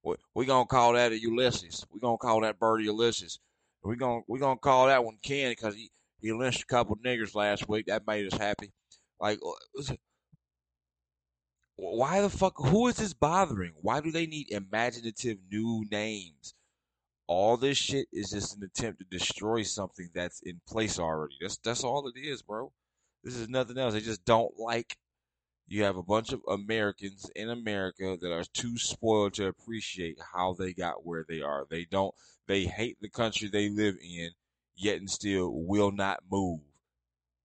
We, 0.04 0.16
we 0.34 0.46
gonna 0.46 0.66
call 0.66 0.94
that 0.94 1.12
a 1.12 1.20
Ulysses. 1.20 1.86
We're 1.92 2.00
gonna 2.00 2.18
call 2.18 2.42
that 2.42 2.60
bird 2.60 2.82
Ulysses. 2.82 3.40
We 3.84 3.96
gonna 3.96 4.22
we 4.28 4.40
gonna 4.40 4.60
call 4.60 4.88
that 4.88 5.04
one 5.04 5.18
Ken 5.22 5.52
because 5.52 5.76
he 5.76 5.92
he 6.22 6.32
lynched 6.32 6.64
a 6.64 6.68
couple 6.68 6.94
of 6.94 7.00
niggers 7.00 7.36
last 7.36 7.68
week. 7.68 7.88
That 7.88 8.08
made 8.08 8.32
us 8.32 8.38
happy. 8.38 8.72
Like, 9.20 9.40
uh, 9.46 9.94
why 11.76 12.22
the 12.22 12.30
fuck? 12.30 12.54
Who 12.58 12.88
is 12.88 12.96
this 12.96 13.14
bothering? 13.14 13.74
Why 13.82 14.02
do 14.02 14.12
they 14.12 14.26
need 14.26 14.52
imaginative 14.52 15.38
new 15.52 15.86
names? 15.92 16.54
All 17.28 17.58
this 17.58 17.78
shit 17.78 18.08
is 18.12 18.32
just 18.32 18.58
an 18.58 18.64
attempt 18.64 19.00
to 19.00 19.18
destroy 19.18 19.64
something 19.64 20.10
that's 20.14 20.42
in 20.42 20.60
place 20.68 21.00
already. 21.00 21.36
That's 21.42 21.58
that's 21.58 21.84
all 21.84 22.08
it 22.08 22.20
is, 22.20 22.42
bro. 22.42 22.72
This 23.24 23.36
is 23.36 23.50
nothing 23.50 23.78
else. 23.78 23.94
They 23.94 24.02
just 24.02 24.26
don't 24.26 24.58
like 24.58 24.98
You 25.72 25.84
have 25.84 25.98
a 25.98 26.04
bunch 26.04 26.34
of 26.34 26.42
Americans 26.48 27.30
in 27.36 27.48
America 27.52 28.18
that 28.20 28.34
are 28.34 28.44
too 28.44 28.80
spoiled 28.80 29.36
to 29.36 29.46
appreciate 29.46 30.18
how 30.34 30.56
they 30.58 30.74
got 30.74 31.06
where 31.06 31.24
they 31.30 31.42
are. 31.42 31.68
They 31.70 31.86
don't, 31.86 32.16
they 32.48 32.64
hate 32.66 32.98
the 33.00 33.10
country 33.10 33.50
they 33.50 33.70
live 33.70 33.96
in, 34.02 34.32
yet 34.76 34.98
and 34.98 35.08
still 35.08 35.52
will 35.54 35.92
not 35.92 36.24
move. 36.32 36.62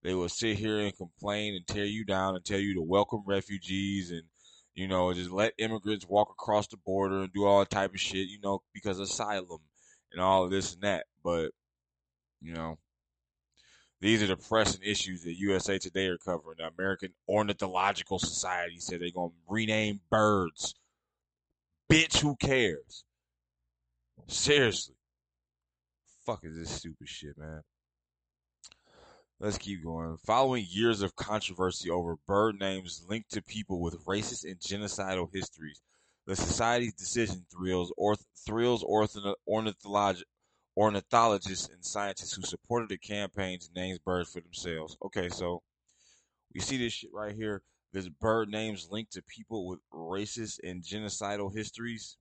They 0.03 0.15
will 0.15 0.31
sit 0.31 0.57
here 0.57 0.79
and 0.79 0.97
complain 0.97 1.55
and 1.55 1.67
tear 1.67 1.85
you 1.85 2.07
down 2.07 2.35
and 2.35 2.43
tell 2.43 2.59
you 2.59 2.75
to 2.77 2.83
welcome 2.83 3.25
refugees 3.27 4.11
and, 4.11 4.23
you 4.75 4.89
know, 4.89 5.13
just 5.13 5.31
let 5.31 5.53
immigrants 5.59 6.09
walk 6.09 6.31
across 6.31 6.67
the 6.69 6.79
border 6.79 7.21
and 7.21 7.33
do 7.33 7.45
all 7.45 7.59
that 7.59 7.71
type 7.71 7.93
of 7.93 8.01
shit, 8.01 8.29
you 8.29 8.39
know, 8.43 8.63
because 8.73 8.99
asylum 9.01 9.61
and 10.13 10.23
all 10.23 10.45
of 10.45 10.51
this 10.51 10.73
and 10.73 10.83
that. 10.83 11.05
But, 11.23 11.51
you 12.41 12.55
know, 12.55 12.79
these 14.05 14.23
are 14.23 14.27
the 14.27 14.37
pressing 14.37 14.83
issues 14.83 15.23
that 15.23 15.39
USA 15.39 15.79
Today 15.79 16.09
are 16.09 16.19
covering. 16.19 16.59
The 16.59 16.67
American 16.67 17.15
Ornithological 17.27 18.19
Society 18.19 18.79
said 18.79 19.01
they're 19.01 19.09
going 19.11 19.31
to 19.31 19.37
rename 19.49 20.01
birds. 20.11 20.75
Bitch, 21.91 22.19
who 22.19 22.37
cares? 22.37 23.03
Seriously. 24.27 24.97
Fuck 26.27 26.41
is 26.45 26.55
this 26.55 26.71
stupid 26.71 27.09
shit, 27.09 27.39
man? 27.39 27.63
Let's 29.41 29.57
keep 29.57 29.83
going. 29.83 30.19
Following 30.27 30.67
years 30.69 31.01
of 31.01 31.17
controversy 31.17 31.89
over 31.89 32.17
bird 32.29 32.61
names 32.61 33.07
linked 33.09 33.31
to 33.31 33.43
people 33.43 33.81
with 33.81 34.05
racist 34.05 34.45
and 34.45 34.61
genocidal 34.61 35.35
histories, 35.35 35.81
the 36.27 36.37
society's 36.37 36.93
decision 36.93 37.47
thrills, 37.51 37.91
orth- 37.97 38.27
thrills 38.47 38.85
ornitholog- 38.85 40.25
ornithologists 40.77 41.69
and 41.69 41.85
scientists 41.85 42.35
who 42.35 42.43
supported 42.43 42.89
the 42.89 42.99
campaigns 42.99 43.71
names 43.75 43.99
birds 43.99 44.31
for 44.33 44.41
themselves. 44.41 44.97
Okay, 45.05 45.29
so 45.29 45.63
we 46.55 46.61
see 46.61 46.77
this 46.77 46.93
shit 46.93 47.11
right 47.13 47.35
here. 47.35 47.63
There's 47.93 48.09
bird 48.09 48.49
names 48.49 48.89
linked 48.91 49.13
to 49.13 49.23
people 49.23 49.67
with 49.69 49.79
racist 49.93 50.59
and 50.65 50.83
genocidal 50.83 51.55
histories. 51.55 52.17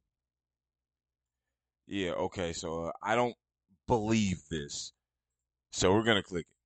Yeah, 1.87 2.11
okay, 2.11 2.53
so 2.53 2.85
uh, 2.85 2.91
I 3.01 3.15
don't 3.15 3.35
believe 3.87 4.43
this. 4.49 4.93
So 5.71 5.91
we're 5.93 6.03
going 6.03 6.21
to 6.21 6.23
click 6.23 6.45
it. 6.49 6.62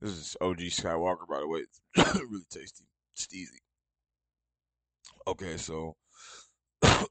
This 0.00 0.10
is 0.10 0.36
OG 0.40 0.58
Skywalker, 0.58 1.26
by 1.28 1.40
the 1.40 1.48
way. 1.48 1.60
It's 1.60 2.14
really 2.14 2.44
tasty. 2.50 2.84
Easy. 3.32 3.60
Okay, 5.26 5.56
so 5.56 5.96
just 6.82 7.08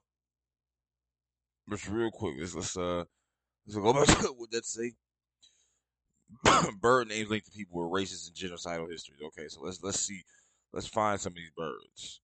real 1.89 2.11
quick, 2.11 2.35
let's 2.39 2.53
let's 2.53 2.77
uh 2.77 3.03
let's 3.65 3.75
go 3.75 3.91
back 3.91 4.05
to 4.19 4.27
what 4.37 4.51
that 4.51 4.65
say. 4.65 4.93
Bird 6.79 7.07
names 7.07 7.29
linked 7.29 7.47
to 7.47 7.51
people 7.51 7.89
with 7.89 8.03
racist 8.03 8.27
and 8.27 8.35
genocidal 8.35 8.89
histories. 8.91 9.19
Okay, 9.25 9.47
so 9.47 9.61
let's 9.61 9.81
let's 9.81 9.99
see, 9.99 10.21
let's 10.71 10.87
find 10.87 11.19
some 11.19 11.31
of 11.31 11.37
these 11.37 11.51
birds. 11.57 12.21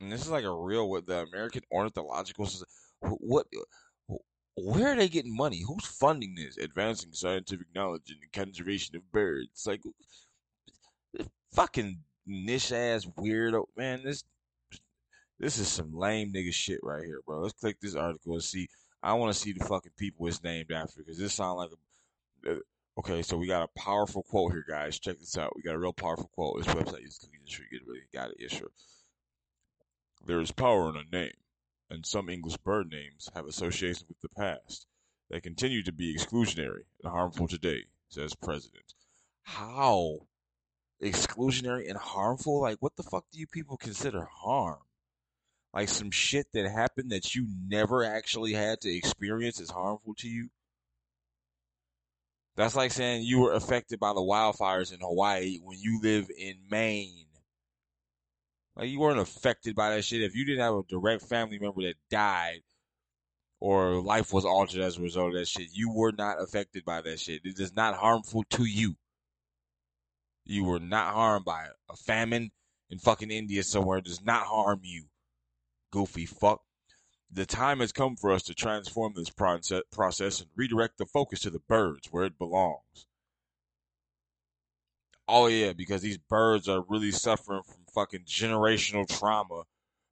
And 0.00 0.10
this 0.10 0.22
is 0.22 0.30
like 0.30 0.44
a 0.44 0.52
real 0.52 0.90
what 0.90 1.06
the 1.06 1.20
American 1.22 1.62
Ornithological 1.70 2.46
Society. 2.46 2.70
What 3.02 3.46
where 4.56 4.92
are 4.92 4.96
they 4.96 5.08
getting 5.08 5.34
money? 5.34 5.62
Who's 5.66 5.86
funding 5.86 6.34
this? 6.34 6.58
Advancing 6.58 7.12
scientific 7.12 7.68
knowledge 7.74 8.10
and 8.10 8.18
the 8.20 8.38
conservation 8.38 8.96
of 8.96 9.10
birds. 9.12 9.66
Like, 9.66 9.82
fucking 11.52 11.98
niche 12.26 12.72
ass 12.72 13.06
weirdo. 13.06 13.64
Man, 13.76 14.02
this 14.04 14.24
this 15.38 15.58
is 15.58 15.68
some 15.68 15.92
lame 15.96 16.32
nigga 16.32 16.52
shit 16.52 16.80
right 16.82 17.04
here, 17.04 17.20
bro. 17.26 17.40
Let's 17.40 17.54
click 17.54 17.80
this 17.80 17.94
article 17.94 18.34
and 18.34 18.42
see. 18.42 18.68
I 19.02 19.14
want 19.14 19.32
to 19.32 19.38
see 19.38 19.52
the 19.52 19.64
fucking 19.64 19.92
people 19.96 20.26
it's 20.26 20.42
named 20.42 20.70
after 20.70 21.02
because 21.02 21.18
this 21.18 21.34
sounds 21.34 21.56
like 21.56 21.70
a. 21.70 22.52
Uh, 22.52 22.58
okay, 22.98 23.22
so 23.22 23.36
we 23.36 23.46
got 23.46 23.62
a 23.62 23.80
powerful 23.80 24.22
quote 24.22 24.52
here, 24.52 24.64
guys. 24.68 24.98
Check 24.98 25.18
this 25.18 25.38
out. 25.38 25.54
We 25.56 25.62
got 25.62 25.74
a 25.74 25.78
real 25.78 25.94
powerful 25.94 26.30
quote. 26.34 26.58
This 26.58 26.74
website 26.74 27.06
is 27.06 27.18
cooking 27.18 27.40
industry. 27.40 27.66
Get 27.70 27.86
really 27.86 28.00
got 28.12 28.30
it. 28.30 28.36
Yeah, 28.38 28.48
sure. 28.48 28.70
There 30.26 30.40
is 30.40 30.50
power 30.50 30.90
in 30.90 30.96
a 30.96 31.16
name 31.16 31.32
and 31.90 32.06
some 32.06 32.28
English 32.28 32.56
bird 32.58 32.90
names 32.90 33.28
have 33.34 33.46
associations 33.46 34.04
with 34.08 34.20
the 34.20 34.28
past 34.28 34.86
that 35.28 35.42
continue 35.42 35.82
to 35.82 35.92
be 35.92 36.14
exclusionary 36.16 36.84
and 37.02 37.12
harmful 37.12 37.48
today, 37.48 37.84
says 38.08 38.34
President. 38.34 38.94
How? 39.42 40.20
Exclusionary 41.02 41.88
and 41.88 41.98
harmful? 41.98 42.60
Like, 42.60 42.78
what 42.80 42.96
the 42.96 43.02
fuck 43.02 43.24
do 43.32 43.38
you 43.38 43.46
people 43.46 43.76
consider 43.76 44.28
harm? 44.32 44.78
Like, 45.72 45.88
some 45.88 46.10
shit 46.10 46.46
that 46.52 46.70
happened 46.70 47.10
that 47.10 47.34
you 47.34 47.46
never 47.66 48.04
actually 48.04 48.52
had 48.52 48.80
to 48.82 48.94
experience 48.94 49.60
is 49.60 49.70
harmful 49.70 50.14
to 50.18 50.28
you? 50.28 50.48
That's 52.56 52.76
like 52.76 52.92
saying 52.92 53.22
you 53.22 53.40
were 53.40 53.54
affected 53.54 54.00
by 54.00 54.12
the 54.12 54.20
wildfires 54.20 54.92
in 54.92 55.00
Hawaii 55.00 55.58
when 55.62 55.78
you 55.80 56.00
live 56.02 56.28
in 56.36 56.56
Maine. 56.70 57.26
Like 58.76 58.88
you 58.88 59.00
weren't 59.00 59.18
affected 59.18 59.74
by 59.74 59.90
that 59.90 60.04
shit. 60.04 60.22
If 60.22 60.34
you 60.34 60.44
didn't 60.44 60.62
have 60.62 60.74
a 60.74 60.82
direct 60.88 61.22
family 61.28 61.58
member 61.58 61.82
that 61.82 61.96
died 62.10 62.62
or 63.58 64.00
life 64.00 64.32
was 64.32 64.44
altered 64.44 64.80
as 64.80 64.96
a 64.96 65.02
result 65.02 65.28
of 65.28 65.34
that 65.34 65.48
shit, 65.48 65.68
you 65.72 65.92
were 65.92 66.12
not 66.12 66.40
affected 66.40 66.84
by 66.84 67.00
that 67.02 67.20
shit. 67.20 67.42
It 67.44 67.58
is 67.60 67.74
not 67.74 67.96
harmful 67.96 68.44
to 68.50 68.64
you. 68.64 68.96
You 70.44 70.64
were 70.64 70.80
not 70.80 71.14
harmed 71.14 71.44
by 71.44 71.64
it. 71.64 71.72
A 71.90 71.96
famine 71.96 72.50
in 72.88 72.98
fucking 72.98 73.30
India 73.30 73.62
somewhere 73.62 74.00
does 74.00 74.24
not 74.24 74.46
harm 74.46 74.80
you. 74.82 75.04
Goofy 75.90 76.26
fuck. 76.26 76.62
The 77.30 77.46
time 77.46 77.80
has 77.80 77.92
come 77.92 78.16
for 78.16 78.32
us 78.32 78.42
to 78.44 78.54
transform 78.54 79.12
this 79.14 79.30
process 79.30 80.40
and 80.40 80.50
redirect 80.56 80.98
the 80.98 81.06
focus 81.06 81.40
to 81.40 81.50
the 81.50 81.60
birds 81.60 82.08
where 82.10 82.24
it 82.24 82.38
belongs. 82.38 83.06
Oh 85.32 85.46
yeah, 85.46 85.72
because 85.72 86.02
these 86.02 86.18
birds 86.18 86.68
are 86.68 86.84
really 86.88 87.12
suffering 87.12 87.62
from 87.62 87.84
fucking 87.94 88.24
generational 88.24 89.06
trauma 89.08 89.62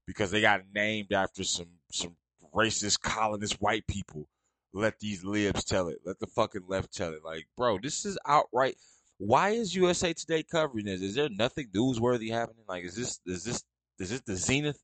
because 0.07 0.31
they 0.31 0.41
got 0.41 0.61
named 0.73 1.13
after 1.13 1.43
some 1.43 1.71
some 1.91 2.15
racist 2.55 3.01
colonist 3.01 3.61
white 3.61 3.85
people. 3.89 4.29
Let 4.73 5.01
these 5.01 5.25
libs 5.25 5.65
tell 5.65 5.89
it. 5.89 5.99
Let 6.05 6.21
the 6.21 6.29
fucking 6.29 6.67
left 6.69 6.95
tell 6.95 7.13
it. 7.15 7.25
Like, 7.25 7.49
bro, 7.57 7.79
this 7.83 8.07
is 8.07 8.17
outright. 8.27 8.77
Why 9.19 9.51
is 9.51 9.75
USA 9.75 10.13
Today 10.13 10.45
covering 10.45 10.85
this? 10.85 11.03
Is 11.03 11.17
there 11.17 11.29
nothing 11.31 11.67
newsworthy 11.75 12.31
happening? 12.31 12.65
Like, 12.69 12.85
is 12.85 12.95
this 12.95 13.19
is 13.27 13.43
this 13.43 13.65
is 13.99 14.11
this 14.11 14.21
the 14.21 14.37
zenith 14.37 14.81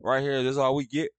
right 0.00 0.22
here? 0.22 0.44
This 0.44 0.52
is 0.52 0.58
all 0.58 0.76
we 0.76 0.86
get. 0.86 1.10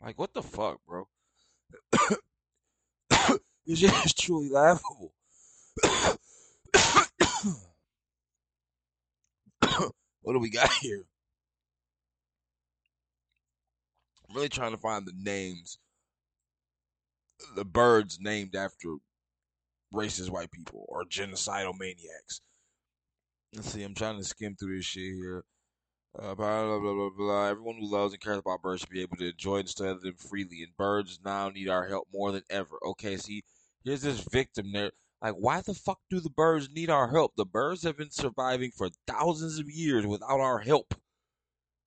Like, 0.00 0.18
what 0.18 0.34
the 0.34 0.42
fuck, 0.42 0.80
bro? 0.88 1.06
this 3.66 3.82
is 3.82 4.14
truly 4.14 4.48
laughable. 4.48 5.12
what 10.22 10.32
do 10.32 10.38
we 10.38 10.50
got 10.50 10.72
here? 10.80 11.04
I'm 14.28 14.36
really 14.36 14.48
trying 14.48 14.72
to 14.72 14.78
find 14.78 15.06
the 15.06 15.12
names, 15.16 15.78
the 17.54 17.64
birds 17.64 18.18
named 18.20 18.56
after 18.56 18.96
racist 19.92 20.30
white 20.30 20.50
people 20.50 20.86
or 20.88 21.04
genocidal 21.04 21.78
maniacs. 21.78 22.40
Let's 23.54 23.70
see, 23.72 23.82
I'm 23.82 23.94
trying 23.94 24.16
to 24.16 24.24
skim 24.24 24.56
through 24.56 24.76
this 24.76 24.86
shit 24.86 25.02
here. 25.02 25.44
Uh, 26.14 26.34
blah, 26.34 26.78
blah, 26.78 26.78
blah, 26.78 27.10
blah. 27.16 27.46
Everyone 27.46 27.76
who 27.76 27.90
loves 27.90 28.12
and 28.12 28.22
cares 28.22 28.38
about 28.38 28.60
birds 28.60 28.82
should 28.82 28.90
be 28.90 29.00
able 29.00 29.16
to 29.16 29.30
enjoy 29.30 29.60
and 29.60 29.68
study 29.68 29.98
them 30.02 30.14
freely, 30.16 30.62
and 30.62 30.76
birds 30.76 31.18
now 31.24 31.48
need 31.48 31.68
our 31.68 31.88
help 31.88 32.06
more 32.12 32.32
than 32.32 32.42
ever. 32.50 32.78
Okay, 32.84 33.16
see, 33.16 33.42
here's 33.82 34.02
this 34.02 34.20
victim 34.30 34.72
there. 34.72 34.92
Like, 35.22 35.34
why 35.34 35.62
the 35.62 35.72
fuck 35.72 36.00
do 36.10 36.20
the 36.20 36.28
birds 36.28 36.68
need 36.70 36.90
our 36.90 37.08
help? 37.08 37.32
The 37.36 37.46
birds 37.46 37.82
have 37.84 37.96
been 37.96 38.10
surviving 38.10 38.72
for 38.76 38.90
thousands 39.06 39.58
of 39.58 39.70
years 39.70 40.06
without 40.06 40.40
our 40.40 40.58
help. 40.58 40.94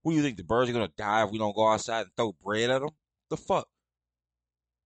What 0.02 0.14
do 0.14 0.18
you 0.18 0.24
think? 0.24 0.38
The 0.38 0.44
birds 0.44 0.72
are 0.72 0.74
gonna 0.74 0.90
die 0.98 1.24
if 1.24 1.32
we 1.32 1.38
don't 1.38 1.56
go 1.56 1.68
outside 1.68 2.02
and 2.02 2.12
throw 2.18 2.32
bread 2.44 2.72
at 2.72 2.82
them? 2.82 2.92
The 3.30 3.38
fuck? 3.38 3.68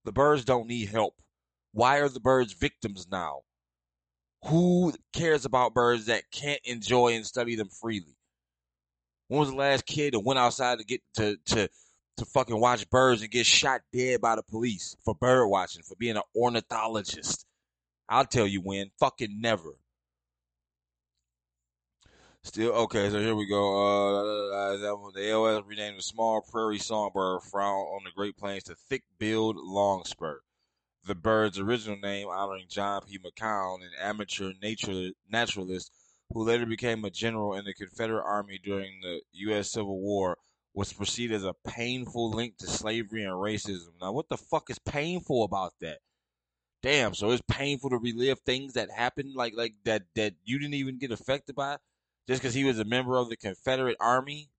The 0.03 0.11
birds 0.11 0.43
don't 0.43 0.67
need 0.67 0.89
help. 0.89 1.13
Why 1.71 1.99
are 1.99 2.09
the 2.09 2.19
birds 2.19 2.53
victims 2.53 3.07
now? 3.09 3.41
Who 4.45 4.93
cares 5.13 5.45
about 5.45 5.73
birds 5.73 6.07
that 6.07 6.29
can't 6.31 6.61
enjoy 6.65 7.13
and 7.13 7.25
study 7.25 7.55
them 7.55 7.69
freely? 7.69 8.15
When 9.29 9.39
was 9.39 9.51
the 9.51 9.55
last 9.55 9.85
kid 9.85 10.13
that 10.13 10.19
went 10.19 10.39
outside 10.39 10.79
to 10.79 10.83
get 10.83 11.01
to 11.15 11.37
to 11.45 11.69
to 12.17 12.25
fucking 12.25 12.59
watch 12.59 12.89
birds 12.89 13.21
and 13.21 13.31
get 13.31 13.45
shot 13.45 13.81
dead 13.93 14.19
by 14.19 14.35
the 14.35 14.43
police 14.43 14.95
for 15.05 15.15
bird 15.15 15.47
watching, 15.47 15.83
for 15.83 15.95
being 15.95 16.17
an 16.17 16.23
ornithologist? 16.35 17.45
I'll 18.09 18.25
tell 18.25 18.47
you 18.47 18.61
when. 18.61 18.89
Fucking 18.99 19.39
never. 19.39 19.77
Still 22.43 22.71
okay. 22.71 23.11
So 23.11 23.19
here 23.19 23.35
we 23.35 23.47
go. 23.47 24.49
Uh, 24.51 24.77
the 24.77 25.19
AOS 25.19 25.67
renamed 25.67 25.99
the 25.99 26.03
small 26.03 26.41
prairie 26.41 26.79
songbird 26.79 27.43
found 27.43 27.87
on 27.87 28.01
the 28.05 28.11
Great 28.15 28.35
Plains 28.35 28.63
to 28.63 28.75
thick-billed 28.75 29.57
longspur. 29.57 30.39
The 31.05 31.15
bird's 31.15 31.59
original 31.59 31.99
name, 31.99 32.27
honoring 32.29 32.65
John 32.67 33.01
P. 33.07 33.19
McCown, 33.19 33.83
an 33.83 33.91
amateur 34.01 34.53
nature 34.59 35.11
naturalist 35.29 35.91
who 36.33 36.43
later 36.43 36.65
became 36.65 37.03
a 37.05 37.09
general 37.09 37.53
in 37.55 37.65
the 37.65 37.73
Confederate 37.73 38.23
Army 38.23 38.59
during 38.63 39.01
the 39.01 39.21
U.S. 39.31 39.71
Civil 39.71 39.99
War, 39.99 40.37
was 40.73 40.93
perceived 40.93 41.33
as 41.33 41.43
a 41.43 41.55
painful 41.67 42.29
link 42.29 42.57
to 42.57 42.67
slavery 42.67 43.23
and 43.23 43.33
racism. 43.33 43.89
Now, 43.99 44.11
what 44.11 44.29
the 44.29 44.37
fuck 44.37 44.69
is 44.69 44.79
painful 44.79 45.43
about 45.43 45.73
that? 45.81 45.99
Damn, 46.81 47.13
so 47.13 47.31
it's 47.31 47.41
painful 47.49 47.89
to 47.89 47.97
relive 47.97 48.39
things 48.39 48.73
that 48.73 48.89
happened 48.89 49.35
like 49.35 49.53
like 49.55 49.73
that 49.83 50.03
that 50.15 50.35
you 50.45 50.59
didn't 50.59 50.75
even 50.75 50.97
get 50.97 51.11
affected 51.11 51.55
by 51.55 51.77
just 52.27 52.41
because 52.41 52.53
he 52.53 52.63
was 52.63 52.79
a 52.79 52.85
member 52.85 53.17
of 53.17 53.29
the 53.29 53.35
Confederate 53.35 53.97
Army. 53.99 54.49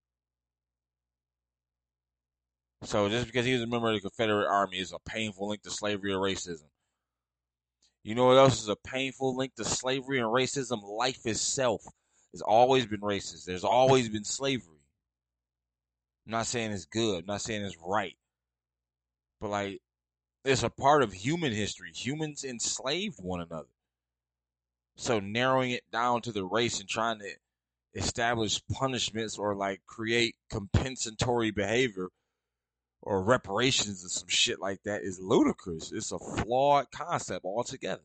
So 2.83 3.09
just 3.09 3.27
because 3.27 3.47
he 3.47 3.53
was 3.53 3.63
a 3.63 3.67
member 3.67 3.89
of 3.89 3.95
the 3.95 4.01
Confederate 4.01 4.49
Army 4.49 4.79
is 4.79 4.93
a 4.93 4.99
painful 4.99 5.49
link 5.49 5.63
to 5.63 5.71
slavery 5.71 6.13
or 6.13 6.19
racism. 6.19 6.70
You 8.03 8.15
know 8.15 8.27
what 8.27 8.39
else 8.39 8.63
is 8.63 8.69
a 8.69 8.77
painful 8.77 9.37
link 9.37 9.55
to 9.57 9.65
slavery 9.65 10.19
and 10.19 10.29
racism? 10.29 10.83
Life 10.83 11.27
itself 11.27 11.83
has 12.33 12.41
always 12.41 12.87
been 12.87 13.01
racist. 13.01 13.45
There's 13.45 13.65
always 13.65 14.09
been 14.09 14.25
slavery. 14.25 14.79
I'm 16.27 16.33
not 16.33 16.47
saying 16.47 16.73
it's 16.73 16.87
good. 16.87 17.21
I'm 17.21 17.27
not 17.27 17.43
saying 17.43 17.63
it's 17.63 17.77
right. 17.85 18.17
But 19.41 19.51
like, 19.51 19.81
it's 20.45 20.63
a 20.63 20.71
part 20.71 21.03
of 21.03 21.13
human 21.13 21.53
history. 21.53 21.91
Humans 21.93 22.45
enslaved 22.45 23.19
one 23.21 23.41
another. 23.41 23.69
So 24.97 25.21
narrowing 25.21 25.73
it 25.73 25.85
down 25.93 26.23
to 26.23 26.33
the 26.33 26.45
race 26.45 26.81
and 26.81 26.89
trying 26.89 27.19
to 27.19 27.31
establish 27.95 28.63
punishments 28.73 29.39
or 29.39 29.55
like 29.55 29.81
create 29.87 30.37
compensatory 30.51 31.51
behavior 31.51 32.09
or 33.03 33.23
reparations 33.23 34.05
or 34.05 34.09
some 34.09 34.29
shit 34.29 34.61
like 34.61 34.83
that 34.85 35.03
is 35.03 35.19
ludicrous. 35.21 35.93
It's 35.93 36.13
a 36.13 36.19
flawed 36.19 36.91
concept 36.91 37.45
altogether. 37.45 38.03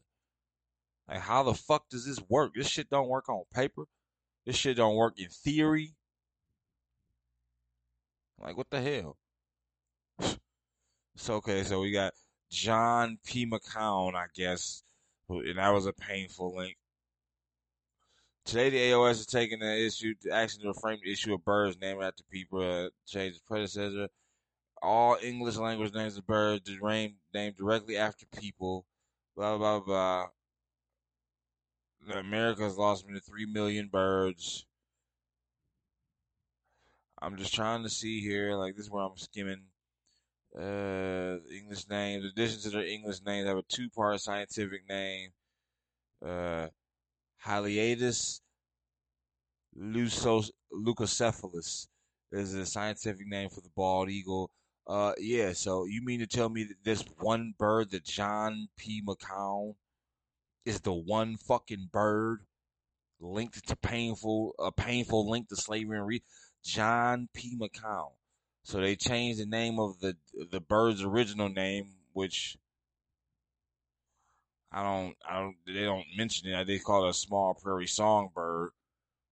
Like, 1.08 1.20
how 1.20 1.44
the 1.44 1.54
fuck 1.54 1.90
does 1.90 2.06
this 2.06 2.22
work? 2.30 2.54
This 2.56 2.68
shit 2.68 2.90
don't 2.90 3.10
work 3.10 3.30
on 3.30 3.44
paper. 3.54 3.84
This 4.46 4.56
shit 4.56 4.78
don't 4.78 4.96
work 4.96 5.20
in 5.20 5.30
theory. 5.30 5.96
Like, 8.40 8.58
what 8.58 8.70
the 8.70 8.82
hell? 8.82 9.18
So, 11.18 11.36
okay, 11.36 11.64
so 11.64 11.82
we 11.82 11.92
got 11.92 12.14
John 12.50 13.18
P. 13.26 13.50
McCown, 13.50 14.16
I 14.16 14.26
guess, 14.36 14.84
who, 15.28 15.40
and 15.40 15.58
that 15.58 15.74
was 15.74 15.86
a 15.86 15.94
painful 15.94 16.56
link. 16.56 16.76
Today, 18.46 18.70
the 18.70 18.78
AOS 18.92 19.12
is 19.12 19.26
taking 19.26 19.60
the 19.60 19.86
issue, 19.86 20.14
the 20.22 20.32
action 20.34 20.62
to 20.64 20.74
frame 20.74 21.00
the 21.04 21.12
issue 21.12 21.34
of 21.34 21.44
birds 21.46 21.78
named 21.82 22.04
after 22.04 22.24
people, 22.30 22.60
uh, 22.60 22.90
change 23.08 23.36
its 23.36 23.44
predecessor 23.48 24.10
all 24.82 25.18
English 25.22 25.58
language 25.58 25.94
names 25.94 26.18
of 26.18 26.28
birds 26.28 26.70
named, 26.82 27.16
named 27.34 27.58
directly 27.58 27.98
after 27.98 28.26
people. 28.26 28.86
Blah 29.36 29.58
blah 29.58 29.80
blah. 29.80 30.28
America 32.14 32.64
has 32.64 32.78
lost 32.78 33.06
nearly 33.06 33.20
three 33.20 33.46
million 33.46 33.90
birds. 33.92 34.66
I'm 37.22 37.38
just 37.38 37.54
trying 37.54 37.84
to 37.84 37.90
see 37.90 38.22
here. 38.22 38.56
Like 38.56 38.76
this 38.76 38.86
is 38.86 38.92
where 38.92 39.04
I'm 39.04 39.18
skimming. 39.18 39.64
Uh, 40.58 41.38
English 41.54 41.90
names. 41.90 42.24
In 42.24 42.30
addition 42.30 42.62
to 42.62 42.70
their 42.70 42.86
English 42.86 43.22
names, 43.26 43.48
have 43.48 43.58
a 43.58 43.64
two-part 43.64 44.22
scientific 44.22 44.88
name. 44.88 45.32
Uh, 46.26 46.68
Haliaeetus 47.46 48.40
leucocephalus 49.78 51.88
is 52.32 52.54
a 52.54 52.66
scientific 52.66 53.28
name 53.28 53.50
for 53.50 53.62
the 53.62 53.70
bald 53.76 54.10
eagle. 54.10 54.50
Uh, 54.88 55.14
yeah. 55.18 55.54
So 55.54 55.86
you 55.86 56.04
mean 56.04 56.20
to 56.20 56.28
tell 56.28 56.50
me 56.50 56.64
that 56.66 56.84
this 56.84 57.04
one 57.20 57.54
bird, 57.58 57.92
the 57.92 58.00
John 58.00 58.68
P. 58.78 59.02
McCown, 59.02 59.76
is 60.66 60.82
the 60.82 60.94
one 60.94 61.38
fucking 61.38 61.90
bird 61.92 62.42
linked 63.20 63.68
to 63.68 63.76
painful, 63.76 64.54
a 64.60 64.72
painful 64.72 65.30
link 65.30 65.50
to 65.50 65.56
slavery 65.56 65.98
and 65.98 66.08
re- 66.08 66.24
John 66.64 67.30
P. 67.34 67.58
McCown. 67.58 68.12
So 68.64 68.80
they 68.80 68.96
changed 68.96 69.40
the 69.40 69.46
name 69.46 69.80
of 69.80 70.00
the 70.00 70.18
the 70.50 70.60
bird's 70.60 71.04
original 71.04 71.50
name, 71.50 71.90
which 72.14 72.58
I 74.72 74.84
don't, 74.84 75.16
I 75.28 75.40
don't, 75.40 75.56
they 75.66 75.84
don't 75.84 76.06
mention 76.18 76.50
it. 76.50 76.68
They 76.68 76.80
call 76.80 77.06
it 77.06 77.12
a 77.12 77.14
small 77.14 77.54
prairie 77.54 77.88
songbird, 77.88 78.72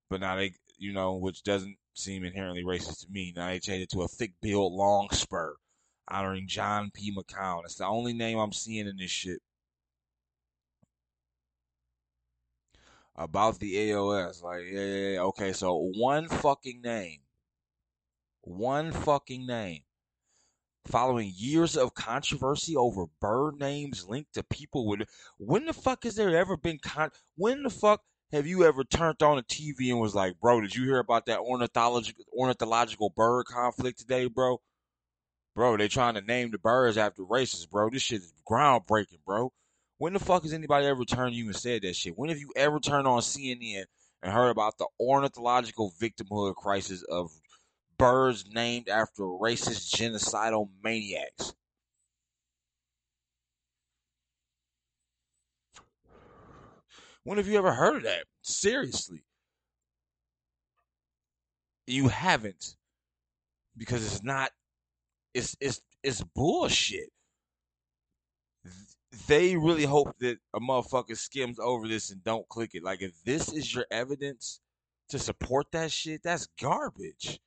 but 0.09 0.21
now 0.21 0.37
they, 0.37 0.53
you 0.77 0.93
know, 0.93 1.15
which 1.15 1.43
doesn't 1.43 1.75
seem 1.93 2.23
inherently 2.25 2.63
racist 2.63 3.01
to 3.01 3.07
me. 3.11 3.33
Now 3.35 3.47
they 3.47 3.59
changed 3.59 3.83
it 3.83 3.89
to 3.91 4.03
a 4.03 4.07
thick-billed 4.07 4.73
longspur, 4.73 5.55
honoring 6.09 6.47
John 6.47 6.91
P. 6.93 7.15
McCown. 7.15 7.61
It's 7.65 7.75
the 7.75 7.85
only 7.85 8.13
name 8.13 8.37
I'm 8.37 8.51
seeing 8.51 8.87
in 8.87 8.97
this 8.97 9.11
shit. 9.11 9.39
About 13.15 13.59
the 13.59 13.75
AOS, 13.75 14.41
like, 14.41 14.63
yeah, 14.71 14.81
yeah, 14.81 15.09
yeah. 15.09 15.19
Okay, 15.21 15.53
so 15.53 15.91
one 15.95 16.27
fucking 16.27 16.81
name, 16.81 17.19
one 18.41 18.91
fucking 18.91 19.45
name. 19.45 19.81
Following 20.87 21.31
years 21.33 21.77
of 21.77 21.93
controversy 21.93 22.75
over 22.75 23.05
bird 23.21 23.59
names 23.59 24.07
linked 24.09 24.33
to 24.33 24.43
people 24.43 24.87
with, 24.87 25.01
when 25.37 25.65
the 25.65 25.73
fuck 25.73 26.03
has 26.05 26.15
there 26.15 26.35
ever 26.35 26.57
been 26.57 26.79
con? 26.79 27.11
When 27.35 27.61
the 27.61 27.69
fuck 27.69 28.01
have 28.33 28.47
you 28.47 28.65
ever 28.65 28.83
turned 28.83 29.21
on 29.21 29.37
a 29.37 29.43
TV 29.43 29.91
and 29.91 29.99
was 29.99 30.15
like, 30.15 30.39
bro, 30.39 30.59
did 30.59 30.75
you 30.75 30.85
hear 30.85 30.97
about 30.97 31.27
that 31.27 31.39
ornithological 31.39 32.25
ornithological 32.35 33.11
bird 33.11 33.45
conflict 33.45 33.99
today, 33.99 34.25
bro? 34.25 34.59
Bro, 35.55 35.77
they 35.77 35.87
trying 35.87 36.15
to 36.15 36.21
name 36.21 36.49
the 36.49 36.57
birds 36.57 36.97
after 36.97 37.23
races, 37.23 37.67
bro. 37.67 37.91
This 37.91 38.01
shit 38.01 38.21
is 38.21 38.33
groundbreaking, 38.49 39.23
bro. 39.23 39.53
When 39.99 40.13
the 40.13 40.19
fuck 40.19 40.41
has 40.41 40.51
anybody 40.51 40.87
ever 40.87 41.05
turned 41.05 41.35
you 41.35 41.45
and 41.45 41.55
said 41.55 41.83
that 41.83 41.95
shit? 41.95 42.17
When 42.17 42.29
have 42.29 42.39
you 42.39 42.51
ever 42.55 42.79
turned 42.79 43.07
on 43.07 43.21
CNN 43.21 43.83
and 44.23 44.33
heard 44.33 44.49
about 44.49 44.79
the 44.79 44.87
ornithological 44.99 45.93
victimhood 46.01 46.55
crisis 46.55 47.03
of 47.03 47.29
birds 47.99 48.45
named 48.51 48.89
after 48.89 49.21
racist 49.21 49.93
genocidal 49.93 50.69
maniacs? 50.83 51.53
When 57.23 57.37
have 57.37 57.47
you 57.47 57.57
ever 57.57 57.73
heard 57.73 57.97
of 57.97 58.03
that? 58.03 58.25
Seriously. 58.41 59.23
You 61.87 62.09
haven't. 62.09 62.75
Because 63.77 64.05
it's 64.05 64.23
not 64.23 64.51
it's 65.33 65.55
it's 65.59 65.81
it's 66.03 66.21
bullshit. 66.21 67.09
They 69.27 69.55
really 69.55 69.85
hope 69.85 70.17
that 70.19 70.37
a 70.53 70.59
motherfucker 70.59 71.17
skims 71.17 71.59
over 71.59 71.87
this 71.87 72.11
and 72.11 72.23
don't 72.23 72.47
click 72.49 72.71
it. 72.73 72.83
Like 72.83 73.01
if 73.01 73.11
this 73.23 73.51
is 73.51 73.73
your 73.73 73.85
evidence 73.91 74.59
to 75.09 75.19
support 75.19 75.67
that 75.71 75.91
shit, 75.91 76.23
that's 76.23 76.47
garbage. 76.59 77.39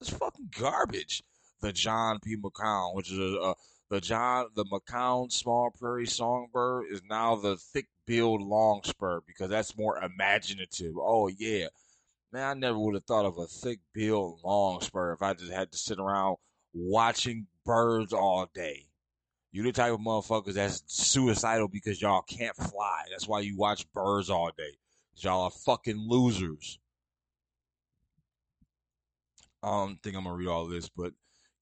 It's 0.00 0.10
fucking 0.10 0.50
garbage. 0.58 1.22
The 1.60 1.72
John 1.72 2.18
P. 2.20 2.36
McCown, 2.36 2.94
which 2.94 3.10
is 3.10 3.18
a, 3.18 3.22
a 3.22 3.54
the 3.88 4.00
John 4.00 4.46
the 4.54 4.64
McCown 4.64 5.30
small 5.32 5.70
prairie 5.70 6.06
songbird, 6.06 6.86
is 6.90 7.02
now 7.08 7.36
the 7.36 7.56
thick 7.56 7.86
billed 8.06 8.42
longspur 8.42 9.20
because 9.26 9.50
that's 9.50 9.76
more 9.76 9.98
imaginative. 9.98 10.94
Oh 10.98 11.28
yeah, 11.28 11.66
man, 12.32 12.44
I 12.44 12.54
never 12.54 12.78
would 12.78 12.94
have 12.94 13.04
thought 13.04 13.26
of 13.26 13.38
a 13.38 13.46
thick 13.46 13.80
billed 13.92 14.40
longspur 14.44 15.12
if 15.12 15.22
I 15.22 15.34
just 15.34 15.52
had 15.52 15.72
to 15.72 15.78
sit 15.78 15.98
around 15.98 16.36
watching 16.72 17.46
birds 17.64 18.12
all 18.12 18.48
day. 18.54 18.86
You 19.52 19.62
the 19.62 19.72
type 19.72 19.92
of 19.92 20.00
motherfuckers 20.00 20.54
that's 20.54 20.82
suicidal 20.86 21.68
because 21.68 22.00
y'all 22.00 22.22
can't 22.22 22.54
fly. 22.56 23.04
That's 23.10 23.26
why 23.26 23.40
you 23.40 23.56
watch 23.56 23.90
birds 23.92 24.28
all 24.28 24.50
day. 24.56 24.76
Y'all 25.16 25.44
are 25.44 25.50
fucking 25.50 25.96
losers. 25.96 26.78
I 29.62 29.68
don't 29.68 30.02
think 30.02 30.14
I'm 30.14 30.24
gonna 30.24 30.36
read 30.36 30.48
all 30.48 30.66
this, 30.66 30.88
but 30.90 31.12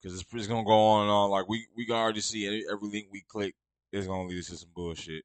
because 0.03 0.21
it's, 0.21 0.35
it's, 0.35 0.47
gonna 0.49 0.65
go 0.65 0.73
on 0.73 1.03
and 1.03 1.11
on. 1.11 1.31
Like 1.31 1.49
we 1.49 1.67
we 1.77 1.87
can 1.87 1.95
already 1.95 2.21
see 2.21 2.47
every 2.71 2.89
link 2.89 3.07
we 3.13 3.25
click 3.29 3.55
is 3.93 4.07
gonna 4.07 4.27
lead 4.27 4.41
us 4.41 4.49
to 4.49 4.57
some 4.57 4.71
bullshit. 4.75 5.25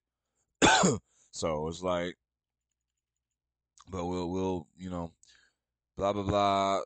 so 1.31 1.67
it's 1.67 1.81
like, 1.81 2.17
but 3.89 4.05
we'll 4.05 4.29
we'll 4.29 4.67
you 4.77 4.89
know, 4.89 5.11
blah 5.97 6.13
blah 6.13 6.23
blah. 6.23 6.81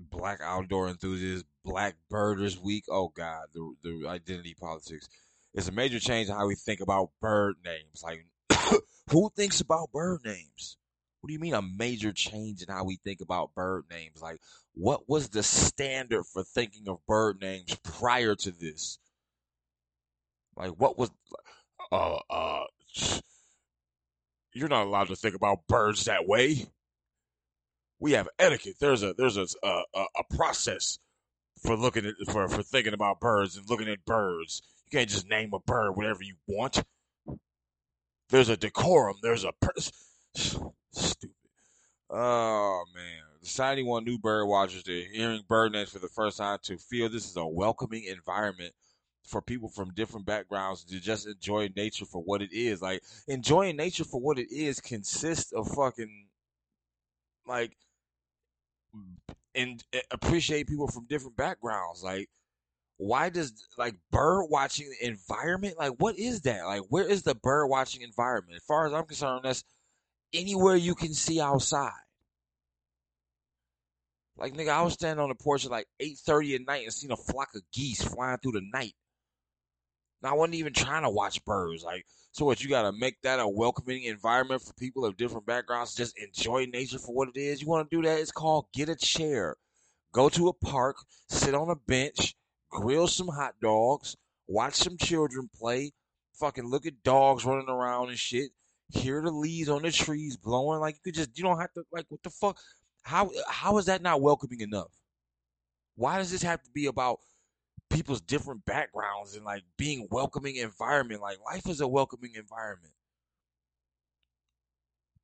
Black 0.00 0.40
outdoor 0.42 0.88
enthusiasts, 0.88 1.44
Black 1.64 1.96
Birders 2.08 2.58
Week. 2.58 2.84
Oh 2.88 3.08
God, 3.08 3.46
the 3.52 3.74
the 3.82 4.08
identity 4.08 4.54
politics. 4.58 5.08
It's 5.54 5.68
a 5.68 5.72
major 5.72 5.98
change 5.98 6.28
in 6.28 6.36
how 6.36 6.46
we 6.46 6.54
think 6.54 6.80
about 6.80 7.10
bird 7.20 7.56
names. 7.64 8.02
Like, 8.02 8.26
who 9.10 9.30
thinks 9.34 9.60
about 9.60 9.92
bird 9.92 10.20
names? 10.24 10.76
What 11.20 11.28
do 11.28 11.32
you 11.32 11.40
mean 11.40 11.54
a 11.54 11.62
major 11.62 12.12
change 12.12 12.62
in 12.62 12.72
how 12.72 12.84
we 12.84 12.96
think 12.96 13.20
about 13.20 13.54
bird 13.54 13.84
names? 13.90 14.22
Like, 14.22 14.40
what 14.74 15.08
was 15.08 15.30
the 15.30 15.42
standard 15.42 16.24
for 16.26 16.44
thinking 16.44 16.88
of 16.88 17.04
bird 17.06 17.40
names 17.40 17.74
prior 17.82 18.36
to 18.36 18.52
this? 18.52 18.98
Like, 20.56 20.72
what 20.72 20.96
was, 20.98 21.10
uh, 21.92 22.18
uh, 22.30 22.64
you're 24.52 24.68
not 24.68 24.86
allowed 24.86 25.08
to 25.08 25.16
think 25.16 25.34
about 25.34 25.66
birds 25.68 26.04
that 26.04 26.26
way. 26.26 26.66
We 28.00 28.12
have 28.12 28.28
etiquette. 28.38 28.76
There's 28.80 29.02
a 29.02 29.14
there's 29.14 29.36
a 29.36 29.46
a, 29.62 29.82
a 29.94 30.36
process 30.36 30.98
for 31.62 31.76
looking 31.76 32.06
at 32.06 32.14
for 32.30 32.48
for 32.48 32.62
thinking 32.62 32.94
about 32.94 33.20
birds 33.20 33.56
and 33.56 33.68
looking 33.68 33.88
at 33.88 34.04
birds. 34.04 34.62
You 34.86 34.98
can't 34.98 35.10
just 35.10 35.28
name 35.28 35.50
a 35.52 35.58
bird 35.58 35.92
whatever 35.96 36.22
you 36.22 36.36
want. 36.46 36.82
There's 38.30 38.48
a 38.48 38.56
decorum. 38.56 39.16
There's 39.22 39.44
a 39.44 39.52
Stupid. 40.34 41.34
Oh 42.10 42.84
man. 42.94 43.22
Deciding 43.42 43.86
one 43.86 44.04
new 44.04 44.18
bird 44.18 44.46
watchers 44.46 44.82
to 44.84 45.04
hearing 45.12 45.42
bird 45.48 45.72
names 45.72 45.90
for 45.90 45.98
the 45.98 46.08
first 46.08 46.38
time 46.38 46.58
to 46.64 46.76
feel 46.76 47.08
this 47.08 47.28
is 47.28 47.36
a 47.36 47.46
welcoming 47.46 48.04
environment 48.04 48.74
for 49.28 49.42
people 49.42 49.68
from 49.68 49.92
different 49.94 50.26
backgrounds 50.26 50.84
to 50.84 51.00
just 51.00 51.26
enjoy 51.26 51.70
nature 51.76 52.04
for 52.04 52.22
what 52.22 52.42
it 52.42 52.52
is. 52.52 52.80
Like 52.82 53.02
enjoying 53.26 53.76
nature 53.76 54.04
for 54.04 54.20
what 54.20 54.38
it 54.38 54.50
is 54.50 54.80
consists 54.80 55.52
of 55.52 55.68
fucking 55.68 56.26
like 57.46 57.76
and 59.54 59.82
eh, 59.92 60.00
appreciate 60.10 60.68
people 60.68 60.88
from 60.88 61.06
different 61.06 61.36
backgrounds. 61.36 62.02
Like 62.02 62.28
why 62.96 63.28
does 63.28 63.52
like 63.76 63.94
bird 64.10 64.46
watching 64.50 64.92
environment 65.00 65.78
like 65.78 65.92
what 65.98 66.18
is 66.18 66.42
that? 66.42 66.64
Like 66.64 66.82
where 66.88 67.08
is 67.08 67.22
the 67.22 67.34
bird 67.34 67.66
watching 67.68 68.02
environment? 68.02 68.56
As 68.56 68.64
far 68.64 68.86
as 68.86 68.92
I'm 68.92 69.04
concerned, 69.04 69.42
that's 69.44 69.64
anywhere 70.32 70.76
you 70.76 70.94
can 70.94 71.14
see 71.14 71.40
outside. 71.40 71.92
Like 74.38 74.54
nigga, 74.54 74.68
I 74.70 74.82
was 74.82 74.94
standing 74.94 75.22
on 75.22 75.28
the 75.28 75.34
porch 75.34 75.64
at 75.64 75.70
like 75.70 75.86
eight 76.00 76.18
thirty 76.18 76.54
at 76.54 76.66
night 76.66 76.84
and 76.84 76.92
seen 76.92 77.10
a 77.10 77.16
flock 77.16 77.48
of 77.54 77.62
geese 77.72 78.02
flying 78.02 78.38
through 78.38 78.52
the 78.52 78.68
night. 78.72 78.94
Now 80.22 80.30
I 80.30 80.34
wasn't 80.34 80.56
even 80.56 80.72
trying 80.72 81.02
to 81.02 81.10
watch 81.10 81.44
birds. 81.44 81.84
Like, 81.84 82.04
so 82.32 82.44
what? 82.44 82.62
You 82.62 82.68
gotta 82.68 82.92
make 82.92 83.20
that 83.22 83.40
a 83.40 83.48
welcoming 83.48 84.04
environment 84.04 84.62
for 84.62 84.72
people 84.74 85.04
of 85.04 85.16
different 85.16 85.46
backgrounds. 85.46 85.94
Just 85.94 86.18
enjoy 86.18 86.66
nature 86.66 86.98
for 86.98 87.14
what 87.14 87.28
it 87.34 87.38
is. 87.38 87.62
You 87.62 87.68
want 87.68 87.90
to 87.90 87.96
do 87.96 88.02
that? 88.02 88.18
It's 88.18 88.32
called 88.32 88.66
get 88.72 88.88
a 88.88 88.96
chair, 88.96 89.56
go 90.12 90.28
to 90.30 90.48
a 90.48 90.52
park, 90.52 90.96
sit 91.28 91.54
on 91.54 91.70
a 91.70 91.76
bench, 91.76 92.34
grill 92.70 93.06
some 93.06 93.28
hot 93.28 93.54
dogs, 93.62 94.16
watch 94.46 94.74
some 94.74 94.96
children 94.96 95.48
play, 95.56 95.92
fucking 96.34 96.68
look 96.68 96.86
at 96.86 97.02
dogs 97.02 97.44
running 97.44 97.68
around 97.68 98.08
and 98.08 98.18
shit. 98.18 98.50
Hear 98.90 99.20
the 99.20 99.30
leaves 99.30 99.68
on 99.68 99.82
the 99.82 99.92
trees 99.92 100.36
blowing. 100.36 100.80
Like 100.80 100.94
you 100.94 101.00
could 101.04 101.14
just, 101.14 101.36
you 101.36 101.44
don't 101.44 101.60
have 101.60 101.72
to. 101.74 101.84
Like 101.92 102.06
what 102.08 102.22
the 102.22 102.30
fuck? 102.30 102.58
How 103.02 103.30
how 103.48 103.78
is 103.78 103.86
that 103.86 104.02
not 104.02 104.20
welcoming 104.20 104.60
enough? 104.60 104.92
Why 105.94 106.18
does 106.18 106.30
this 106.30 106.42
have 106.42 106.62
to 106.62 106.70
be 106.70 106.86
about 106.86 107.18
people's 107.90 108.20
different 108.20 108.64
backgrounds 108.64 109.34
and 109.34 109.44
like 109.44 109.64
being 109.76 110.08
welcoming 110.10 110.56
environment? 110.56 111.20
Like 111.22 111.38
life 111.44 111.68
is 111.68 111.80
a 111.80 111.88
welcoming 111.88 112.34
environment. 112.34 112.92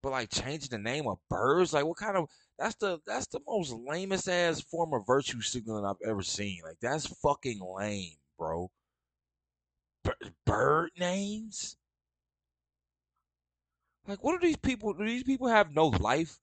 But 0.03 0.11
like 0.13 0.31
changing 0.31 0.71
the 0.71 0.79
name 0.79 1.07
of 1.09 1.19
birds, 1.29 1.73
like 1.73 1.85
what 1.87 1.97
kind 1.97 2.17
of 2.17 2.29
that's 2.59 2.75
the 2.77 3.01
that's 3.07 3.27
the 3.27 3.41
most 3.47 3.73
lamest 3.73 4.29
ass 4.29 4.61
form 4.61 4.93
of 4.95 5.07
virtue 5.07 5.41
signaling 5.41 5.85
I've 5.85 5.97
ever 6.07 6.23
seen. 6.23 6.61
Like 6.63 6.79
that's 6.81 7.07
fucking 7.07 7.61
lame, 7.61 8.17
bro. 8.39 8.71
B- 10.05 10.13
bird 10.45 10.93
names? 10.97 11.77
Like 14.07 14.23
what 14.25 14.41
do 14.41 14.47
these 14.47 14.57
people 14.57 14.95
do 14.95 15.05
these 15.05 15.25
people 15.25 15.49
have 15.49 15.71
no 15.71 15.89
life? 15.89 16.41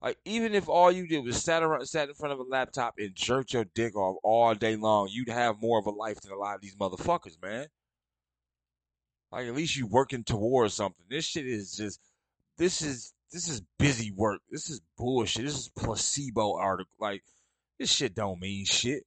Like 0.00 0.18
even 0.24 0.54
if 0.54 0.68
all 0.68 0.92
you 0.92 1.08
did 1.08 1.24
was 1.24 1.42
sat 1.42 1.62
around, 1.62 1.84
sat 1.86 2.08
in 2.08 2.14
front 2.14 2.32
of 2.32 2.38
a 2.38 2.44
laptop 2.44 2.94
and 2.98 3.14
jerked 3.14 3.52
your 3.52 3.64
dick 3.74 3.96
off 3.96 4.16
all 4.22 4.54
day 4.54 4.76
long, 4.76 5.08
you'd 5.10 5.28
have 5.28 5.60
more 5.60 5.78
of 5.78 5.86
a 5.86 5.90
life 5.90 6.20
than 6.20 6.32
a 6.32 6.38
lot 6.38 6.54
of 6.54 6.60
these 6.60 6.76
motherfuckers, 6.76 7.40
man. 7.42 7.66
Like 9.32 9.48
at 9.48 9.54
least 9.54 9.76
you 9.76 9.86
working 9.86 10.22
towards 10.24 10.74
something. 10.74 11.04
This 11.10 11.24
shit 11.24 11.46
is 11.46 11.72
just, 11.72 12.00
this 12.56 12.80
is 12.80 13.12
this 13.32 13.48
is 13.48 13.62
busy 13.78 14.10
work. 14.10 14.40
This 14.50 14.70
is 14.70 14.80
bullshit. 14.96 15.44
This 15.44 15.58
is 15.58 15.68
placebo 15.76 16.56
article. 16.56 16.94
Like 16.98 17.22
this 17.78 17.92
shit 17.92 18.14
don't 18.14 18.40
mean 18.40 18.64
shit. 18.64 19.04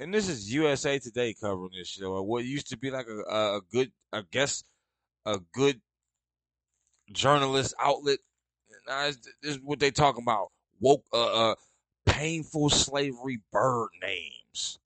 And 0.00 0.12
this 0.12 0.28
is 0.28 0.52
USA 0.52 0.98
Today 0.98 1.34
covering 1.40 1.70
this 1.76 1.88
shit. 1.88 2.04
What 2.06 2.44
used 2.44 2.70
to 2.70 2.78
be 2.78 2.90
like 2.90 3.06
a, 3.06 3.20
a 3.30 3.60
good, 3.70 3.92
I 4.12 4.22
guess, 4.30 4.64
a 5.24 5.38
good 5.52 5.80
journalist 7.12 7.74
outlet 7.78 8.18
now, 8.86 9.06
this 9.06 9.56
is 9.56 9.60
what 9.60 9.78
they 9.78 9.90
talking 9.90 10.22
about. 10.22 10.50
Woke, 10.80 11.04
uh, 11.12 11.50
uh, 11.50 11.54
painful 12.06 12.70
slavery 12.70 13.40
bird 13.52 13.88
names. 14.02 14.78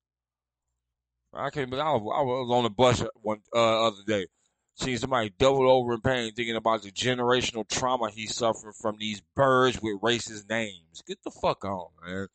I 1.33 1.51
can't. 1.51 1.71
But 1.71 1.81
I 1.81 1.93
was, 1.93 2.01
I 2.01 2.23
was 2.23 2.51
on 2.51 2.65
the 2.65 2.71
bus 2.71 3.05
one 3.23 3.41
uh, 3.55 3.87
other 3.87 4.03
day, 4.07 4.27
seeing 4.75 4.99
somebody 4.99 5.33
doubled 5.39 5.67
over 5.67 5.95
in 5.95 6.01
pain, 6.01 6.33
thinking 6.33 6.57
about 6.57 6.83
the 6.83 6.91
generational 6.91 7.69
trauma 7.69 8.11
he 8.11 8.27
suffered 8.27 8.75
from 8.75 8.97
these 8.99 9.21
birds 9.35 9.81
with 9.83 10.01
racist 10.01 10.49
names. 10.49 11.03
Get 11.07 11.23
the 11.23 11.31
fuck 11.31 11.65
on, 11.65 11.89
man. 12.05 12.29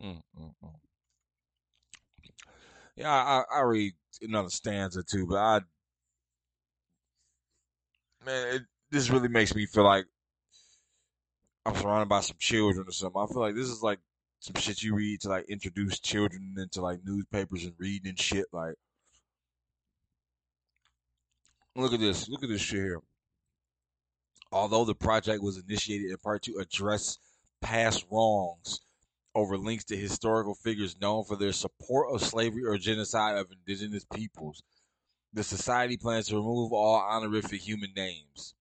Mm, 0.00 0.22
mm, 0.38 0.54
mm. 0.64 0.74
Yeah, 2.96 3.12
I, 3.12 3.44
I 3.52 3.60
read 3.62 3.94
another 4.22 4.50
stanza 4.50 5.02
too, 5.02 5.26
but 5.26 5.38
I 5.38 5.60
man, 8.24 8.56
it, 8.56 8.62
this 8.90 9.10
really 9.10 9.28
makes 9.28 9.54
me 9.54 9.66
feel 9.66 9.84
like 9.84 10.06
I'm 11.66 11.76
surrounded 11.76 12.08
by 12.08 12.20
some 12.20 12.36
children 12.38 12.86
or 12.88 12.92
something. 12.92 13.20
I 13.20 13.26
feel 13.26 13.40
like 13.40 13.54
this 13.54 13.68
is 13.68 13.82
like 13.82 13.98
some 14.40 14.60
shit 14.60 14.82
you 14.82 14.94
read 14.94 15.20
to 15.22 15.28
like 15.28 15.46
introduce 15.48 16.00
children 16.00 16.54
into 16.56 16.80
like 16.80 17.00
newspapers 17.04 17.64
and 17.64 17.74
reading 17.78 18.08
and 18.08 18.18
shit. 18.18 18.46
Like, 18.52 18.74
look 21.76 21.92
at 21.92 22.00
this. 22.00 22.28
Look 22.28 22.42
at 22.42 22.48
this 22.48 22.60
shit 22.60 22.80
here. 22.80 23.00
Although 24.50 24.86
the 24.86 24.94
project 24.94 25.42
was 25.42 25.58
initiated 25.58 26.10
in 26.10 26.16
part 26.16 26.42
to 26.44 26.58
address 26.58 27.18
past 27.60 28.06
wrongs 28.10 28.80
over 29.34 29.58
links 29.58 29.84
to 29.84 29.96
historical 29.96 30.54
figures 30.54 30.98
known 31.00 31.24
for 31.24 31.36
their 31.36 31.52
support 31.52 32.12
of 32.12 32.22
slavery 32.22 32.64
or 32.64 32.78
genocide 32.78 33.36
of 33.36 33.52
indigenous 33.52 34.06
peoples, 34.14 34.62
the 35.38 35.44
society 35.44 35.96
plans 35.96 36.28
to 36.28 36.36
remove 36.36 36.72
all 36.72 36.96
honorific 36.96 37.60
human 37.60 37.90
names. 37.96 38.54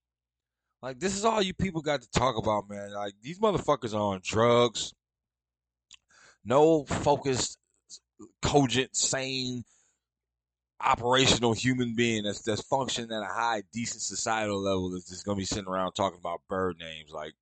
Like 0.81 0.99
this 0.99 1.17
is 1.17 1.25
all 1.25 1.41
you 1.41 1.53
people 1.53 1.81
got 1.81 2.01
to 2.03 2.09
talk 2.11 2.37
about, 2.37 2.69
man. 2.69 2.93
Like 2.93 3.13
these 3.21 3.39
motherfuckers 3.39 3.93
are 3.93 4.13
on 4.13 4.21
drugs. 4.23 4.93
No 6.45 6.85
focused, 6.85 7.57
cogent, 8.41 8.95
sane, 8.95 9.63
operational 10.79 11.53
human 11.53 11.95
being 11.95 12.23
that's 12.23 12.43
that's 12.43 12.61
functioning 12.61 13.11
at 13.11 13.23
a 13.23 13.33
high, 13.33 13.63
decent 13.73 14.01
societal 14.01 14.61
level 14.61 14.95
is 14.95 15.05
just 15.05 15.25
gonna 15.25 15.35
be 15.35 15.45
sitting 15.45 15.67
around 15.67 15.93
talking 15.93 16.19
about 16.19 16.41
bird 16.47 16.77
names. 16.79 17.11
Like 17.11 17.33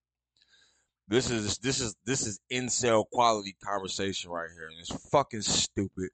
this 1.09 1.29
is 1.29 1.57
this 1.57 1.81
is 1.81 1.93
this 2.05 2.25
is 2.25 2.39
incel 2.51 3.03
quality 3.11 3.55
conversation 3.61 4.31
right 4.31 4.49
here, 4.55 4.69
and 4.69 4.79
it's 4.79 5.09
fucking 5.09 5.41
stupid. 5.41 6.09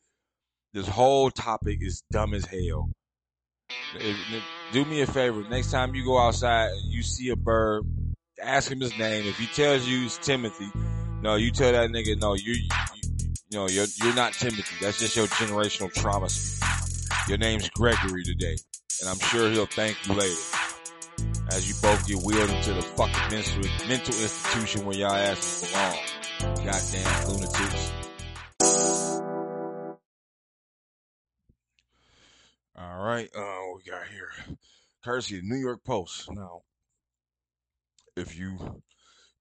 This 0.74 0.88
whole 0.88 1.30
topic 1.30 1.80
is 1.82 2.04
dumb 2.12 2.34
as 2.34 2.46
hell. 2.46 2.90
If, 3.96 4.44
do 4.72 4.86
me 4.86 5.02
a 5.02 5.08
favor. 5.08 5.44
Next 5.50 5.72
time 5.72 5.94
you 5.96 6.06
go 6.06 6.18
outside 6.18 6.72
and 6.72 6.92
you 6.92 7.04
see 7.04 7.30
a 7.30 7.36
bird, 7.36 7.84
ask 8.42 8.72
him 8.72 8.80
his 8.80 8.98
name. 8.98 9.26
If 9.26 9.38
he 9.38 9.48
tells 9.48 9.88
you 9.88 10.06
it's 10.06 10.18
Timothy, 10.18 10.72
no, 11.22 11.36
you 11.36 11.52
tell 11.52 11.72
that 11.72 11.90
nigga, 11.90 12.20
no, 12.20 12.34
you, 12.34 12.54
you, 12.54 12.70
you 13.50 13.58
know, 13.58 13.68
you're, 13.68 13.88
you're 14.02 14.16
not 14.16 14.34
Timothy. 14.34 14.76
That's 14.82 15.00
just 15.00 15.16
your 15.16 15.28
generational 15.28 15.92
trauma. 15.94 16.30
Your 17.28 17.38
name's 17.38 17.70
Gregory 17.70 18.24
today. 18.24 18.58
And 19.02 19.10
I'm 19.10 19.20
sure 19.20 19.50
he'll 19.50 19.66
thank 19.66 19.98
you 20.08 20.14
later. 20.14 20.42
As 21.52 21.68
you 21.68 21.76
both 21.82 22.08
get 22.08 22.18
wheeled 22.24 22.50
into 22.50 22.74
the 22.74 22.82
fucking 22.82 23.30
mental, 23.30 23.88
mental 23.88 24.16
institution 24.16 24.86
where 24.86 24.96
y'all 24.96 25.14
asses 25.14 25.70
belong. 25.70 25.98
Goddamn 26.66 27.28
lunatics. 27.28 27.92
All 33.02 33.08
right, 33.08 33.32
uh, 33.36 33.58
we 33.76 33.82
got 33.90 34.08
here? 34.10 34.30
Courtesy 35.04 35.40
of 35.40 35.44
New 35.44 35.56
York 35.56 35.84
Post. 35.84 36.30
Now, 36.32 36.62
if 38.16 38.38
you 38.38 38.84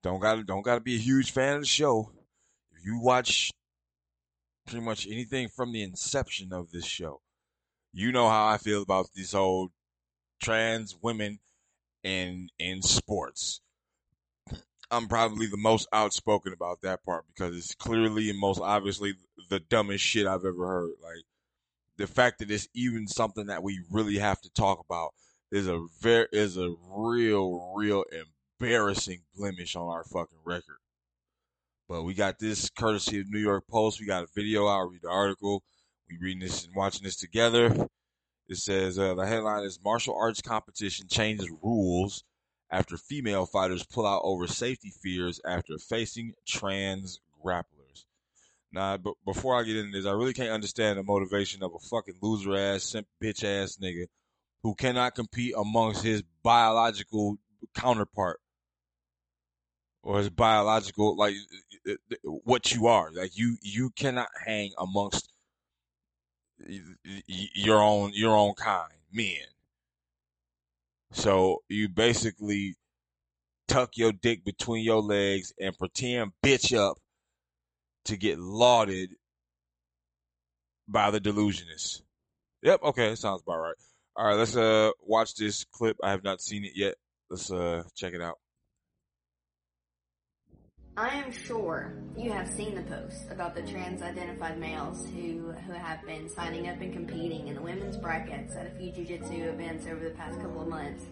don't 0.02 0.18
got 0.18 0.46
don't 0.46 0.62
got 0.62 0.76
to 0.76 0.80
be 0.80 0.94
a 0.94 0.98
huge 0.98 1.30
fan 1.30 1.56
of 1.56 1.60
the 1.60 1.66
show, 1.66 2.10
if 2.72 2.86
you 2.86 2.98
watch 2.98 3.50
pretty 4.66 4.82
much 4.82 5.06
anything 5.06 5.48
from 5.48 5.72
the 5.72 5.82
inception 5.82 6.54
of 6.54 6.70
this 6.70 6.86
show, 6.86 7.20
you 7.92 8.12
know 8.12 8.30
how 8.30 8.46
I 8.46 8.56
feel 8.56 8.80
about 8.80 9.08
these 9.14 9.32
whole 9.32 9.68
trans 10.42 10.96
women 11.02 11.38
in 12.02 12.48
in 12.58 12.80
sports. 12.80 13.60
I'm 14.90 15.06
probably 15.06 15.48
the 15.48 15.58
most 15.58 15.86
outspoken 15.92 16.54
about 16.54 16.80
that 16.80 17.04
part 17.04 17.26
because 17.26 17.54
it's 17.54 17.74
clearly 17.74 18.30
and 18.30 18.40
most 18.40 18.58
obviously 18.62 19.16
the 19.50 19.60
dumbest 19.60 20.02
shit 20.02 20.26
I've 20.26 20.46
ever 20.46 20.66
heard. 20.66 20.92
Like 21.02 21.24
the 22.00 22.06
fact 22.06 22.38
that 22.38 22.50
it's 22.50 22.68
even 22.74 23.06
something 23.06 23.46
that 23.46 23.62
we 23.62 23.80
really 23.90 24.18
have 24.18 24.40
to 24.40 24.50
talk 24.50 24.82
about 24.84 25.10
is 25.52 25.68
a 25.68 25.86
very 26.00 26.26
is 26.32 26.56
a 26.56 26.74
real 26.88 27.72
real 27.76 28.04
embarrassing 28.60 29.20
blemish 29.36 29.76
on 29.76 29.88
our 29.88 30.04
fucking 30.04 30.38
record. 30.44 30.78
But 31.88 32.04
we 32.04 32.14
got 32.14 32.38
this 32.38 32.70
courtesy 32.70 33.20
of 33.20 33.28
New 33.28 33.38
York 33.38 33.64
Post. 33.68 34.00
We 34.00 34.06
got 34.06 34.22
a 34.22 34.28
video. 34.34 34.66
I'll 34.66 34.88
read 34.88 35.02
the 35.02 35.10
article. 35.10 35.62
We 36.08 36.16
reading 36.20 36.40
this 36.40 36.64
and 36.64 36.74
watching 36.74 37.02
this 37.04 37.16
together. 37.16 37.88
It 38.48 38.56
says 38.56 38.98
uh, 38.98 39.14
the 39.14 39.26
headline 39.26 39.64
is 39.64 39.78
martial 39.84 40.16
arts 40.18 40.40
competition 40.40 41.06
changes 41.08 41.50
rules 41.62 42.24
after 42.70 42.96
female 42.96 43.46
fighters 43.46 43.84
pull 43.84 44.06
out 44.06 44.22
over 44.24 44.46
safety 44.46 44.92
fears 45.02 45.40
after 45.44 45.76
facing 45.78 46.32
trans 46.46 47.20
grapplers. 47.44 47.79
Nah, 48.72 48.96
but 48.98 49.14
before 49.24 49.58
I 49.58 49.64
get 49.64 49.76
into 49.76 49.98
this, 49.98 50.06
I 50.06 50.12
really 50.12 50.32
can't 50.32 50.50
understand 50.50 50.98
the 50.98 51.02
motivation 51.02 51.62
of 51.62 51.72
a 51.74 51.78
fucking 51.90 52.14
loser 52.22 52.56
ass, 52.56 52.84
simp 52.84 53.06
bitch 53.22 53.42
ass 53.42 53.78
nigga 53.82 54.06
who 54.62 54.74
cannot 54.74 55.14
compete 55.14 55.54
amongst 55.56 56.04
his 56.04 56.22
biological 56.42 57.36
counterpart 57.74 58.40
or 60.02 60.18
his 60.18 60.30
biological 60.30 61.16
like 61.16 61.34
uh, 61.88 61.92
uh, 61.92 61.94
uh, 62.12 62.16
what 62.44 62.72
you 62.72 62.86
are. 62.86 63.10
Like 63.12 63.36
you 63.36 63.56
you 63.62 63.90
cannot 63.90 64.28
hang 64.44 64.72
amongst 64.78 65.32
your 67.26 67.82
own 67.82 68.12
your 68.14 68.36
own 68.36 68.54
kind, 68.54 68.92
men. 69.12 69.46
So 71.12 71.62
you 71.68 71.88
basically 71.88 72.76
tuck 73.66 73.96
your 73.96 74.12
dick 74.12 74.44
between 74.44 74.84
your 74.84 75.00
legs 75.00 75.52
and 75.60 75.76
pretend 75.76 76.32
bitch 76.42 76.76
up 76.76 76.98
to 78.06 78.16
get 78.16 78.38
lauded 78.38 79.10
by 80.88 81.10
the 81.10 81.20
delusionists. 81.20 82.02
Yep, 82.62 82.80
okay, 82.82 83.14
sounds 83.14 83.42
about 83.42 83.58
right. 83.58 83.74
All 84.16 84.26
right, 84.26 84.36
let's 84.36 84.56
uh 84.56 84.90
watch 85.00 85.34
this 85.34 85.64
clip. 85.72 85.96
I 86.02 86.10
have 86.10 86.24
not 86.24 86.40
seen 86.40 86.64
it 86.64 86.72
yet. 86.74 86.96
Let's 87.30 87.50
uh 87.50 87.84
check 87.94 88.12
it 88.12 88.20
out. 88.20 88.38
I 90.96 91.08
am 91.10 91.32
sure 91.32 91.94
you 92.16 92.30
have 92.32 92.46
seen 92.46 92.74
the 92.74 92.82
posts 92.82 93.24
about 93.30 93.54
the 93.54 93.62
trans-identified 93.62 94.58
males 94.58 95.06
who 95.06 95.52
who 95.66 95.72
have 95.72 96.04
been 96.04 96.28
signing 96.28 96.68
up 96.68 96.80
and 96.80 96.92
competing 96.92 97.48
in 97.48 97.54
the 97.54 97.62
women's 97.62 97.96
brackets 97.96 98.54
at 98.56 98.66
a 98.66 98.70
few 98.70 98.92
jiu-jitsu 98.92 99.44
events 99.48 99.86
over 99.86 100.04
the 100.04 100.14
past 100.16 100.38
couple 100.40 100.60
of 100.60 100.68
months. 100.68 101.04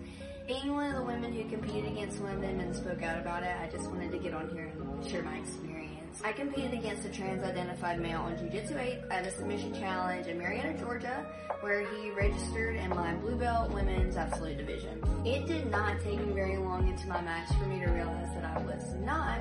Being 0.47 0.75
one 0.75 0.91
of 0.91 0.97
the 0.97 1.05
women 1.05 1.33
who 1.33 1.49
competed 1.49 1.93
against 1.93 2.21
women 2.21 2.61
and 2.61 2.75
spoke 2.75 3.03
out 3.03 3.19
about 3.19 3.43
it, 3.45 3.57
I 3.61 3.69
just 3.69 3.89
wanted 3.89 4.11
to 4.13 4.19
get 4.19 4.35
on 4.35 4.51
here 4.51 4.73
and 4.75 5.07
share 5.09 5.23
my 5.23 5.37
experience. 5.37 5.88
I 6.25 6.33
competed 6.33 6.73
against 6.73 7.07
a 7.07 7.11
trans-identified 7.11 8.01
male 8.01 8.21
on 8.21 8.37
Jiu-Jitsu 8.37 8.77
8 8.77 8.99
at 9.11 9.27
a 9.27 9.31
submission 9.31 9.73
challenge 9.73 10.27
in 10.27 10.37
Marietta, 10.39 10.77
Georgia, 10.79 11.25
where 11.61 11.87
he 11.87 12.11
registered 12.11 12.75
in 12.75 12.91
my 12.91 13.15
blue 13.15 13.37
belt 13.37 13.71
women's 13.71 14.17
absolute 14.17 14.57
division. 14.57 15.01
It 15.25 15.47
did 15.47 15.71
not 15.71 16.01
take 16.01 16.19
me 16.19 16.33
very 16.33 16.59
long 16.59 16.89
into 16.89 17.07
my 17.07 17.21
match 17.21 17.49
for 17.59 17.67
me 17.67 17.79
to 17.81 17.87
realize 17.87 18.35
that 18.35 18.45
I 18.45 18.61
was 18.63 18.95
not, 19.05 19.39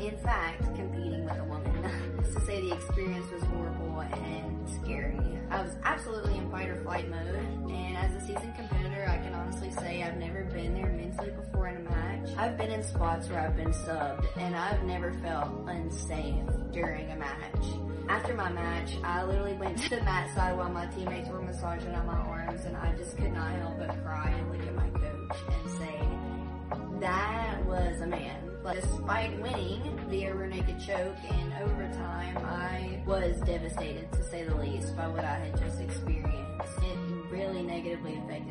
in 0.00 0.16
fact, 0.18 0.62
competing 0.74 1.24
with 1.24 1.38
a 1.38 1.44
woman. 1.44 1.82
to 2.34 2.40
say 2.40 2.60
the 2.60 2.74
experience 2.74 3.30
was 3.30 3.42
horrible 3.44 3.89
and 4.00 4.68
scary. 4.68 5.18
I 5.50 5.62
was 5.62 5.74
absolutely 5.82 6.36
in 6.36 6.50
fight 6.50 6.68
or 6.68 6.76
flight 6.82 7.08
mode, 7.10 7.34
and 7.70 7.96
as 7.96 8.14
a 8.14 8.20
seasoned 8.20 8.54
competitor, 8.54 9.04
I 9.08 9.18
can 9.18 9.34
honestly 9.34 9.72
say 9.72 10.02
I've 10.02 10.16
never 10.16 10.44
been 10.44 10.74
there 10.74 10.90
mentally 10.90 11.30
before 11.30 11.68
in 11.68 11.76
a 11.78 11.90
match. 11.90 12.28
I've 12.36 12.56
been 12.56 12.70
in 12.70 12.82
spots 12.84 13.28
where 13.28 13.40
I've 13.40 13.56
been 13.56 13.72
subbed, 13.72 14.26
and 14.36 14.54
I've 14.54 14.84
never 14.84 15.12
felt 15.14 15.50
unsafe 15.66 16.44
during 16.72 17.10
a 17.10 17.16
match. 17.16 17.64
After 18.08 18.34
my 18.34 18.50
match, 18.50 18.92
I 19.02 19.24
literally 19.24 19.54
went 19.54 19.78
to 19.82 19.90
the 19.90 20.02
mat 20.02 20.32
side 20.34 20.56
while 20.56 20.70
my 20.70 20.86
teammates 20.86 21.28
were 21.28 21.42
massaging 21.42 21.94
on 21.94 22.06
my 22.06 22.16
arms, 22.16 22.64
and 22.64 22.76
I 22.76 22.94
just 22.96 23.16
could 23.16 23.32
not 23.32 23.50
help 23.52 23.78
but 23.78 24.04
cry 24.04 24.30
and 24.30 24.52
look 24.52 24.66
at 24.66 24.74
my 24.74 24.88
coach 24.90 25.36
and 25.48 25.70
say, 25.78 26.00
that 27.00 27.64
was 27.66 28.00
a 28.00 28.06
man. 28.06 28.49
But 28.62 28.74
despite 28.80 29.40
winning 29.40 29.98
via 30.10 30.34
rear 30.34 30.46
naked 30.46 30.78
choke 30.78 31.16
in 31.30 31.52
overtime, 31.62 32.36
I 32.38 33.02
was 33.06 33.40
devastated 33.40 34.12
to 34.12 34.22
say 34.22 34.44
the 34.44 34.54
least 34.56 34.94
by 34.96 35.08
what 35.08 35.24
I 35.24 35.34
had 35.38 35.58
just 35.58 35.80
experienced. 35.80 36.78
It 36.82 36.98
really 37.30 37.62
negatively 37.62 38.18
affected. 38.18 38.49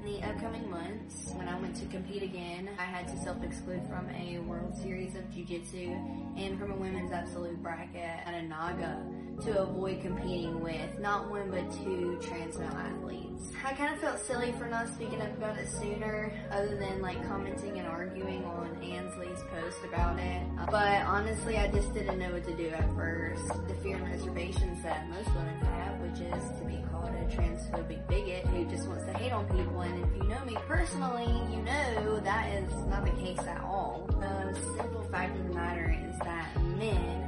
In 0.00 0.12
the 0.12 0.22
upcoming 0.28 0.70
months, 0.70 1.32
when 1.34 1.48
I 1.48 1.58
went 1.60 1.74
to 1.76 1.86
compete 1.86 2.22
again, 2.22 2.70
I 2.78 2.84
had 2.84 3.08
to 3.08 3.16
self-exclude 3.18 3.82
from 3.88 4.08
a 4.10 4.38
World 4.38 4.76
Series 4.76 5.16
of 5.16 5.28
Jiu-Jitsu 5.34 5.90
and 6.36 6.58
from 6.58 6.70
a 6.70 6.76
women's 6.76 7.10
absolute 7.10 7.60
bracket 7.62 8.20
at 8.24 8.32
a 8.32 8.42
Naga 8.42 9.02
to 9.42 9.62
avoid 9.62 10.00
competing 10.00 10.60
with 10.60 10.98
not 11.00 11.28
one 11.30 11.50
but 11.50 11.70
two 11.84 12.18
trans 12.22 12.58
male 12.58 12.68
athletes. 12.68 13.50
I 13.64 13.72
kind 13.72 13.92
of 13.92 14.00
felt 14.00 14.20
silly 14.20 14.52
for 14.52 14.66
not 14.66 14.88
speaking 14.88 15.20
up 15.20 15.36
about 15.36 15.58
it 15.58 15.68
sooner, 15.68 16.32
other 16.50 16.76
than 16.76 17.02
like 17.02 17.24
commenting 17.26 17.78
and 17.78 17.86
arguing 17.88 18.44
on 18.44 18.80
Ansley's 18.82 19.42
post 19.50 19.78
about 19.84 20.18
it. 20.18 20.42
But 20.70 21.02
honestly, 21.02 21.56
I 21.56 21.68
just 21.68 21.92
didn't 21.92 22.18
know 22.18 22.32
what 22.32 22.44
to 22.44 22.54
do 22.54 22.68
at 22.68 22.88
first. 22.94 23.48
The 23.66 23.74
fear 23.82 23.96
and 23.96 24.06
reservations 24.08 24.82
that 24.84 25.08
most 25.08 25.28
women 25.34 25.58
have, 25.60 26.00
which 26.00 26.20
is 26.20 26.58
to 26.58 26.64
be 26.64 26.82
called 27.00 27.14
a 27.14 27.24
transphobic 27.34 28.06
bigot 28.08 28.46
who 28.46 28.64
just 28.66 28.88
wants 28.88 29.04
to 29.04 29.12
hate 29.14 29.32
on 29.32 29.46
people. 29.46 29.80
And 29.80 30.04
if 30.04 30.16
you 30.16 30.28
know 30.28 30.44
me 30.44 30.56
personally, 30.66 31.26
you 31.54 31.62
know 31.62 32.20
that 32.20 32.48
is 32.54 32.72
not 32.86 33.04
the 33.04 33.12
case 33.22 33.38
at 33.40 33.60
all. 33.60 34.06
The 34.20 34.54
simple 34.76 35.02
fact 35.10 35.38
of 35.38 35.48
the 35.48 35.54
matter 35.54 35.94
is 36.08 36.18
that 36.20 36.54
men 36.76 37.24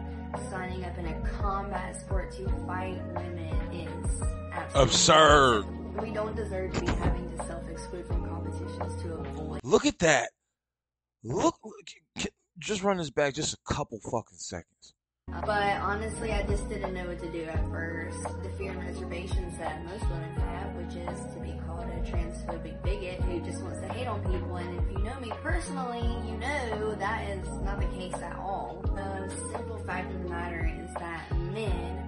signing 0.51 0.85
up 0.85 0.97
in 0.99 1.07
a 1.07 1.21
combat 1.41 2.01
sport 2.01 2.33
to 2.33 2.49
fight 2.66 3.01
women 3.14 3.73
is 3.73 4.23
absolutely 4.53 4.83
Absurd. 4.83 5.64
We 6.01 6.11
don't 6.12 6.37
deserve 6.37 6.73
to 6.73 6.81
be 6.81 6.87
having 6.87 7.37
to 7.37 7.47
self-exclude 7.47 8.07
from 8.07 8.25
competitions 8.27 9.03
to 9.03 9.14
avoid. 9.14 9.61
Look 9.64 9.87
at 9.87 9.99
that. 10.01 10.31
Look, 11.23 11.57
look- 11.64 12.31
just 12.59 12.83
run 12.83 12.99
this 12.99 13.11
back 13.11 13.35
just 13.35 13.55
a 13.55 13.75
couple 13.75 13.99
fucking 14.01 14.37
seconds. 14.39 14.95
But 15.33 15.76
honestly, 15.81 16.33
I 16.33 16.43
just 16.43 16.68
didn't 16.68 16.93
know 16.93 17.07
what 17.07 17.18
to 17.20 17.31
do 17.31 17.45
at 17.45 17.70
first. 17.70 18.22
The 18.43 18.51
fear 18.59 18.72
and 18.72 18.85
reservations 18.85 19.57
that 19.59 19.85
most 19.85 20.03
women 20.11 20.35
have, 20.37 20.74
which 20.74 20.97
is 20.97 21.35
to 21.35 21.41
be 21.41 21.59
called 21.66 21.85
a 21.85 22.01
transphobic 22.11 22.83
bigot 22.83 23.20
who 23.22 23.41
just 23.41 23.62
wants 23.62 23.81
to 23.81 23.89
hate 23.93 24.07
on 24.07 24.20
people. 24.22 24.57
And 24.57 24.78
if 24.78 24.93
you 24.93 25.05
know 25.05 25.18
me 25.20 25.33
personally, 25.43 26.07
you 26.28 26.37
know 26.37 26.95
that 26.95 27.28
is 27.31 27.49
not 27.62 27.81
the 27.81 27.87
case 27.97 28.14
at 28.14 28.37
all. 28.37 28.83
The 28.95 29.33
simple 29.53 29.78
fact 29.87 30.12
of 30.12 30.22
the 30.22 30.28
matter 30.28 30.70
is 30.85 30.93
that 30.95 31.31
men 31.53 32.01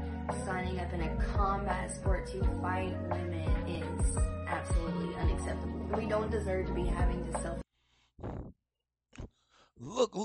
signing 0.45 0.81
up 0.81 0.93
in 0.93 1.03
a 1.03 1.17
combat 1.35 1.91
sport 1.95 2.27
to 2.29 2.43
fight 2.61 2.95
women 3.11 3.49
is 3.67 4.17
absolutely 4.49 5.15
unacceptable. 5.17 5.99
We 5.99 6.07
don't 6.07 6.31
deserve 6.31 6.67
to 6.67 6.73
be 6.75 6.85
having 6.85 7.25
to 7.33 7.41
self 7.41 7.63
Look, 9.85 10.17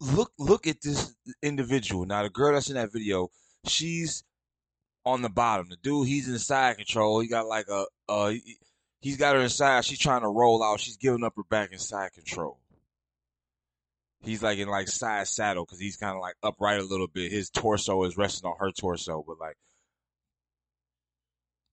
look, 0.00 0.32
look, 0.38 0.66
at 0.68 0.80
this 0.82 1.14
individual. 1.42 2.06
Now, 2.06 2.22
the 2.22 2.30
girl 2.30 2.54
that's 2.54 2.68
in 2.68 2.76
that 2.76 2.92
video, 2.92 3.28
she's 3.66 4.22
on 5.04 5.22
the 5.22 5.28
bottom. 5.28 5.68
The 5.68 5.76
dude, 5.76 6.06
he's 6.06 6.28
in 6.28 6.38
side 6.38 6.76
control. 6.76 7.18
He 7.18 7.26
got 7.26 7.46
like 7.46 7.66
a, 7.68 7.86
uh, 8.08 8.28
he- 8.28 8.58
he's 9.00 9.16
got 9.16 9.34
her 9.34 9.42
inside. 9.42 9.84
She's 9.84 9.98
trying 9.98 10.20
to 10.20 10.28
roll 10.28 10.62
out. 10.62 10.78
She's 10.78 10.96
giving 10.96 11.24
up 11.24 11.34
her 11.36 11.42
back 11.42 11.72
in 11.72 11.78
side 11.78 12.12
control. 12.12 12.60
He's 14.22 14.42
like 14.44 14.58
in 14.58 14.68
like 14.68 14.86
side 14.86 15.26
saddle 15.26 15.64
because 15.64 15.80
he's 15.80 15.96
kind 15.96 16.14
of 16.14 16.20
like 16.20 16.36
upright 16.42 16.78
a 16.78 16.84
little 16.84 17.08
bit. 17.08 17.32
His 17.32 17.50
torso 17.50 18.04
is 18.04 18.16
resting 18.16 18.48
on 18.48 18.56
her 18.60 18.70
torso, 18.70 19.24
but 19.26 19.40
like 19.40 19.56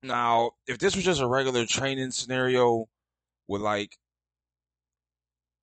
now, 0.01 0.51
if 0.65 0.77
this 0.79 0.95
was 0.95 1.05
just 1.05 1.21
a 1.21 1.27
regular 1.27 1.65
training 1.65 2.11
scenario 2.11 2.87
with 3.47 3.61
like 3.61 3.97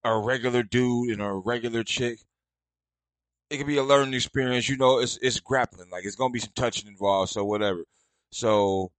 a 0.05 0.18
regular 0.18 0.62
dude 0.62 1.11
and 1.11 1.22
a 1.22 1.32
regular 1.32 1.82
chick, 1.82 2.20
it 3.50 3.59
could 3.59 3.66
be 3.66 3.78
a 3.78 3.82
learning 3.82 4.14
experience. 4.14 4.68
You 4.68 4.76
know, 4.76 4.98
it's 5.00 5.18
it's 5.22 5.40
grappling. 5.40 5.90
Like 5.90 6.05
it's 6.05 6.16
gonna 6.16 6.32
be 6.32 6.38
some 6.40 6.52
touching 6.55 6.88
involved, 6.88 7.30
so 7.30 7.44
whatever. 7.44 7.84
So 8.30 8.90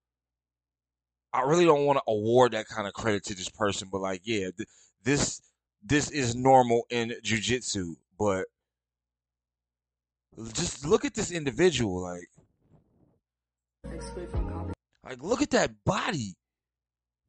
I 1.34 1.42
really 1.42 1.66
don't 1.66 1.86
want 1.86 1.98
to 1.98 2.04
award 2.08 2.54
that 2.54 2.68
kind 2.68 2.88
of 2.88 2.94
credit 2.94 3.26
to 3.26 3.36
this 3.36 3.50
person, 3.50 3.90
but 3.92 4.00
like, 4.00 4.22
yeah, 4.24 4.50
th- 4.56 4.70
this 5.04 5.42
this 5.84 6.10
is 6.10 6.36
normal 6.36 6.86
in 6.90 7.14
jujitsu, 7.24 7.96
but 8.18 8.46
just 10.54 10.86
look 10.86 11.06
at 11.06 11.14
this 11.14 11.32
individual, 11.32 12.02
like, 12.02 12.30
like 15.04 15.22
look 15.22 15.42
at 15.42 15.52
that 15.52 15.72
body. 15.86 16.36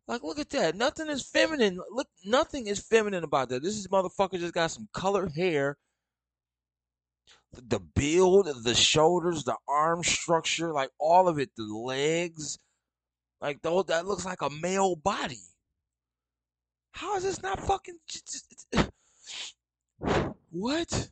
Like, 0.09 0.23
look 0.23 0.39
at 0.39 0.51
that. 0.51 0.77
Nothing 0.77 1.09
is 1.09 1.23
feminine. 1.23 1.81
Look, 1.91 2.07
nothing 2.25 2.69
is 2.69 2.81
feminine 2.81 3.25
about 3.25 3.49
that. 3.49 3.63
This 3.63 3.77
is 3.77 3.89
motherfucker 3.89 4.39
just 4.39 4.55
got 4.55 4.71
some 4.71 4.89
colored 4.93 5.33
hair. 5.33 5.77
The 7.53 7.81
build, 7.81 8.49
the 8.65 8.75
shoulders, 8.75 9.45
the 9.45 9.57
arm 9.69 10.05
structure, 10.05 10.73
like 10.73 10.91
all 11.01 11.27
of 11.27 11.39
it, 11.39 11.51
the 11.57 11.65
legs, 11.65 12.59
like 13.41 13.63
though 13.63 13.83
that 13.85 14.07
looks 14.07 14.25
like 14.25 14.43
a 14.43 14.51
male 14.51 14.95
body. 14.95 15.41
How 16.93 17.17
is 17.17 17.23
this 17.23 17.43
not 17.43 17.61
fucking? 17.61 17.99
What? 20.51 21.11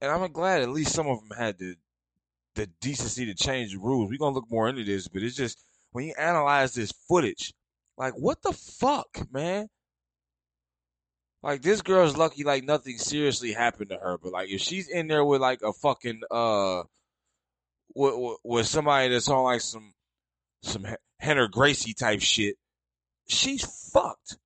And 0.00 0.10
I'm 0.10 0.32
glad 0.32 0.62
at 0.62 0.68
least 0.68 0.94
some 0.94 1.06
of 1.06 1.20
them 1.20 1.38
had 1.38 1.58
the 1.58 1.76
the 2.56 2.66
decency 2.80 3.24
to 3.26 3.34
change 3.34 3.72
the 3.72 3.78
rules. 3.78 4.10
We're 4.10 4.18
gonna 4.18 4.34
look 4.34 4.50
more 4.50 4.68
into 4.68 4.82
this, 4.82 5.06
but 5.06 5.22
it's 5.22 5.36
just 5.36 5.64
when 5.94 6.06
you 6.06 6.14
analyze 6.18 6.74
this 6.74 6.92
footage, 7.08 7.54
like 7.96 8.14
what 8.14 8.42
the 8.42 8.52
fuck, 8.52 9.06
man? 9.30 9.68
Like 11.40 11.62
this 11.62 11.82
girl's 11.82 12.16
lucky 12.16 12.42
like 12.42 12.64
nothing 12.64 12.98
seriously 12.98 13.52
happened 13.52 13.90
to 13.90 13.96
her, 13.96 14.18
but 14.20 14.32
like 14.32 14.50
if 14.50 14.60
she's 14.60 14.88
in 14.88 15.06
there 15.06 15.24
with 15.24 15.40
like 15.40 15.62
a 15.62 15.72
fucking 15.72 16.22
uh 16.32 16.82
with, 17.94 18.38
with, 18.42 18.66
somebody 18.66 19.08
that's 19.10 19.28
on 19.28 19.44
like 19.44 19.60
some 19.60 19.94
some 20.64 20.84
Rener 21.22 21.48
Gracie 21.48 21.94
type 21.94 22.20
shit, 22.20 22.56
she's 23.28 23.64
fucked. 23.92 24.36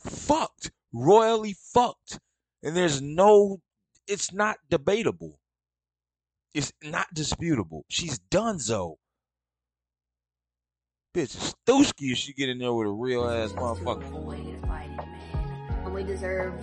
Fucked. 0.00 0.72
Royally 0.92 1.54
fucked. 1.72 2.18
And 2.64 2.76
there's 2.76 3.00
no 3.00 3.60
it's 4.08 4.32
not 4.32 4.56
debatable. 4.68 5.38
It's 6.52 6.72
not 6.82 7.06
disputable. 7.14 7.84
She's 7.88 8.18
done, 8.18 8.56
donezo. 8.56 8.96
Bitch, 11.14 11.54
Stooski 11.64 12.10
if 12.10 12.18
she 12.18 12.32
get 12.32 12.48
in 12.48 12.58
there 12.58 12.72
with 12.72 12.88
a 12.88 12.90
real 12.90 13.28
ass 13.28 13.52
motherfucker. 13.52 14.04
Avoid 14.08 14.60
fighting 14.66 14.96
men. 14.96 15.68
And 15.84 15.94
we 15.94 16.02
deserve 16.02 16.54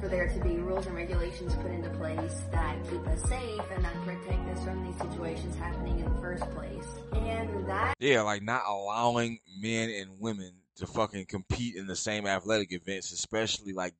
for 0.00 0.08
there 0.08 0.26
to 0.26 0.40
be 0.40 0.56
rules 0.56 0.84
and 0.86 0.96
regulations 0.96 1.54
put 1.54 1.70
into 1.70 1.90
place 1.90 2.40
that 2.50 2.76
keep 2.90 3.06
us 3.06 3.22
safe 3.28 3.62
and 3.72 3.84
that 3.84 3.94
protect 4.04 4.48
us 4.48 4.64
from 4.64 4.84
these 4.84 4.96
situations 4.96 5.54
happening 5.54 6.00
in 6.00 6.12
the 6.12 6.20
first 6.20 6.42
place. 6.50 6.88
And 7.12 7.68
that 7.68 7.94
Yeah, 8.00 8.22
like 8.22 8.42
not 8.42 8.62
allowing 8.66 9.38
men 9.60 9.90
and 9.90 10.18
women 10.18 10.54
to 10.78 10.88
fucking 10.88 11.26
compete 11.26 11.76
in 11.76 11.86
the 11.86 11.94
same 11.94 12.26
athletic 12.26 12.72
events, 12.72 13.12
especially 13.12 13.74
like 13.74 13.94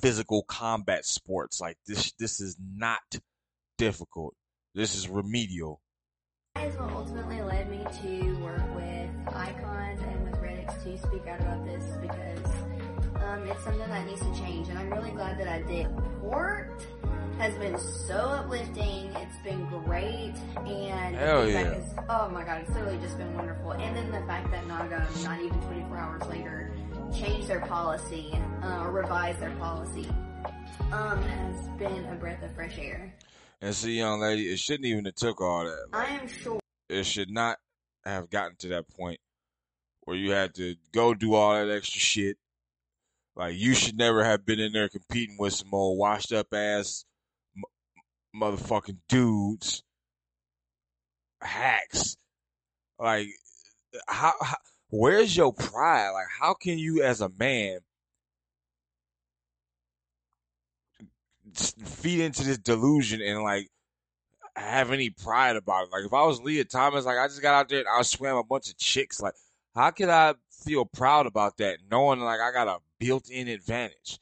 physical 0.00 0.42
combat 0.42 1.04
sports. 1.04 1.60
Like 1.60 1.78
this, 1.86 2.10
this 2.18 2.40
is 2.40 2.56
not 2.58 2.98
difficult. 3.78 4.34
This 4.74 4.96
is 4.96 5.08
remedial. 5.08 5.80
That 6.56 6.66
is 6.66 6.76
what 6.76 6.90
ultimately 6.90 7.40
led 7.42 7.70
me 7.70 7.84
to 8.02 8.34
work 8.40 8.74
with 8.74 9.01
icons 9.28 10.00
and 10.02 10.24
with 10.24 10.40
Reddit 10.40 10.82
to 10.84 10.98
speak 11.06 11.26
out 11.26 11.40
about 11.40 11.64
this 11.64 11.84
because 12.00 12.52
um, 13.24 13.46
it's 13.46 13.62
something 13.64 13.88
that 13.88 14.06
needs 14.06 14.20
to 14.20 14.34
change, 14.34 14.68
and 14.68 14.78
I'm 14.78 14.90
really 14.90 15.10
glad 15.10 15.38
that 15.38 15.48
I 15.48 15.62
did. 15.62 15.86
Support 15.94 16.84
has 17.38 17.54
been 17.54 17.78
so 17.78 18.14
uplifting. 18.14 19.10
It's 19.16 19.36
been 19.44 19.66
great, 19.84 20.34
and 20.56 21.16
Hell 21.16 21.48
yeah. 21.48 21.72
is- 21.72 21.94
oh 22.08 22.28
my 22.28 22.44
god, 22.44 22.62
it's 22.62 22.70
literally 22.70 22.98
just 22.98 23.18
been 23.18 23.34
wonderful. 23.34 23.72
And 23.72 23.96
then 23.96 24.10
the 24.10 24.26
fact 24.26 24.50
that 24.50 24.66
Naga, 24.66 25.06
not 25.22 25.40
even 25.40 25.60
24 25.62 25.96
hours 25.96 26.22
later, 26.26 26.72
changed 27.14 27.48
their 27.48 27.60
policy 27.60 28.32
uh, 28.62 28.82
or 28.84 28.90
revised 28.92 29.40
their 29.40 29.54
policy 29.56 30.08
um, 30.92 31.22
has 31.22 31.68
been 31.78 32.04
a 32.06 32.14
breath 32.14 32.42
of 32.42 32.54
fresh 32.54 32.78
air. 32.78 33.14
And 33.60 33.74
see, 33.74 33.96
young 33.96 34.20
lady, 34.20 34.42
it 34.52 34.58
shouldn't 34.58 34.86
even 34.86 35.04
have 35.04 35.14
took 35.14 35.40
all 35.40 35.64
that. 35.64 35.86
I 35.92 36.06
am 36.06 36.26
sure. 36.28 36.58
It 36.88 37.04
should 37.04 37.30
not 37.30 37.58
have 38.04 38.30
gotten 38.30 38.56
to 38.56 38.68
that 38.68 38.88
point 38.88 39.20
where 40.02 40.16
you 40.16 40.32
had 40.32 40.54
to 40.54 40.76
go 40.92 41.14
do 41.14 41.34
all 41.34 41.54
that 41.54 41.72
extra 41.72 42.00
shit. 42.00 42.36
Like 43.34 43.56
you 43.56 43.74
should 43.74 43.96
never 43.96 44.24
have 44.24 44.44
been 44.44 44.60
in 44.60 44.72
there 44.72 44.88
competing 44.88 45.36
with 45.38 45.54
some 45.54 45.72
old 45.72 45.98
washed 45.98 46.32
up 46.32 46.52
ass 46.52 47.04
m- 47.56 48.40
motherfucking 48.40 48.98
dudes, 49.08 49.82
hacks. 51.40 52.16
Like 52.98 53.28
how, 54.06 54.34
how 54.40 54.56
where's 54.90 55.36
your 55.36 55.52
pride? 55.52 56.10
Like 56.10 56.28
how 56.40 56.54
can 56.54 56.78
you 56.78 57.02
as 57.02 57.20
a 57.20 57.30
man 57.30 57.78
feed 61.54 62.20
into 62.20 62.44
this 62.44 62.58
delusion 62.58 63.20
and 63.20 63.42
like 63.42 63.68
have 64.56 64.92
any 64.92 65.10
pride 65.10 65.56
about 65.56 65.84
it. 65.84 65.92
Like 65.92 66.04
if 66.04 66.12
I 66.12 66.24
was 66.24 66.40
Lia 66.40 66.64
Thomas, 66.64 67.04
like 67.04 67.18
I 67.18 67.26
just 67.26 67.42
got 67.42 67.54
out 67.54 67.68
there 67.68 67.80
and 67.80 67.88
I 67.88 68.02
swam 68.02 68.36
a 68.36 68.44
bunch 68.44 68.68
of 68.68 68.76
chicks. 68.78 69.20
Like 69.20 69.34
how 69.74 69.90
could 69.90 70.08
I 70.08 70.34
feel 70.50 70.84
proud 70.84 71.26
about 71.26 71.56
that, 71.58 71.78
knowing 71.90 72.20
like 72.20 72.40
I 72.40 72.52
got 72.52 72.68
a 72.68 72.78
built-in 72.98 73.48
advantage? 73.48 74.18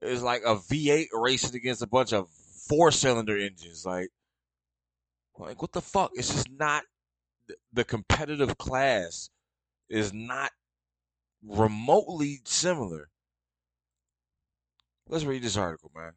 It's 0.00 0.22
like 0.22 0.42
a 0.44 0.56
V8 0.56 1.06
racing 1.12 1.54
against 1.54 1.82
a 1.82 1.86
bunch 1.86 2.12
of 2.12 2.28
four-cylinder 2.68 3.36
engines. 3.36 3.86
Like, 3.86 4.08
like 5.38 5.60
what 5.60 5.72
the 5.72 5.80
fuck? 5.80 6.10
It's 6.14 6.32
just 6.32 6.50
not 6.50 6.84
the 7.72 7.84
competitive 7.84 8.56
class 8.58 9.30
is 9.88 10.12
not 10.12 10.50
remotely 11.46 12.40
similar. 12.44 13.10
Let's 15.08 15.24
read 15.24 15.42
this 15.42 15.56
article, 15.56 15.90
man. 15.94 16.12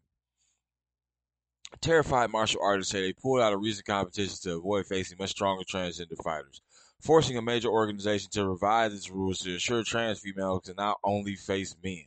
Terrified 1.81 2.31
martial 2.31 2.61
artists 2.63 2.91
say 2.91 3.01
they 3.01 3.13
pulled 3.13 3.41
out 3.41 3.53
of 3.53 3.61
recent 3.61 3.85
competitions 3.85 4.39
to 4.41 4.57
avoid 4.57 4.85
facing 4.85 5.17
much 5.19 5.31
stronger 5.31 5.63
transgender 5.63 6.21
fighters, 6.23 6.61
forcing 6.99 7.37
a 7.37 7.41
major 7.41 7.69
organization 7.69 8.29
to 8.31 8.47
revise 8.47 8.93
its 8.93 9.11
rules 9.11 9.39
to 9.39 9.53
ensure 9.53 9.83
trans 9.83 10.19
females 10.19 10.63
can 10.65 10.75
not 10.77 10.97
only 11.03 11.35
face 11.35 11.75
men. 11.83 12.05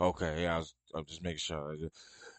Okay, 0.00 0.42
yeah, 0.42 0.56
I 0.56 0.58
was, 0.58 0.74
I'm 0.94 1.04
just 1.04 1.22
making 1.22 1.38
sure. 1.38 1.76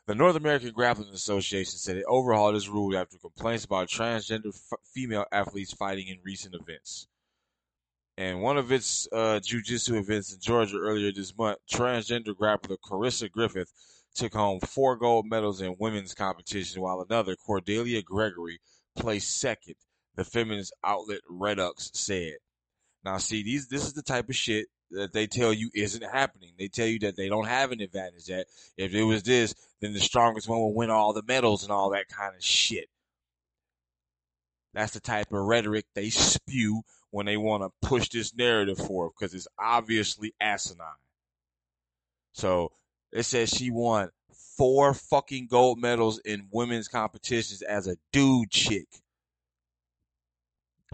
The 0.05 0.15
North 0.15 0.35
American 0.35 0.71
Grappling 0.71 1.09
Association 1.13 1.77
said 1.77 1.97
it 1.97 2.05
overhauled 2.07 2.55
its 2.55 2.69
rule 2.69 2.95
after 2.97 3.17
complaints 3.17 3.65
about 3.65 3.89
transgender 3.89 4.55
f- 4.55 4.79
female 4.83 5.25
athletes 5.31 5.73
fighting 5.73 6.07
in 6.07 6.19
recent 6.23 6.55
events. 6.55 7.07
And 8.17 8.41
one 8.41 8.57
of 8.57 8.71
its 8.71 9.07
uh, 9.11 9.39
jiu-jitsu 9.39 9.95
events 9.95 10.33
in 10.33 10.39
Georgia 10.39 10.77
earlier 10.77 11.11
this 11.11 11.37
month, 11.37 11.59
transgender 11.69 12.33
grappler 12.33 12.77
Carissa 12.83 13.29
Griffith 13.29 13.71
took 14.17 14.33
home 14.33 14.59
four 14.59 14.95
gold 14.97 15.25
medals 15.25 15.61
in 15.61 15.75
women's 15.79 16.13
competition, 16.13 16.81
while 16.81 17.05
another, 17.07 17.35
Cordelia 17.35 18.01
Gregory, 18.01 18.59
placed 18.97 19.39
second. 19.39 19.75
The 20.15 20.23
feminist 20.23 20.73
outlet 20.83 21.21
Reduxx 21.31 21.95
said. 21.95 22.37
Now, 23.05 23.17
see, 23.17 23.43
these 23.43 23.67
this 23.67 23.85
is 23.85 23.93
the 23.93 24.01
type 24.01 24.29
of 24.29 24.35
shit 24.35 24.67
that 24.91 25.13
they 25.13 25.27
tell 25.27 25.53
you 25.53 25.69
isn't 25.75 26.03
happening. 26.03 26.53
They 26.57 26.67
tell 26.67 26.87
you 26.87 26.99
that 26.99 27.15
they 27.15 27.29
don't 27.29 27.47
have 27.47 27.71
an 27.71 27.81
advantage. 27.81 28.25
That 28.25 28.47
if 28.77 28.93
it 28.93 29.03
was 29.03 29.23
this, 29.23 29.53
then 29.79 29.93
the 29.93 29.99
strongest 29.99 30.49
one 30.49 30.59
will 30.59 30.73
win 30.73 30.89
all 30.89 31.13
the 31.13 31.23
medals 31.23 31.63
and 31.63 31.71
all 31.71 31.91
that 31.91 32.07
kind 32.09 32.35
of 32.35 32.43
shit. 32.43 32.89
That's 34.73 34.93
the 34.93 34.99
type 34.99 35.31
of 35.31 35.39
rhetoric 35.39 35.85
they 35.93 36.09
spew 36.09 36.81
when 37.11 37.25
they 37.25 37.37
want 37.37 37.63
to 37.63 37.87
push 37.87 38.09
this 38.09 38.35
narrative 38.35 38.77
forward 38.77 39.11
because 39.17 39.33
it's 39.33 39.47
obviously 39.59 40.33
asinine. 40.39 40.87
So 42.33 42.71
it 43.17 43.23
says 43.23 43.49
she 43.49 43.71
won 43.71 44.11
four 44.57 44.93
fucking 44.93 45.47
gold 45.47 45.79
medals 45.79 46.19
in 46.19 46.47
women's 46.51 46.87
competitions 46.87 47.63
as 47.63 47.87
a 47.87 47.97
dude 48.13 48.51
chick. 48.51 48.87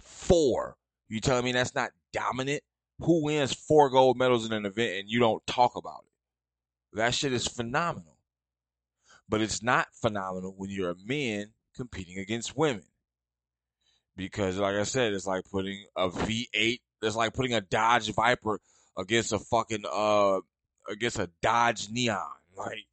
Four. 0.02 0.78
You 1.10 1.20
telling 1.20 1.44
me 1.44 1.52
that's 1.52 1.76
not 1.76 1.92
dominant? 2.14 2.64
Who 3.00 3.26
wins 3.26 3.54
four 3.54 3.90
gold 3.90 4.18
medals 4.18 4.46
in 4.46 4.54
an 4.54 4.66
event 4.66 5.00
and 5.00 5.10
you 5.10 5.20
don't 5.20 5.46
talk 5.46 5.76
about 5.76 6.06
it? 6.06 6.98
That 6.98 7.14
shit 7.14 7.34
is 7.34 7.46
phenomenal. 7.46 8.18
But 9.28 9.42
it's 9.42 9.62
not 9.62 9.88
phenomenal 9.94 10.54
when 10.56 10.70
you're 10.70 10.92
a 10.92 11.06
man 11.06 11.48
competing 11.76 12.20
against 12.20 12.56
women. 12.56 12.86
Because 14.16 14.58
like 14.58 14.76
I 14.76 14.84
said, 14.84 15.12
it's 15.12 15.28
like 15.28 15.44
putting 15.52 15.86
a 15.98 16.08
V8, 16.08 16.80
it's 17.02 17.16
like 17.18 17.34
putting 17.34 17.54
a 17.54 17.62
Dodge 17.62 18.14
Viper 18.14 18.62
against 18.98 19.34
a 19.34 19.40
fucking 19.40 19.84
uh 19.92 20.40
against 20.90 21.20
a 21.20 21.30
Dodge 21.42 21.90
Neon. 21.90 22.22
Like 22.56 22.86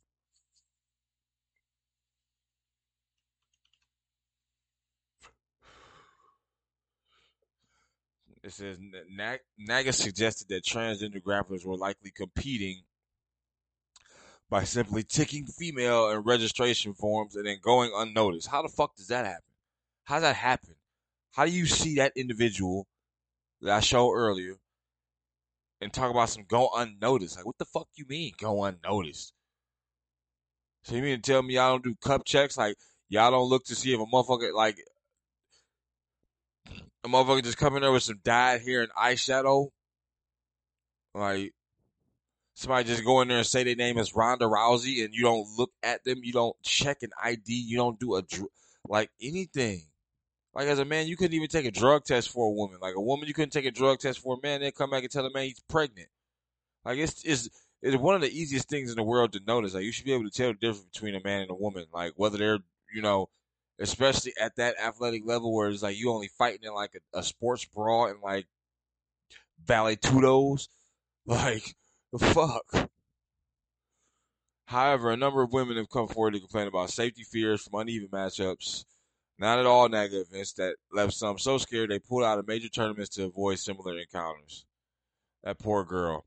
It 8.42 8.52
says 8.52 8.78
Nag- 9.10 9.40
Naga 9.58 9.92
suggested 9.92 10.48
that 10.48 10.64
transgender 10.64 11.22
grapplers 11.22 11.64
were 11.64 11.76
likely 11.76 12.10
competing 12.10 12.82
by 14.48 14.64
simply 14.64 15.02
ticking 15.02 15.46
female 15.46 16.10
in 16.10 16.18
registration 16.20 16.94
forms 16.94 17.36
and 17.36 17.46
then 17.46 17.58
going 17.62 17.92
unnoticed. 17.94 18.48
How 18.48 18.62
the 18.62 18.68
fuck 18.68 18.96
does 18.96 19.08
that 19.08 19.26
happen? 19.26 19.52
How 20.04 20.16
does 20.16 20.22
that 20.22 20.36
happen? 20.36 20.74
How 21.32 21.44
do 21.44 21.52
you 21.52 21.66
see 21.66 21.96
that 21.96 22.12
individual 22.16 22.88
that 23.60 23.76
I 23.76 23.80
showed 23.80 24.12
earlier 24.12 24.56
and 25.80 25.92
talk 25.92 26.10
about 26.10 26.30
some 26.30 26.44
go 26.48 26.70
unnoticed? 26.74 27.36
Like, 27.36 27.46
what 27.46 27.58
the 27.58 27.64
fuck 27.64 27.88
you 27.94 28.04
mean 28.08 28.32
go 28.38 28.64
unnoticed? 28.64 29.32
So 30.82 30.94
you 30.96 31.02
mean 31.02 31.20
to 31.20 31.22
tell 31.22 31.42
me 31.42 31.54
y'all 31.54 31.72
don't 31.72 31.84
do 31.84 31.94
cup 32.02 32.24
checks? 32.24 32.56
Like, 32.56 32.76
y'all 33.08 33.30
don't 33.30 33.48
look 33.48 33.64
to 33.66 33.74
see 33.74 33.92
if 33.92 34.00
a 34.00 34.06
motherfucker 34.06 34.52
like 34.52 34.78
a 37.04 37.08
motherfucker 37.08 37.44
just 37.44 37.58
coming 37.58 37.82
there 37.82 37.92
with 37.92 38.02
some 38.02 38.20
dyed 38.24 38.62
hair 38.62 38.82
and 38.82 38.92
eyeshadow. 38.92 39.68
Like 41.14 41.52
somebody 42.54 42.88
just 42.88 43.04
go 43.04 43.20
in 43.20 43.28
there 43.28 43.38
and 43.38 43.46
say 43.46 43.64
their 43.64 43.74
name 43.74 43.98
is 43.98 44.14
Ronda 44.14 44.44
Rousey 44.44 45.04
and 45.04 45.14
you 45.14 45.22
don't 45.22 45.46
look 45.56 45.70
at 45.82 46.04
them, 46.04 46.20
you 46.22 46.32
don't 46.32 46.56
check 46.62 47.02
an 47.02 47.10
ID, 47.22 47.52
you 47.52 47.76
don't 47.76 47.98
do 47.98 48.16
a 48.16 48.22
like 48.88 49.10
anything. 49.20 49.82
Like 50.54 50.66
as 50.66 50.78
a 50.78 50.84
man, 50.84 51.06
you 51.06 51.16
couldn't 51.16 51.34
even 51.34 51.48
take 51.48 51.66
a 51.66 51.70
drug 51.70 52.04
test 52.04 52.30
for 52.30 52.46
a 52.46 52.50
woman. 52.52 52.78
Like 52.80 52.96
a 52.96 53.00
woman, 53.00 53.28
you 53.28 53.34
couldn't 53.34 53.52
take 53.52 53.66
a 53.66 53.70
drug 53.70 54.00
test 54.00 54.18
for 54.18 54.36
a 54.36 54.40
man. 54.42 54.60
Then 54.60 54.72
come 54.72 54.90
back 54.90 55.02
and 55.02 55.10
tell 55.12 55.26
a 55.26 55.32
man 55.32 55.44
he's 55.44 55.60
pregnant. 55.68 56.08
Like 56.84 56.98
it's 56.98 57.22
it's 57.24 57.48
it's 57.82 57.96
one 57.96 58.14
of 58.14 58.20
the 58.20 58.30
easiest 58.30 58.68
things 58.68 58.90
in 58.90 58.96
the 58.96 59.02
world 59.02 59.32
to 59.32 59.40
notice. 59.46 59.74
Like 59.74 59.84
you 59.84 59.92
should 59.92 60.04
be 60.04 60.12
able 60.12 60.28
to 60.28 60.30
tell 60.30 60.48
the 60.48 60.58
difference 60.58 60.86
between 60.92 61.14
a 61.14 61.22
man 61.22 61.42
and 61.42 61.50
a 61.50 61.54
woman. 61.54 61.86
Like 61.92 62.14
whether 62.16 62.38
they're 62.38 62.58
you 62.92 63.02
know 63.02 63.28
especially 63.78 64.34
at 64.38 64.56
that 64.56 64.78
athletic 64.78 65.22
level 65.24 65.54
where 65.54 65.68
it's 65.68 65.82
like 65.82 65.98
you 65.98 66.10
only 66.10 66.28
fighting 66.28 66.60
in 66.64 66.74
like 66.74 66.94
a, 67.14 67.18
a 67.18 67.22
sports 67.22 67.64
brawl 67.64 68.06
and 68.06 68.20
like 68.22 68.46
ballet 69.66 69.96
tudos. 69.96 70.68
Like 71.26 71.76
the 72.12 72.18
fuck. 72.18 72.90
However, 74.64 75.10
a 75.10 75.16
number 75.16 75.42
of 75.42 75.52
women 75.52 75.76
have 75.76 75.90
come 75.90 76.08
forward 76.08 76.32
to 76.32 76.40
complain 76.40 76.66
about 76.66 76.90
safety 76.90 77.22
fears 77.22 77.62
from 77.62 77.78
uneven 77.78 78.08
matchups. 78.08 78.84
Not 79.40 79.58
at 79.58 79.64
all 79.64 79.88
negative 79.88 80.26
events 80.30 80.52
that 80.54 80.76
left 80.92 81.14
some 81.14 81.38
so 81.38 81.56
scared 81.56 81.88
they 81.88 81.98
pulled 81.98 82.24
out 82.24 82.38
of 82.38 82.46
major 82.46 82.68
tournaments 82.68 83.08
to 83.16 83.24
avoid 83.24 83.58
similar 83.58 83.98
encounters. 83.98 84.66
That 85.42 85.58
poor 85.58 85.82
girl. 85.82 86.26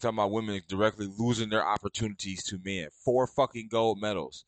Talking 0.00 0.18
about 0.18 0.32
women 0.32 0.60
directly 0.66 1.08
losing 1.16 1.50
their 1.50 1.64
opportunities 1.64 2.42
to 2.46 2.58
men. 2.64 2.88
Four 3.04 3.28
fucking 3.28 3.68
gold 3.70 4.00
medals. 4.00 4.44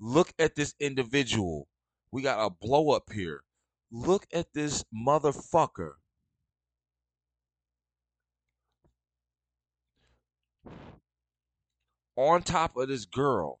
Look 0.00 0.32
at 0.40 0.56
this 0.56 0.74
individual. 0.80 1.68
We 2.10 2.22
got 2.22 2.44
a 2.44 2.50
blow 2.50 2.90
up 2.90 3.12
here. 3.12 3.44
Look 3.92 4.26
at 4.32 4.52
this 4.52 4.84
motherfucker. 4.92 5.92
On 12.16 12.42
top 12.42 12.76
of 12.76 12.88
this 12.88 13.04
girl. 13.04 13.60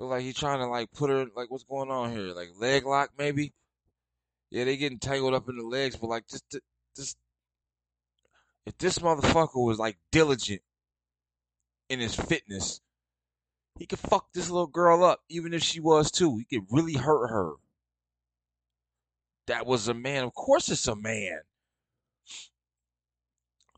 Look 0.00 0.08
like 0.08 0.22
he's 0.22 0.34
trying 0.34 0.60
to 0.60 0.66
like 0.66 0.90
put 0.92 1.10
her 1.10 1.26
like 1.36 1.50
what's 1.50 1.64
going 1.64 1.90
on 1.90 2.10
here? 2.10 2.32
Like 2.32 2.48
leg 2.58 2.86
lock 2.86 3.10
maybe? 3.18 3.52
Yeah, 4.50 4.64
they 4.64 4.78
getting 4.78 4.98
tangled 4.98 5.34
up 5.34 5.46
in 5.50 5.58
the 5.58 5.62
legs, 5.62 5.94
but 5.94 6.08
like 6.08 6.26
just 6.26 6.56
just 6.96 7.18
if 8.64 8.78
this 8.78 8.98
motherfucker 8.98 9.62
was 9.62 9.78
like 9.78 9.98
diligent 10.10 10.62
in 11.90 12.00
his 12.00 12.14
fitness, 12.14 12.80
he 13.78 13.84
could 13.84 13.98
fuck 13.98 14.32
this 14.32 14.48
little 14.48 14.66
girl 14.66 15.04
up, 15.04 15.20
even 15.28 15.52
if 15.52 15.62
she 15.62 15.80
was 15.80 16.10
too. 16.10 16.38
He 16.38 16.44
could 16.56 16.66
really 16.70 16.94
hurt 16.94 17.28
her. 17.28 17.52
That 19.48 19.66
was 19.66 19.86
a 19.86 19.92
man. 19.92 20.24
Of 20.24 20.32
course 20.32 20.70
it's 20.70 20.88
a 20.88 20.96
man. 20.96 21.40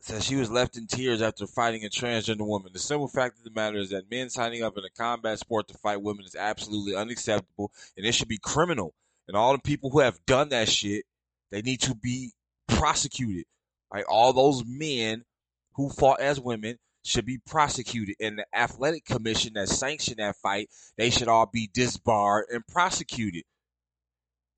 Says 0.02 0.24
she 0.24 0.34
was 0.34 0.50
left 0.50 0.76
in 0.76 0.88
tears 0.88 1.22
after 1.22 1.46
fighting 1.46 1.84
a 1.84 1.88
transgender 1.88 2.44
woman. 2.44 2.72
The 2.72 2.80
simple 2.80 3.06
fact 3.06 3.38
of 3.38 3.44
the 3.44 3.52
matter 3.52 3.78
is 3.78 3.90
that 3.90 4.10
men 4.10 4.30
signing 4.30 4.64
up 4.64 4.76
in 4.76 4.84
a 4.84 4.90
combat 4.90 5.38
sport 5.38 5.68
to 5.68 5.78
fight 5.78 6.02
women 6.02 6.24
is 6.24 6.34
absolutely 6.34 6.96
unacceptable 6.96 7.70
and 7.96 8.04
it 8.04 8.12
should 8.12 8.26
be 8.26 8.40
criminal. 8.42 8.94
And 9.28 9.36
all 9.36 9.52
the 9.52 9.62
people 9.62 9.90
who 9.90 10.00
have 10.00 10.18
done 10.26 10.48
that 10.48 10.68
shit, 10.68 11.04
they 11.52 11.62
need 11.62 11.82
to 11.82 11.94
be 11.94 12.32
prosecuted. 12.66 13.44
Like 13.92 14.04
all 14.10 14.32
those 14.32 14.64
men 14.66 15.24
who 15.74 15.88
fought 15.88 16.20
as 16.20 16.40
women 16.40 16.80
should 17.04 17.24
be 17.24 17.38
prosecuted. 17.38 18.16
And 18.18 18.40
the 18.40 18.46
athletic 18.52 19.04
commission 19.04 19.52
that 19.54 19.68
sanctioned 19.68 20.18
that 20.18 20.34
fight, 20.34 20.68
they 20.96 21.10
should 21.10 21.28
all 21.28 21.46
be 21.46 21.70
disbarred 21.72 22.46
and 22.50 22.66
prosecuted. 22.66 23.44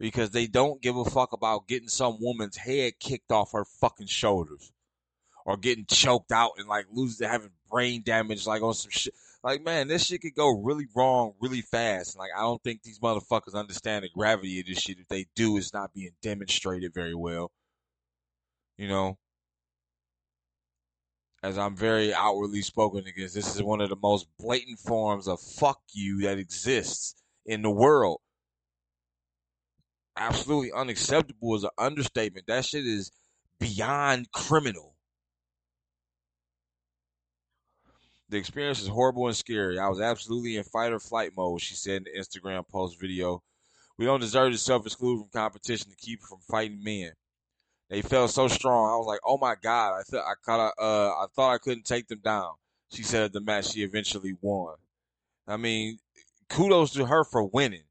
Because 0.00 0.30
they 0.30 0.46
don't 0.46 0.80
give 0.80 0.96
a 0.96 1.04
fuck 1.04 1.34
about 1.34 1.68
getting 1.68 1.88
some 1.88 2.16
woman's 2.18 2.56
head 2.56 2.94
kicked 2.98 3.30
off 3.30 3.52
her 3.52 3.66
fucking 3.66 4.06
shoulders. 4.06 4.72
Or 5.44 5.56
getting 5.56 5.84
choked 5.86 6.32
out 6.32 6.52
and 6.56 6.66
like 6.68 6.86
losing 6.90 7.28
having 7.28 7.50
brain 7.70 8.02
damage 8.04 8.46
like 8.46 8.62
on 8.62 8.74
some 8.74 8.90
shit. 8.90 9.14
Like 9.42 9.62
man, 9.62 9.88
this 9.88 10.06
shit 10.06 10.22
could 10.22 10.34
go 10.34 10.48
really 10.48 10.86
wrong 10.96 11.34
really 11.40 11.60
fast. 11.60 12.18
Like 12.18 12.30
I 12.36 12.40
don't 12.40 12.62
think 12.62 12.82
these 12.82 12.98
motherfuckers 12.98 13.54
understand 13.54 14.04
the 14.04 14.08
gravity 14.08 14.60
of 14.60 14.66
this 14.66 14.78
shit. 14.78 14.98
If 14.98 15.08
they 15.08 15.26
do, 15.36 15.58
it's 15.58 15.74
not 15.74 15.92
being 15.92 16.12
demonstrated 16.22 16.94
very 16.94 17.14
well. 17.14 17.52
You 18.78 18.88
know, 18.88 19.18
as 21.44 21.58
I'm 21.58 21.76
very 21.76 22.14
outwardly 22.14 22.62
spoken 22.62 23.06
against. 23.06 23.34
This 23.34 23.54
is 23.54 23.62
one 23.62 23.82
of 23.82 23.90
the 23.90 23.98
most 24.02 24.26
blatant 24.38 24.78
forms 24.78 25.28
of 25.28 25.38
fuck 25.42 25.78
you 25.92 26.22
that 26.22 26.38
exists 26.38 27.22
in 27.44 27.60
the 27.60 27.70
world. 27.70 28.20
Absolutely 30.16 30.72
unacceptable 30.72 31.54
is 31.54 31.64
an 31.64 31.70
understatement. 31.76 32.46
That 32.46 32.64
shit 32.64 32.86
is 32.86 33.12
beyond 33.60 34.32
criminal. 34.32 34.93
The 38.28 38.38
experience 38.38 38.80
is 38.80 38.88
horrible 38.88 39.26
and 39.26 39.36
scary. 39.36 39.78
I 39.78 39.88
was 39.88 40.00
absolutely 40.00 40.56
in 40.56 40.64
fight 40.64 40.92
or 40.92 40.98
flight 40.98 41.32
mode, 41.36 41.60
she 41.60 41.74
said 41.74 41.98
in 41.98 42.04
the 42.04 42.18
Instagram 42.18 42.66
post 42.66 42.98
video. 42.98 43.42
We 43.98 44.06
don't 44.06 44.20
deserve 44.20 44.52
to 44.52 44.58
self 44.58 44.86
exclude 44.86 45.20
from 45.20 45.28
competition 45.28 45.90
to 45.90 45.96
keep 45.96 46.20
from 46.22 46.38
fighting 46.40 46.82
men. 46.82 47.12
They 47.90 48.02
felt 48.02 48.30
so 48.30 48.48
strong. 48.48 48.90
I 48.90 48.96
was 48.96 49.06
like, 49.06 49.20
oh 49.24 49.38
my 49.38 49.54
god! 49.62 50.00
I 50.00 50.02
thought 50.02 50.24
I 50.26 50.34
caught. 50.44 50.74
Uh, 50.78 51.10
I 51.10 51.26
thought 51.34 51.54
I 51.54 51.58
couldn't 51.58 51.84
take 51.84 52.08
them 52.08 52.20
down. 52.24 52.54
She 52.90 53.02
said 53.02 53.24
at 53.24 53.32
the 53.32 53.40
match 53.40 53.72
she 53.72 53.82
eventually 53.82 54.36
won. 54.40 54.76
I 55.46 55.56
mean, 55.56 55.98
kudos 56.48 56.92
to 56.94 57.06
her 57.06 57.24
for 57.24 57.44
winning, 57.44 57.84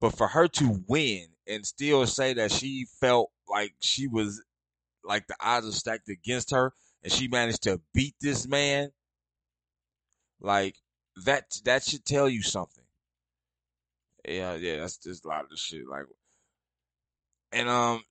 but 0.00 0.16
for 0.16 0.28
her 0.28 0.46
to 0.48 0.84
win 0.86 1.26
and 1.46 1.66
still 1.66 2.06
say 2.06 2.32
that 2.34 2.52
she 2.52 2.86
felt 3.00 3.30
like 3.48 3.74
she 3.80 4.06
was 4.06 4.42
like 5.04 5.26
the 5.26 5.36
odds 5.40 5.66
are 5.66 5.72
stacked 5.72 6.08
against 6.08 6.52
her, 6.52 6.72
and 7.02 7.12
she 7.12 7.26
managed 7.28 7.62
to 7.64 7.80
beat 7.92 8.14
this 8.20 8.46
man. 8.46 8.92
Like 10.42 10.76
that. 11.24 11.44
That 11.64 11.84
should 11.84 12.04
tell 12.04 12.28
you 12.28 12.42
something. 12.42 12.84
Yeah, 14.28 14.56
yeah. 14.56 14.78
That's 14.78 14.98
just 14.98 15.24
a 15.24 15.28
lot 15.28 15.44
of 15.50 15.58
shit. 15.58 15.86
Like, 15.88 16.04
and 17.52 17.68
um, 17.68 18.02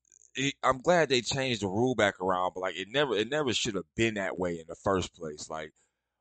I'm 0.63 0.82
glad 0.82 1.09
they 1.09 1.21
changed 1.21 1.61
the 1.61 1.67
rule 1.67 1.95
back 1.95 2.19
around, 2.21 2.53
but 2.55 2.61
like 2.61 2.77
it 2.77 2.88
never 2.89 3.15
it 3.15 3.29
never 3.29 3.53
should 3.53 3.75
have 3.75 3.86
been 3.95 4.13
that 4.15 4.39
way 4.39 4.53
in 4.59 4.65
the 4.67 4.75
first 4.75 5.13
place. 5.13 5.49
Like 5.49 5.73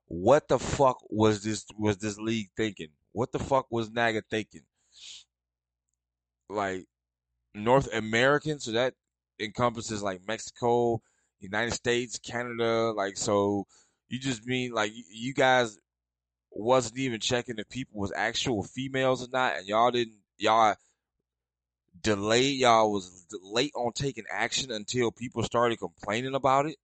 what 0.07 0.49
the 0.49 0.59
fuck 0.59 0.99
was 1.09 1.45
this 1.45 1.65
was 1.79 1.99
this 1.99 2.19
league 2.19 2.51
thinking? 2.57 2.89
What 3.13 3.31
the 3.31 3.39
fuck 3.39 3.67
was 3.71 3.91
Naga 3.91 4.23
thinking? 4.29 4.63
Like 6.49 6.87
North 7.55 7.93
American, 7.95 8.59
so 8.59 8.73
that 8.73 8.95
encompasses 9.39 10.03
like 10.03 10.27
Mexico, 10.27 11.01
United 11.39 11.75
States, 11.75 12.19
Canada, 12.19 12.93
like 12.93 13.17
so 13.17 13.67
you 14.09 14.19
just 14.19 14.45
mean 14.45 14.73
like 14.73 14.91
you 15.13 15.33
guys 15.33 15.79
wasn't 16.51 16.99
even 16.99 17.21
checking 17.21 17.59
if 17.59 17.69
people 17.69 18.01
was 18.01 18.13
actual 18.15 18.63
females 18.63 19.25
or 19.25 19.31
not 19.33 19.57
and 19.57 19.67
y'all 19.67 19.91
didn't 19.91 20.17
y'all 20.39 20.75
delayed 22.03 22.59
y'all 22.59 22.91
was 22.93 23.27
late 23.43 23.73
on 23.75 23.93
taking 23.93 24.25
action 24.31 24.71
until 24.71 25.13
people 25.13 25.43
started 25.43 25.79
complaining 25.79 26.35
about 26.35 26.67
it? 26.67 26.77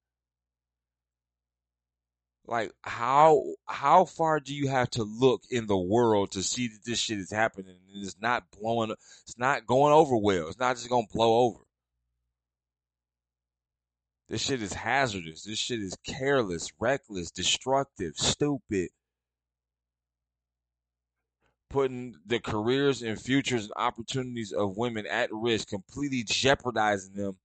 Like 2.45 2.71
how 2.81 3.43
how 3.65 4.05
far 4.05 4.39
do 4.39 4.55
you 4.55 4.69
have 4.69 4.89
to 4.91 5.03
look 5.03 5.43
in 5.51 5.67
the 5.67 5.77
world 5.77 6.31
to 6.31 6.43
see 6.43 6.67
that 6.69 6.85
this 6.85 6.99
shit 6.99 7.19
is 7.19 7.31
happening 7.31 7.75
and 7.93 8.03
it's 8.03 8.15
not 8.21 8.43
blowing 8.51 8.91
it's 8.91 9.37
not 9.37 9.65
going 9.65 9.93
over 9.93 10.15
well 10.15 10.47
it's 10.47 10.59
not 10.59 10.77
just 10.77 10.89
gonna 10.89 11.07
blow 11.11 11.45
over? 11.45 11.59
This 14.29 14.41
shit 14.41 14.61
is 14.61 14.73
hazardous. 14.73 15.43
This 15.43 15.57
shit 15.57 15.79
is 15.79 15.97
careless 16.05 16.69
reckless 16.79 17.31
destructive 17.31 18.15
stupid 18.17 18.89
putting 21.69 22.15
the 22.25 22.39
careers 22.39 23.01
and 23.01 23.19
futures 23.19 23.63
and 23.63 23.73
opportunities 23.75 24.51
of 24.53 24.77
women 24.77 25.05
at 25.05 25.29
risk, 25.31 25.69
completely 25.69 26.23
jeopardizing 26.23 27.13
them 27.13 27.37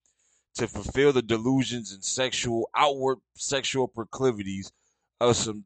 to 0.55 0.69
fulfill 0.69 1.13
the 1.13 1.23
delusions 1.23 1.93
and 1.93 2.05
sexual 2.05 2.69
outward 2.77 3.19
sexual 3.35 3.89
proclivities 3.89 4.71
of 5.21 5.37
some 5.37 5.65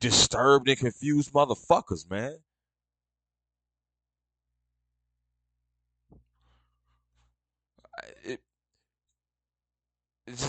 disturbed 0.00 0.68
and 0.68 0.78
confused 0.78 1.32
motherfuckers, 1.32 2.08
man. 2.10 2.36
It, 8.24 8.40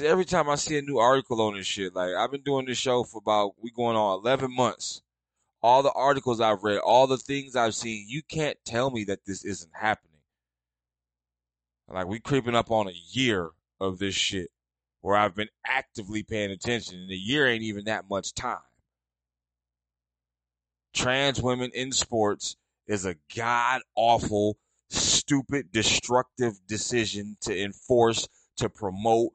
every 0.02 0.26
time 0.26 0.50
I 0.50 0.56
see 0.56 0.78
a 0.78 0.82
new 0.82 0.98
article 0.98 1.42
on 1.42 1.56
this 1.56 1.68
shit, 1.68 1.94
like 1.94 2.16
I've 2.16 2.32
been 2.32 2.42
doing 2.42 2.66
this 2.66 2.78
show 2.78 3.04
for 3.04 3.20
about 3.20 3.54
we 3.62 3.70
going 3.70 3.96
on 3.96 4.20
eleven 4.20 4.54
months 4.56 5.02
all 5.64 5.82
the 5.82 5.92
articles 5.94 6.42
I've 6.42 6.64
read, 6.64 6.80
all 6.80 7.08
the 7.08 7.18
things 7.18 7.56
I've 7.56 7.74
seen, 7.74 8.06
you 8.08 8.22
can't 8.22 8.58
tell 8.66 8.92
me 8.92 9.06
that 9.06 9.26
this 9.26 9.46
isn't 9.46 9.72
happening. 9.74 10.10
Like 11.88 12.08
we 12.08 12.20
creeping 12.20 12.56
up 12.56 12.70
on 12.70 12.88
a 12.88 12.94
year 13.12 13.52
of 13.80 14.00
this 14.00 14.16
shit 14.16 14.50
where 15.02 15.16
I've 15.16 15.36
been 15.36 15.50
actively 15.66 16.24
paying 16.24 16.52
attention 16.52 17.00
and 17.00 17.12
a 17.12 17.16
year 17.16 17.48
ain't 17.48 17.64
even 17.64 17.86
that 17.86 18.10
much 18.10 18.34
time. 18.34 18.58
Trans 20.94 21.42
women 21.42 21.72
in 21.74 21.92
sports 21.92 22.58
is 22.88 23.06
a 23.06 23.16
god 23.36 23.82
awful, 23.96 24.58
stupid, 24.90 25.72
destructive 25.72 26.54
decision 26.68 27.38
to 27.42 27.64
enforce, 27.64 28.28
to 28.58 28.70
promote, 28.70 29.34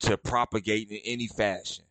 to 0.00 0.16
propagate 0.16 0.90
in 0.90 0.98
any 1.04 1.26
fashion 1.26 1.84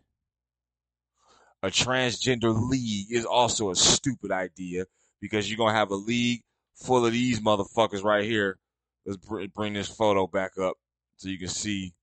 a 1.61 1.67
transgender 1.67 2.69
league 2.69 3.11
is 3.11 3.25
also 3.25 3.69
a 3.69 3.75
stupid 3.75 4.31
idea 4.31 4.85
because 5.21 5.49
you're 5.49 5.57
gonna 5.57 5.77
have 5.77 5.91
a 5.91 5.95
league 5.95 6.41
full 6.75 7.05
of 7.05 7.11
these 7.11 7.41
motherfuckers 7.41 8.03
right 8.03 8.23
here. 8.23 8.57
Let's 9.05 9.17
bring 9.53 9.73
this 9.73 9.89
photo 9.89 10.27
back 10.27 10.51
up 10.57 10.77
so 11.17 11.29
you 11.29 11.37
can 11.37 11.47
see. 11.49 11.93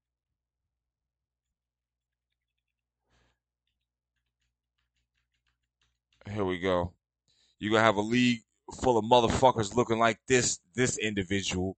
Here 6.31 6.45
we 6.45 6.59
go. 6.59 6.93
You're 7.59 7.73
gonna 7.73 7.85
have 7.85 7.97
a 7.97 8.03
league 8.03 8.41
full 8.83 8.99
of 8.99 9.05
motherfuckers 9.05 9.75
looking 9.75 9.99
like 9.99 10.19
this 10.27 10.59
this 10.75 10.99
individual 10.99 11.77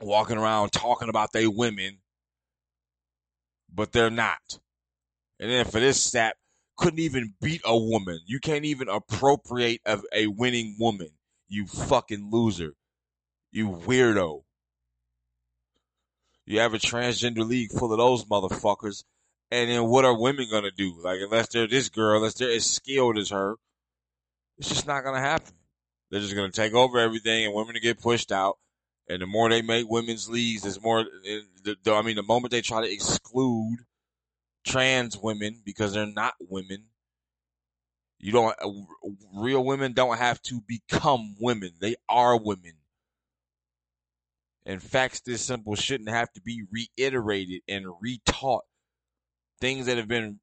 walking 0.00 0.38
around 0.38 0.70
talking 0.70 1.08
about 1.08 1.32
they 1.32 1.46
women, 1.46 1.98
but 3.72 3.92
they're 3.92 4.10
not. 4.10 4.58
And 5.42 5.50
then 5.50 5.64
for 5.64 5.80
this 5.80 6.00
sap, 6.00 6.36
couldn't 6.76 7.00
even 7.00 7.34
beat 7.42 7.62
a 7.64 7.76
woman. 7.76 8.20
You 8.26 8.38
can't 8.38 8.64
even 8.64 8.88
appropriate 8.88 9.80
of 9.84 10.04
a 10.12 10.28
winning 10.28 10.76
woman. 10.78 11.08
You 11.48 11.66
fucking 11.66 12.30
loser. 12.30 12.74
You 13.50 13.70
weirdo. 13.70 14.44
You 16.46 16.60
have 16.60 16.74
a 16.74 16.78
transgender 16.78 17.44
league 17.44 17.72
full 17.72 17.92
of 17.92 17.98
those 17.98 18.24
motherfuckers. 18.24 19.02
And 19.50 19.68
then 19.68 19.88
what 19.88 20.04
are 20.04 20.16
women 20.16 20.46
gonna 20.48 20.70
do? 20.70 20.94
Like 21.02 21.18
unless 21.20 21.48
they're 21.48 21.66
this 21.66 21.88
girl, 21.88 22.18
unless 22.18 22.34
they're 22.34 22.52
as 22.52 22.64
skilled 22.64 23.18
as 23.18 23.30
her, 23.30 23.56
it's 24.58 24.68
just 24.68 24.86
not 24.86 25.02
gonna 25.02 25.18
happen. 25.18 25.54
They're 26.12 26.20
just 26.20 26.36
gonna 26.36 26.52
take 26.52 26.72
over 26.72 27.00
everything, 27.00 27.46
and 27.46 27.54
women 27.54 27.74
to 27.74 27.80
get 27.80 28.00
pushed 28.00 28.30
out. 28.30 28.58
And 29.08 29.20
the 29.20 29.26
more 29.26 29.50
they 29.50 29.60
make 29.60 29.90
women's 29.90 30.28
leagues, 30.28 30.62
there's 30.62 30.80
more. 30.80 31.00
Eh, 31.00 31.40
the, 31.64 31.92
I 31.92 32.02
mean, 32.02 32.14
the 32.14 32.22
moment 32.22 32.52
they 32.52 32.62
try 32.62 32.80
to 32.80 32.92
exclude 32.92 33.80
trans 34.64 35.16
women 35.16 35.62
because 35.64 35.94
they're 35.94 36.06
not 36.06 36.34
women, 36.40 36.84
you 38.18 38.32
don't. 38.32 38.54
Uh, 38.62 38.70
real 39.34 39.64
women 39.64 39.92
don't 39.92 40.18
have 40.18 40.40
to 40.42 40.62
become 40.66 41.34
women; 41.40 41.72
they 41.80 41.96
are 42.08 42.38
women. 42.38 42.74
And 44.64 44.80
facts 44.80 45.20
this 45.20 45.42
simple 45.42 45.74
shouldn't 45.74 46.08
have 46.08 46.32
to 46.34 46.40
be 46.40 46.64
reiterated 46.70 47.62
and 47.66 47.86
retaught 47.86 48.60
things 49.60 49.86
that 49.86 49.96
have 49.96 50.06
been 50.06 50.38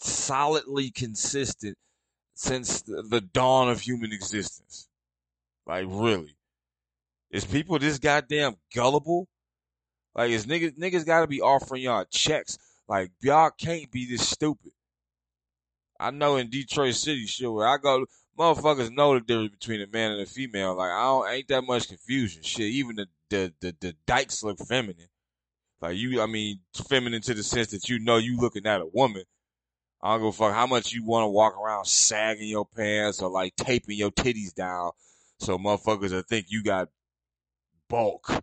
solidly 0.00 0.90
consistent 0.90 1.78
since 2.34 2.82
the 2.82 3.20
dawn 3.32 3.68
of 3.68 3.80
human 3.80 4.12
existence. 4.12 4.88
Like 5.66 5.86
really. 5.88 6.36
Is 7.30 7.44
people 7.44 7.78
this 7.78 7.98
goddamn 7.98 8.56
gullible? 8.74 9.28
Like 10.14 10.30
is 10.30 10.46
niggas 10.46 10.76
niggas 10.78 11.06
gotta 11.06 11.26
be 11.26 11.40
offering 11.40 11.82
y'all 11.82 12.06
checks. 12.10 12.58
Like 12.88 13.10
y'all 13.20 13.50
can't 13.50 13.90
be 13.90 14.06
this 14.06 14.28
stupid. 14.28 14.72
I 16.00 16.10
know 16.10 16.36
in 16.36 16.48
Detroit 16.50 16.94
City, 16.94 17.26
shit, 17.26 17.52
where 17.52 17.66
I 17.66 17.76
go, 17.76 18.06
motherfuckers 18.38 18.90
know 18.90 19.14
the 19.14 19.20
difference 19.20 19.50
between 19.50 19.82
a 19.82 19.86
man 19.86 20.12
and 20.12 20.22
a 20.22 20.26
female. 20.26 20.76
Like 20.76 20.90
I 20.90 21.02
don't 21.02 21.30
ain't 21.30 21.48
that 21.48 21.62
much 21.62 21.88
confusion. 21.88 22.42
Shit, 22.42 22.66
even 22.66 22.96
the 22.96 23.06
the 23.30 23.52
the, 23.60 23.76
the 23.80 23.96
dykes 24.06 24.42
look 24.42 24.58
feminine. 24.58 25.08
Like 25.80 25.96
you, 25.96 26.20
I 26.20 26.26
mean, 26.26 26.60
feminine 26.88 27.22
to 27.22 27.34
the 27.34 27.42
sense 27.42 27.70
that 27.70 27.88
you 27.88 27.98
know 27.98 28.16
you 28.16 28.36
looking 28.38 28.66
at 28.66 28.80
a 28.80 28.86
woman. 28.86 29.24
I 30.00 30.12
don't 30.12 30.20
give 30.20 30.28
a 30.28 30.32
fuck 30.32 30.54
how 30.54 30.66
much 30.66 30.92
you 30.92 31.04
want 31.04 31.24
to 31.24 31.28
walk 31.28 31.56
around 31.56 31.86
sagging 31.86 32.48
your 32.48 32.66
pants 32.66 33.20
or 33.20 33.30
like 33.30 33.56
taping 33.56 33.98
your 33.98 34.10
titties 34.12 34.54
down 34.54 34.92
so 35.38 35.58
motherfuckers 35.58 36.12
will 36.12 36.22
think 36.22 36.46
you 36.48 36.62
got 36.62 36.88
bulk. 37.88 38.42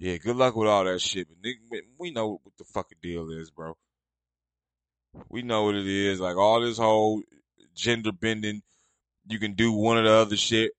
Yeah, 0.00 0.16
good 0.16 0.36
luck 0.36 0.56
with 0.56 0.66
all 0.66 0.84
that 0.84 0.98
shit. 1.02 1.28
But 1.28 1.42
nigga, 1.42 1.82
we 1.98 2.10
know 2.10 2.40
what 2.42 2.56
the 2.56 2.64
fucking 2.64 2.98
deal 3.02 3.30
is, 3.30 3.50
bro. 3.50 3.76
We 5.28 5.42
know 5.42 5.64
what 5.64 5.74
it 5.74 5.86
is. 5.86 6.20
Like 6.20 6.36
all 6.36 6.62
this 6.62 6.78
whole 6.78 7.22
gender 7.74 8.10
bending, 8.10 8.62
you 9.28 9.38
can 9.38 9.52
do 9.52 9.72
one 9.72 9.98
or 9.98 10.02
the 10.04 10.10
other 10.10 10.36
shit. 10.36 10.72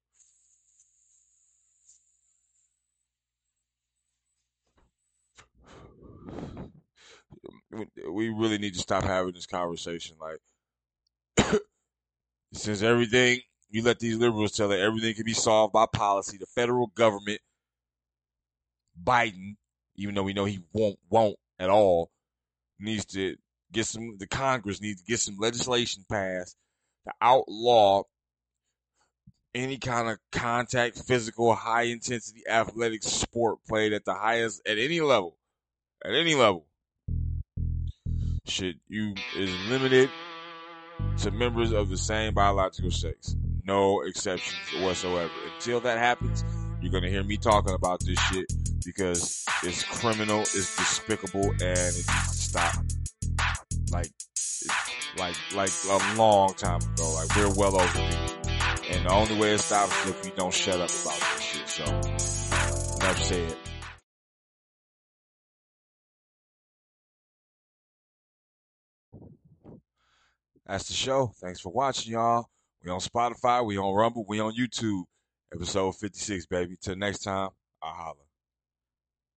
we 8.09 8.29
really 8.29 8.57
need 8.57 8.73
to 8.73 8.79
stop 8.79 9.03
having 9.03 9.33
this 9.33 9.45
conversation. 9.45 10.17
Like, 10.19 11.61
since 12.53 12.81
everything, 12.81 13.41
you 13.69 13.83
let 13.83 13.99
these 13.99 14.17
liberals 14.17 14.53
tell 14.53 14.71
it, 14.71 14.79
everything 14.79 15.13
can 15.13 15.25
be 15.25 15.33
solved 15.33 15.73
by 15.73 15.85
policy. 15.85 16.37
The 16.37 16.47
federal 16.47 16.87
government, 16.87 17.39
Biden, 19.03 19.55
even 19.95 20.15
though 20.15 20.23
we 20.23 20.33
know 20.33 20.45
he 20.45 20.59
won't, 20.73 20.99
won't 21.09 21.37
at 21.59 21.69
all, 21.69 22.11
needs 22.79 23.05
to 23.05 23.35
get 23.71 23.85
some, 23.85 24.17
the 24.17 24.27
Congress 24.27 24.81
needs 24.81 25.01
to 25.01 25.07
get 25.07 25.19
some 25.19 25.37
legislation 25.39 26.03
passed 26.09 26.55
to 27.05 27.13
outlaw 27.21 28.03
any 29.53 29.77
kind 29.77 30.09
of 30.09 30.17
contact, 30.31 30.97
physical, 30.97 31.53
high 31.53 31.83
intensity 31.83 32.41
athletic 32.47 33.03
sport 33.03 33.59
played 33.67 33.93
at 33.93 34.05
the 34.05 34.13
highest, 34.13 34.61
at 34.67 34.77
any 34.77 35.01
level, 35.01 35.37
at 36.05 36.13
any 36.13 36.35
level 36.35 36.65
shit 38.51 38.75
you 38.87 39.13
is 39.37 39.49
limited 39.69 40.09
to 41.17 41.31
members 41.31 41.71
of 41.71 41.89
the 41.89 41.97
same 41.97 42.33
biological 42.33 42.91
sex. 42.91 43.35
No 43.65 44.01
exceptions 44.01 44.83
whatsoever. 44.83 45.31
Until 45.55 45.79
that 45.81 45.97
happens, 45.97 46.43
you're 46.81 46.91
gonna 46.91 47.09
hear 47.09 47.23
me 47.23 47.37
talking 47.37 47.73
about 47.73 47.99
this 48.03 48.19
shit 48.19 48.45
because 48.83 49.45
it's 49.63 49.83
criminal, 49.83 50.39
it's 50.41 50.75
despicable, 50.75 51.51
and 51.51 51.61
it 51.61 51.95
needs 51.95 52.05
to 52.05 52.37
stop. 52.37 52.75
Like, 53.91 54.11
like, 55.17 55.35
like 55.53 55.71
a 55.89 56.17
long 56.17 56.53
time 56.55 56.81
ago. 56.81 57.13
Like 57.13 57.35
we're 57.35 57.53
well 57.53 57.79
overdue. 57.79 58.17
And 58.89 59.05
the 59.05 59.11
only 59.11 59.39
way 59.39 59.53
it 59.53 59.59
stops 59.59 59.93
is 60.05 60.09
if 60.09 60.25
we 60.25 60.31
don't 60.31 60.53
shut 60.53 60.81
up 60.81 60.89
about 60.89 61.19
this 61.19 61.41
shit. 61.41 61.67
So, 61.69 61.83
enough 61.85 63.23
said. 63.23 63.55
That's 70.65 70.87
the 70.87 70.93
show. 70.93 71.31
Thanks 71.41 71.59
for 71.59 71.71
watching, 71.71 72.13
y'all. 72.13 72.45
We 72.83 72.89
on 72.89 72.99
Spotify, 72.99 73.63
we 73.65 73.77
on 73.77 73.93
Rumble, 73.93 74.25
we 74.27 74.39
on 74.39 74.55
YouTube. 74.55 75.03
Episode 75.53 75.95
56, 75.95 76.45
baby. 76.47 76.77
Till 76.81 76.95
next 76.95 77.23
time, 77.23 77.49
I'll 77.81 77.93
holla. 77.93 78.30